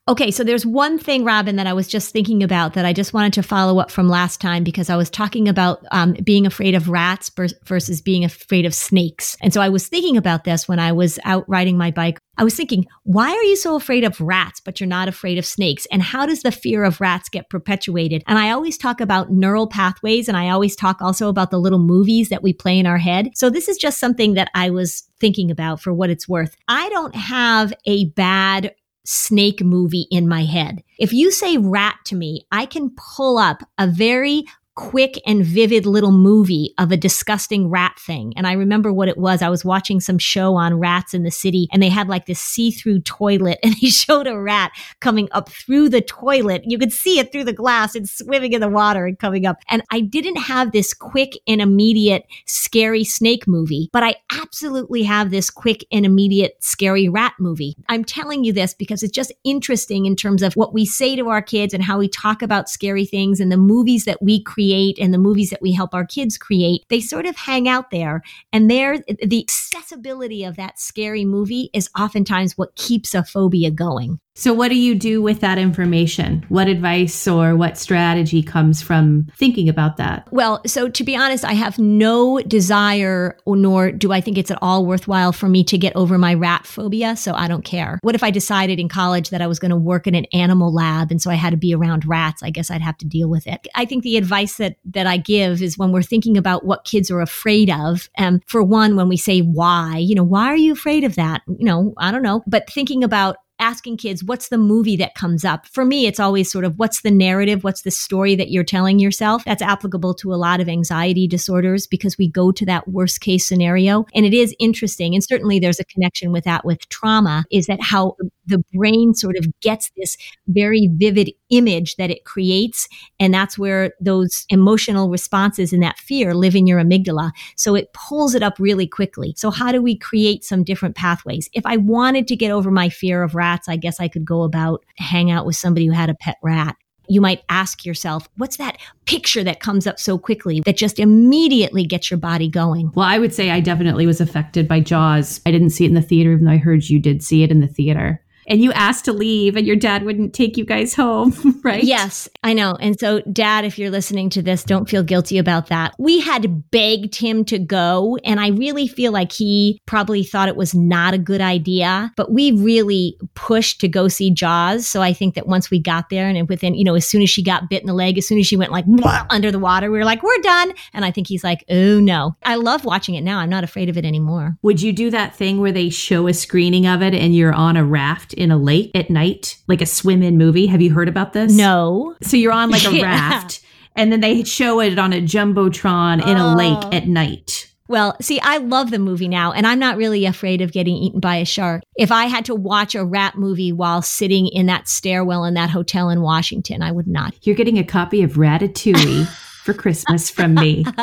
Okay, 0.08 0.30
so 0.30 0.44
there's 0.44 0.64
one 0.64 1.00
thing, 1.00 1.24
Robin, 1.24 1.56
that 1.56 1.66
I 1.66 1.72
was 1.72 1.88
just 1.88 2.12
thinking 2.12 2.44
about 2.44 2.74
that 2.74 2.84
I 2.84 2.92
just 2.92 3.12
wanted 3.12 3.32
to 3.32 3.42
follow 3.42 3.80
up 3.80 3.90
from 3.90 4.08
last 4.08 4.40
time 4.40 4.62
because 4.62 4.88
I 4.88 4.94
was 4.94 5.10
talking 5.10 5.48
about 5.48 5.84
um, 5.90 6.12
being 6.22 6.46
afraid 6.46 6.76
of 6.76 6.88
rats 6.88 7.28
versus 7.64 8.00
being 8.00 8.24
afraid 8.24 8.66
of 8.66 8.72
snakes. 8.72 9.36
And 9.42 9.52
so 9.52 9.60
I 9.60 9.68
was 9.68 9.88
thinking 9.88 10.16
about 10.16 10.44
this 10.44 10.68
when 10.68 10.78
I 10.78 10.92
was 10.92 11.18
out 11.24 11.44
riding 11.48 11.76
my 11.76 11.90
bike. 11.90 12.20
I 12.38 12.44
was 12.44 12.54
thinking, 12.54 12.86
why 13.02 13.32
are 13.32 13.42
you 13.42 13.56
so 13.56 13.74
afraid 13.74 14.04
of 14.04 14.20
rats, 14.20 14.60
but 14.60 14.78
you're 14.78 14.86
not 14.86 15.08
afraid 15.08 15.38
of 15.38 15.46
snakes? 15.46 15.88
And 15.90 16.00
how 16.00 16.24
does 16.24 16.42
the 16.42 16.52
fear 16.52 16.84
of 16.84 17.00
rats 17.00 17.28
get 17.28 17.50
perpetuated? 17.50 18.22
And 18.28 18.38
I 18.38 18.52
always 18.52 18.78
talk 18.78 19.00
about 19.00 19.32
neural 19.32 19.66
pathways, 19.66 20.28
and 20.28 20.36
I 20.36 20.50
always 20.50 20.76
talk 20.76 21.02
also 21.02 21.28
about 21.28 21.50
the 21.50 21.58
little 21.58 21.80
movies 21.80 22.28
that 22.28 22.44
we 22.44 22.52
play 22.52 22.78
in 22.78 22.86
our 22.86 22.98
head. 22.98 23.30
So 23.34 23.50
this 23.50 23.66
is 23.66 23.76
just 23.76 23.98
something 23.98 24.34
that 24.34 24.50
I 24.54 24.70
was 24.70 25.02
thinking 25.18 25.50
about 25.50 25.80
for 25.80 25.92
what 25.92 26.10
it's 26.10 26.28
worth. 26.28 26.56
I 26.68 26.88
don't 26.90 27.16
have 27.16 27.72
a 27.86 28.04
bad 28.10 28.72
snake 29.06 29.62
movie 29.62 30.06
in 30.10 30.28
my 30.28 30.44
head. 30.44 30.82
If 30.98 31.12
you 31.12 31.30
say 31.30 31.56
rat 31.56 31.96
to 32.06 32.16
me, 32.16 32.46
I 32.50 32.66
can 32.66 32.90
pull 33.16 33.38
up 33.38 33.62
a 33.78 33.86
very 33.86 34.44
quick 34.76 35.20
and 35.26 35.44
vivid 35.44 35.86
little 35.86 36.12
movie 36.12 36.74
of 36.78 36.92
a 36.92 36.96
disgusting 36.96 37.68
rat 37.68 37.98
thing. 37.98 38.34
And 38.36 38.46
I 38.46 38.52
remember 38.52 38.92
what 38.92 39.08
it 39.08 39.16
was. 39.16 39.40
I 39.40 39.48
was 39.48 39.64
watching 39.64 40.00
some 40.00 40.18
show 40.18 40.54
on 40.54 40.78
rats 40.78 41.14
in 41.14 41.22
the 41.22 41.30
city 41.30 41.66
and 41.72 41.82
they 41.82 41.88
had 41.88 42.08
like 42.08 42.26
this 42.26 42.38
see 42.38 42.70
through 42.70 43.00
toilet 43.00 43.58
and 43.62 43.74
they 43.80 43.88
showed 43.88 44.26
a 44.26 44.38
rat 44.38 44.72
coming 45.00 45.28
up 45.32 45.48
through 45.48 45.88
the 45.88 46.02
toilet. 46.02 46.62
You 46.66 46.78
could 46.78 46.92
see 46.92 47.18
it 47.18 47.32
through 47.32 47.44
the 47.44 47.52
glass 47.54 47.94
and 47.94 48.08
swimming 48.08 48.52
in 48.52 48.60
the 48.60 48.68
water 48.68 49.06
and 49.06 49.18
coming 49.18 49.46
up. 49.46 49.56
And 49.68 49.82
I 49.90 50.00
didn't 50.00 50.36
have 50.36 50.72
this 50.72 50.92
quick 50.92 51.32
and 51.48 51.62
immediate 51.62 52.26
scary 52.44 53.02
snake 53.02 53.48
movie, 53.48 53.88
but 53.92 54.02
I 54.02 54.16
absolutely 54.30 55.02
have 55.04 55.30
this 55.30 55.48
quick 55.48 55.86
and 55.90 56.04
immediate 56.04 56.62
scary 56.62 57.08
rat 57.08 57.32
movie. 57.40 57.74
I'm 57.88 58.04
telling 58.04 58.44
you 58.44 58.52
this 58.52 58.74
because 58.74 59.02
it's 59.02 59.12
just 59.12 59.32
interesting 59.42 60.04
in 60.04 60.16
terms 60.16 60.42
of 60.42 60.52
what 60.52 60.74
we 60.74 60.84
say 60.84 61.16
to 61.16 61.28
our 61.30 61.40
kids 61.40 61.72
and 61.72 61.82
how 61.82 61.98
we 61.98 62.08
talk 62.08 62.42
about 62.42 62.68
scary 62.68 63.06
things 63.06 63.40
and 63.40 63.50
the 63.50 63.56
movies 63.56 64.04
that 64.04 64.22
we 64.22 64.42
create 64.42 64.65
create 64.66 64.98
and 64.98 65.14
the 65.14 65.18
movies 65.18 65.50
that 65.50 65.62
we 65.62 65.72
help 65.72 65.94
our 65.94 66.04
kids 66.04 66.36
create, 66.36 66.84
they 66.88 67.00
sort 67.00 67.26
of 67.26 67.36
hang 67.36 67.68
out 67.68 67.90
there. 67.90 68.22
And 68.52 68.70
there, 68.70 68.98
the 69.22 69.42
accessibility 69.42 70.44
of 70.44 70.56
that 70.56 70.80
scary 70.80 71.24
movie 71.24 71.70
is 71.72 71.88
oftentimes 71.98 72.58
what 72.58 72.74
keeps 72.74 73.14
a 73.14 73.22
phobia 73.22 73.70
going. 73.70 74.18
So, 74.38 74.52
what 74.52 74.68
do 74.68 74.76
you 74.76 74.94
do 74.94 75.22
with 75.22 75.40
that 75.40 75.56
information? 75.56 76.44
What 76.50 76.68
advice 76.68 77.26
or 77.26 77.56
what 77.56 77.78
strategy 77.78 78.42
comes 78.42 78.82
from 78.82 79.28
thinking 79.34 79.66
about 79.66 79.96
that? 79.96 80.28
Well, 80.30 80.60
so 80.66 80.90
to 80.90 81.04
be 81.04 81.16
honest, 81.16 81.42
I 81.42 81.54
have 81.54 81.78
no 81.78 82.40
desire, 82.40 83.38
nor 83.46 83.90
do 83.92 84.12
I 84.12 84.20
think 84.20 84.36
it's 84.36 84.50
at 84.50 84.58
all 84.60 84.84
worthwhile 84.84 85.32
for 85.32 85.48
me 85.48 85.64
to 85.64 85.78
get 85.78 85.96
over 85.96 86.18
my 86.18 86.34
rat 86.34 86.66
phobia. 86.66 87.16
So, 87.16 87.32
I 87.32 87.48
don't 87.48 87.64
care. 87.64 87.98
What 88.02 88.14
if 88.14 88.22
I 88.22 88.30
decided 88.30 88.78
in 88.78 88.90
college 88.90 89.30
that 89.30 89.40
I 89.40 89.46
was 89.46 89.58
going 89.58 89.70
to 89.70 89.76
work 89.76 90.06
in 90.06 90.14
an 90.14 90.26
animal 90.34 90.70
lab 90.70 91.10
and 91.10 91.22
so 91.22 91.30
I 91.30 91.34
had 91.34 91.50
to 91.50 91.56
be 91.56 91.74
around 91.74 92.04
rats? 92.04 92.42
I 92.42 92.50
guess 92.50 92.70
I'd 92.70 92.82
have 92.82 92.98
to 92.98 93.06
deal 93.06 93.30
with 93.30 93.46
it. 93.46 93.66
I 93.74 93.86
think 93.86 94.02
the 94.02 94.18
advice 94.18 94.58
that, 94.58 94.76
that 94.84 95.06
I 95.06 95.16
give 95.16 95.62
is 95.62 95.78
when 95.78 95.92
we're 95.92 96.02
thinking 96.02 96.36
about 96.36 96.66
what 96.66 96.84
kids 96.84 97.10
are 97.10 97.22
afraid 97.22 97.70
of, 97.70 98.10
and 98.18 98.42
for 98.46 98.62
one, 98.62 98.96
when 98.96 99.08
we 99.08 99.16
say 99.16 99.40
why, 99.40 99.96
you 99.96 100.14
know, 100.14 100.24
why 100.24 100.48
are 100.48 100.56
you 100.56 100.74
afraid 100.74 101.04
of 101.04 101.14
that? 101.14 101.40
You 101.46 101.64
know, 101.64 101.94
I 101.96 102.12
don't 102.12 102.22
know, 102.22 102.42
but 102.46 102.70
thinking 102.70 103.02
about 103.02 103.38
asking 103.58 103.96
kids, 103.96 104.22
what's 104.22 104.48
the 104.48 104.58
movie 104.58 104.96
that 104.96 105.14
comes 105.14 105.44
up? 105.44 105.66
For 105.66 105.84
me, 105.84 106.06
it's 106.06 106.20
always 106.20 106.50
sort 106.50 106.64
of 106.64 106.78
what's 106.78 107.02
the 107.02 107.10
narrative? 107.10 107.64
What's 107.64 107.82
the 107.82 107.90
story 107.90 108.34
that 108.36 108.50
you're 108.50 108.64
telling 108.64 108.98
yourself? 108.98 109.44
That's 109.44 109.62
applicable 109.62 110.14
to 110.14 110.32
a 110.32 110.36
lot 110.36 110.60
of 110.60 110.68
anxiety 110.68 111.26
disorders 111.26 111.86
because 111.86 112.18
we 112.18 112.28
go 112.28 112.52
to 112.52 112.66
that 112.66 112.88
worst 112.88 113.20
case 113.20 113.46
scenario. 113.46 114.06
And 114.14 114.26
it 114.26 114.34
is 114.34 114.54
interesting. 114.58 115.14
And 115.14 115.24
certainly 115.24 115.58
there's 115.58 115.80
a 115.80 115.84
connection 115.84 116.32
with 116.32 116.44
that 116.44 116.64
with 116.64 116.88
trauma 116.88 117.44
is 117.50 117.66
that 117.66 117.80
how 117.80 118.16
the 118.46 118.62
brain 118.72 119.14
sort 119.14 119.36
of 119.36 119.46
gets 119.60 119.90
this 119.96 120.16
very 120.46 120.88
vivid 120.92 121.32
image 121.50 121.96
that 121.96 122.10
it 122.10 122.24
creates. 122.24 122.88
And 123.18 123.32
that's 123.32 123.58
where 123.58 123.92
those 124.00 124.46
emotional 124.50 125.08
responses 125.08 125.72
and 125.72 125.82
that 125.82 125.98
fear 125.98 126.34
live 126.34 126.54
in 126.54 126.66
your 126.66 126.80
amygdala. 126.80 127.32
So 127.56 127.74
it 127.74 127.92
pulls 127.92 128.34
it 128.34 128.42
up 128.42 128.58
really 128.58 128.86
quickly. 128.86 129.34
So 129.36 129.50
how 129.50 129.72
do 129.72 129.82
we 129.82 129.96
create 129.96 130.44
some 130.44 130.64
different 130.64 130.96
pathways? 130.96 131.48
If 131.52 131.64
I 131.66 131.76
wanted 131.76 132.28
to 132.28 132.36
get 132.36 132.50
over 132.50 132.70
my 132.70 132.88
fear 132.88 133.22
of 133.22 133.34
rats, 133.46 133.68
I 133.68 133.76
guess 133.76 134.00
I 134.00 134.08
could 134.08 134.24
go 134.24 134.42
about 134.42 134.84
hang 134.96 135.30
out 135.30 135.46
with 135.46 135.56
somebody 135.56 135.86
who 135.86 135.92
had 135.92 136.10
a 136.10 136.14
pet 136.14 136.36
rat 136.42 136.76
you 137.08 137.20
might 137.20 137.44
ask 137.48 137.84
yourself, 137.84 138.28
what's 138.36 138.56
that 138.56 138.78
picture 139.04 139.44
that 139.44 139.60
comes 139.60 139.86
up 139.86 139.96
so 140.00 140.18
quickly 140.18 140.60
that 140.66 140.76
just 140.76 140.98
immediately 140.98 141.84
gets 141.84 142.10
your 142.10 142.18
body 142.18 142.48
going? 142.48 142.90
Well, 142.96 143.06
I 143.06 143.20
would 143.20 143.32
say 143.32 143.52
I 143.52 143.60
definitely 143.60 144.06
was 144.06 144.20
affected 144.20 144.66
by 144.66 144.80
Jaws. 144.80 145.40
I 145.46 145.52
didn't 145.52 145.70
see 145.70 145.84
it 145.84 145.88
in 145.88 145.94
the 145.94 146.02
theater, 146.02 146.32
even 146.32 146.46
though 146.46 146.50
I 146.50 146.56
heard 146.56 146.88
you 146.88 146.98
did 146.98 147.22
see 147.22 147.44
it 147.44 147.52
in 147.52 147.60
the 147.60 147.68
theater 147.68 148.20
and 148.46 148.62
you 148.62 148.72
asked 148.72 149.04
to 149.06 149.12
leave 149.12 149.56
and 149.56 149.66
your 149.66 149.76
dad 149.76 150.04
wouldn't 150.04 150.34
take 150.34 150.56
you 150.56 150.64
guys 150.64 150.94
home, 150.94 151.34
right? 151.64 151.82
Yes, 151.82 152.28
I 152.42 152.52
know. 152.52 152.76
And 152.80 152.98
so, 152.98 153.20
dad, 153.32 153.64
if 153.64 153.78
you're 153.78 153.90
listening 153.90 154.30
to 154.30 154.42
this, 154.42 154.64
don't 154.64 154.88
feel 154.88 155.02
guilty 155.02 155.38
about 155.38 155.66
that. 155.68 155.94
We 155.98 156.20
had 156.20 156.70
begged 156.70 157.16
him 157.16 157.44
to 157.46 157.58
go, 157.58 158.18
and 158.24 158.40
I 158.40 158.48
really 158.48 158.86
feel 158.86 159.12
like 159.12 159.32
he 159.32 159.80
probably 159.86 160.22
thought 160.22 160.48
it 160.48 160.56
was 160.56 160.74
not 160.74 161.14
a 161.14 161.18
good 161.18 161.40
idea, 161.40 162.12
but 162.16 162.32
we 162.32 162.52
really 162.52 163.18
pushed 163.34 163.80
to 163.80 163.88
go 163.88 164.08
see 164.08 164.30
Jaws. 164.30 164.86
So 164.86 165.02
I 165.02 165.12
think 165.12 165.34
that 165.34 165.46
once 165.46 165.70
we 165.70 165.80
got 165.80 166.10
there 166.10 166.28
and 166.28 166.48
within, 166.48 166.74
you 166.74 166.84
know, 166.84 166.94
as 166.94 167.06
soon 167.06 167.22
as 167.22 167.30
she 167.30 167.42
got 167.42 167.68
bit 167.68 167.82
in 167.82 167.86
the 167.86 167.94
leg, 167.94 168.18
as 168.18 168.26
soon 168.26 168.38
as 168.38 168.46
she 168.46 168.56
went 168.56 168.72
like 168.72 168.84
under 169.30 169.50
the 169.50 169.58
water, 169.58 169.90
we 169.90 169.98
were 169.98 170.04
like, 170.04 170.22
we're 170.22 170.38
done. 170.38 170.72
And 170.92 171.04
I 171.04 171.10
think 171.10 171.26
he's 171.26 171.44
like, 171.44 171.64
oh 171.70 172.00
no. 172.00 172.36
I 172.44 172.56
love 172.56 172.84
watching 172.84 173.14
it 173.14 173.22
now. 173.22 173.38
I'm 173.38 173.50
not 173.50 173.64
afraid 173.64 173.88
of 173.88 173.96
it 173.96 174.04
anymore. 174.04 174.56
Would 174.62 174.82
you 174.82 174.92
do 174.92 175.10
that 175.10 175.34
thing 175.34 175.60
where 175.60 175.72
they 175.72 175.90
show 175.90 176.28
a 176.28 176.34
screening 176.34 176.86
of 176.86 177.02
it 177.02 177.14
and 177.14 177.34
you're 177.34 177.54
on 177.54 177.76
a 177.76 177.84
raft 177.84 178.34
in 178.36 178.50
a 178.50 178.56
lake 178.56 178.90
at 178.94 179.10
night, 179.10 179.56
like 179.66 179.80
a 179.80 179.86
swim 179.86 180.22
in 180.22 180.38
movie. 180.38 180.66
Have 180.66 180.82
you 180.82 180.92
heard 180.92 181.08
about 181.08 181.32
this? 181.32 181.52
No. 181.52 182.16
So 182.22 182.36
you're 182.36 182.52
on 182.52 182.70
like 182.70 182.84
a 182.84 182.94
yeah. 182.94 183.04
raft 183.04 183.60
and 183.96 184.12
then 184.12 184.20
they 184.20 184.44
show 184.44 184.80
it 184.80 184.98
on 184.98 185.12
a 185.12 185.20
jumbotron 185.20 186.22
in 186.26 186.36
a 186.36 186.52
oh. 186.52 186.54
lake 186.54 186.84
oh. 186.84 186.90
at 186.92 187.08
night. 187.08 187.72
Well, 187.88 188.16
see, 188.20 188.40
I 188.40 188.58
love 188.58 188.90
the 188.90 188.98
movie 188.98 189.28
now, 189.28 189.52
and 189.52 189.64
I'm 189.64 189.78
not 189.78 189.96
really 189.96 190.26
afraid 190.26 190.60
of 190.60 190.72
getting 190.72 190.96
eaten 190.96 191.20
by 191.20 191.36
a 191.36 191.44
shark. 191.44 191.84
If 191.96 192.10
I 192.10 192.24
had 192.24 192.44
to 192.46 192.54
watch 192.54 192.96
a 192.96 193.04
rat 193.04 193.36
movie 193.36 193.72
while 193.72 194.02
sitting 194.02 194.48
in 194.48 194.66
that 194.66 194.88
stairwell 194.88 195.44
in 195.44 195.54
that 195.54 195.70
hotel 195.70 196.10
in 196.10 196.20
Washington, 196.20 196.82
I 196.82 196.90
would 196.90 197.06
not. 197.06 197.34
You're 197.42 197.54
getting 197.54 197.78
a 197.78 197.84
copy 197.84 198.22
of 198.22 198.32
Ratatouille 198.32 199.28
for 199.64 199.72
Christmas 199.72 200.30
from 200.30 200.54
me. 200.54 200.84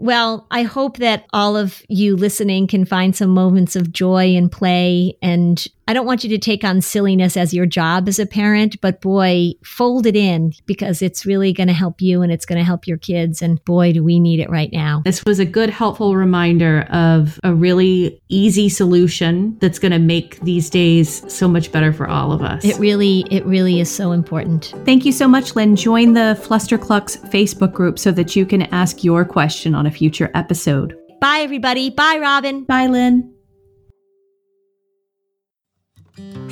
Well, 0.00 0.46
I 0.52 0.62
hope 0.62 0.98
that 0.98 1.26
all 1.32 1.56
of 1.56 1.82
you 1.88 2.16
listening 2.16 2.68
can 2.68 2.84
find 2.84 3.16
some 3.16 3.30
moments 3.30 3.74
of 3.74 3.92
joy 3.92 4.36
and 4.36 4.50
play 4.50 5.18
and 5.20 5.66
I 5.88 5.94
don't 5.94 6.04
want 6.04 6.22
you 6.22 6.28
to 6.28 6.38
take 6.38 6.64
on 6.64 6.82
silliness 6.82 7.34
as 7.34 7.54
your 7.54 7.64
job 7.64 8.08
as 8.08 8.18
a 8.18 8.26
parent, 8.26 8.78
but 8.82 9.00
boy, 9.00 9.52
fold 9.64 10.04
it 10.04 10.14
in 10.14 10.52
because 10.66 11.00
it's 11.00 11.24
really 11.24 11.50
going 11.54 11.68
to 11.68 11.72
help 11.72 12.02
you 12.02 12.20
and 12.20 12.30
it's 12.30 12.44
going 12.44 12.58
to 12.58 12.64
help 12.64 12.86
your 12.86 12.98
kids. 12.98 13.40
And 13.40 13.64
boy, 13.64 13.94
do 13.94 14.04
we 14.04 14.20
need 14.20 14.38
it 14.38 14.50
right 14.50 14.68
now. 14.70 15.00
This 15.06 15.24
was 15.24 15.38
a 15.38 15.46
good, 15.46 15.70
helpful 15.70 16.14
reminder 16.14 16.82
of 16.90 17.40
a 17.42 17.54
really 17.54 18.20
easy 18.28 18.68
solution 18.68 19.56
that's 19.60 19.78
going 19.78 19.92
to 19.92 19.98
make 19.98 20.38
these 20.40 20.68
days 20.68 21.24
so 21.32 21.48
much 21.48 21.72
better 21.72 21.90
for 21.90 22.06
all 22.06 22.32
of 22.32 22.42
us. 22.42 22.66
It 22.66 22.78
really, 22.78 23.24
it 23.30 23.46
really 23.46 23.80
is 23.80 23.90
so 23.90 24.12
important. 24.12 24.74
Thank 24.84 25.06
you 25.06 25.12
so 25.12 25.26
much, 25.26 25.56
Lynn. 25.56 25.74
Join 25.74 26.12
the 26.12 26.38
Flusterclux 26.42 27.18
Facebook 27.30 27.72
group 27.72 27.98
so 27.98 28.12
that 28.12 28.36
you 28.36 28.44
can 28.44 28.62
ask 28.74 29.02
your 29.02 29.24
question 29.24 29.74
on 29.74 29.86
a 29.86 29.90
future 29.90 30.30
episode. 30.34 30.94
Bye, 31.18 31.38
everybody. 31.38 31.88
Bye, 31.88 32.18
Robin. 32.20 32.64
Bye, 32.64 32.88
Lynn. 32.88 33.37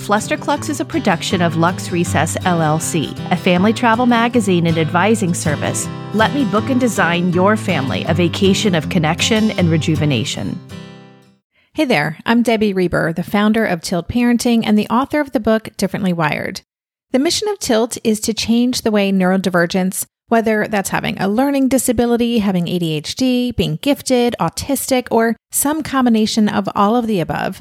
Flusterclux 0.07 0.69
is 0.69 0.79
a 0.79 0.85
production 0.85 1.43
of 1.43 1.57
Lux 1.57 1.91
Recess 1.91 2.37
LLC, 2.39 3.13
a 3.33 3.37
family 3.37 3.73
travel 3.73 4.07
magazine 4.07 4.69
and 4.69 4.79
advising 4.79 5.35
service. 5.35 5.89
Let 6.15 6.33
me 6.33 6.45
book 6.45 6.71
and 6.71 6.79
design 6.79 7.33
your 7.33 7.57
family 7.57 8.05
a 8.05 8.15
vacation 8.15 8.77
of 8.77 8.89
connection 8.89 9.51
and 9.53 9.69
rejuvenation. 9.69 10.61
Hey 11.75 11.87
there, 11.87 12.19
I'm 12.25 12.43
Debbie 12.43 12.73
Reber, 12.73 13.13
the 13.13 13.25
founder 13.25 13.67
of 13.67 13.81
Tilt 13.81 14.09
Parenting 14.09 14.63
and 14.65 14.79
the 14.79 14.89
author 14.89 15.21
of 15.21 15.33
the 15.33 15.41
book 15.41 15.77
Differently 15.77 16.13
Wired. 16.13 16.61
The 17.11 17.19
mission 17.19 17.49
of 17.49 17.59
Tilt 17.59 17.99
is 18.05 18.21
to 18.21 18.33
change 18.33 18.83
the 18.83 18.93
way 18.93 19.11
neurodivergence, 19.11 20.07
whether 20.29 20.69
that's 20.69 20.91
having 20.91 21.21
a 21.21 21.29
learning 21.29 21.69
disability, 21.69 22.39
having 22.39 22.67
ADHD, 22.67 23.57
being 23.57 23.77
gifted, 23.83 24.37
autistic, 24.39 25.09
or 25.11 25.37
some 25.51 25.83
combination 25.83 26.49
of 26.49 26.69
all 26.77 26.95
of 26.95 27.09
the 27.09 27.19
above, 27.19 27.61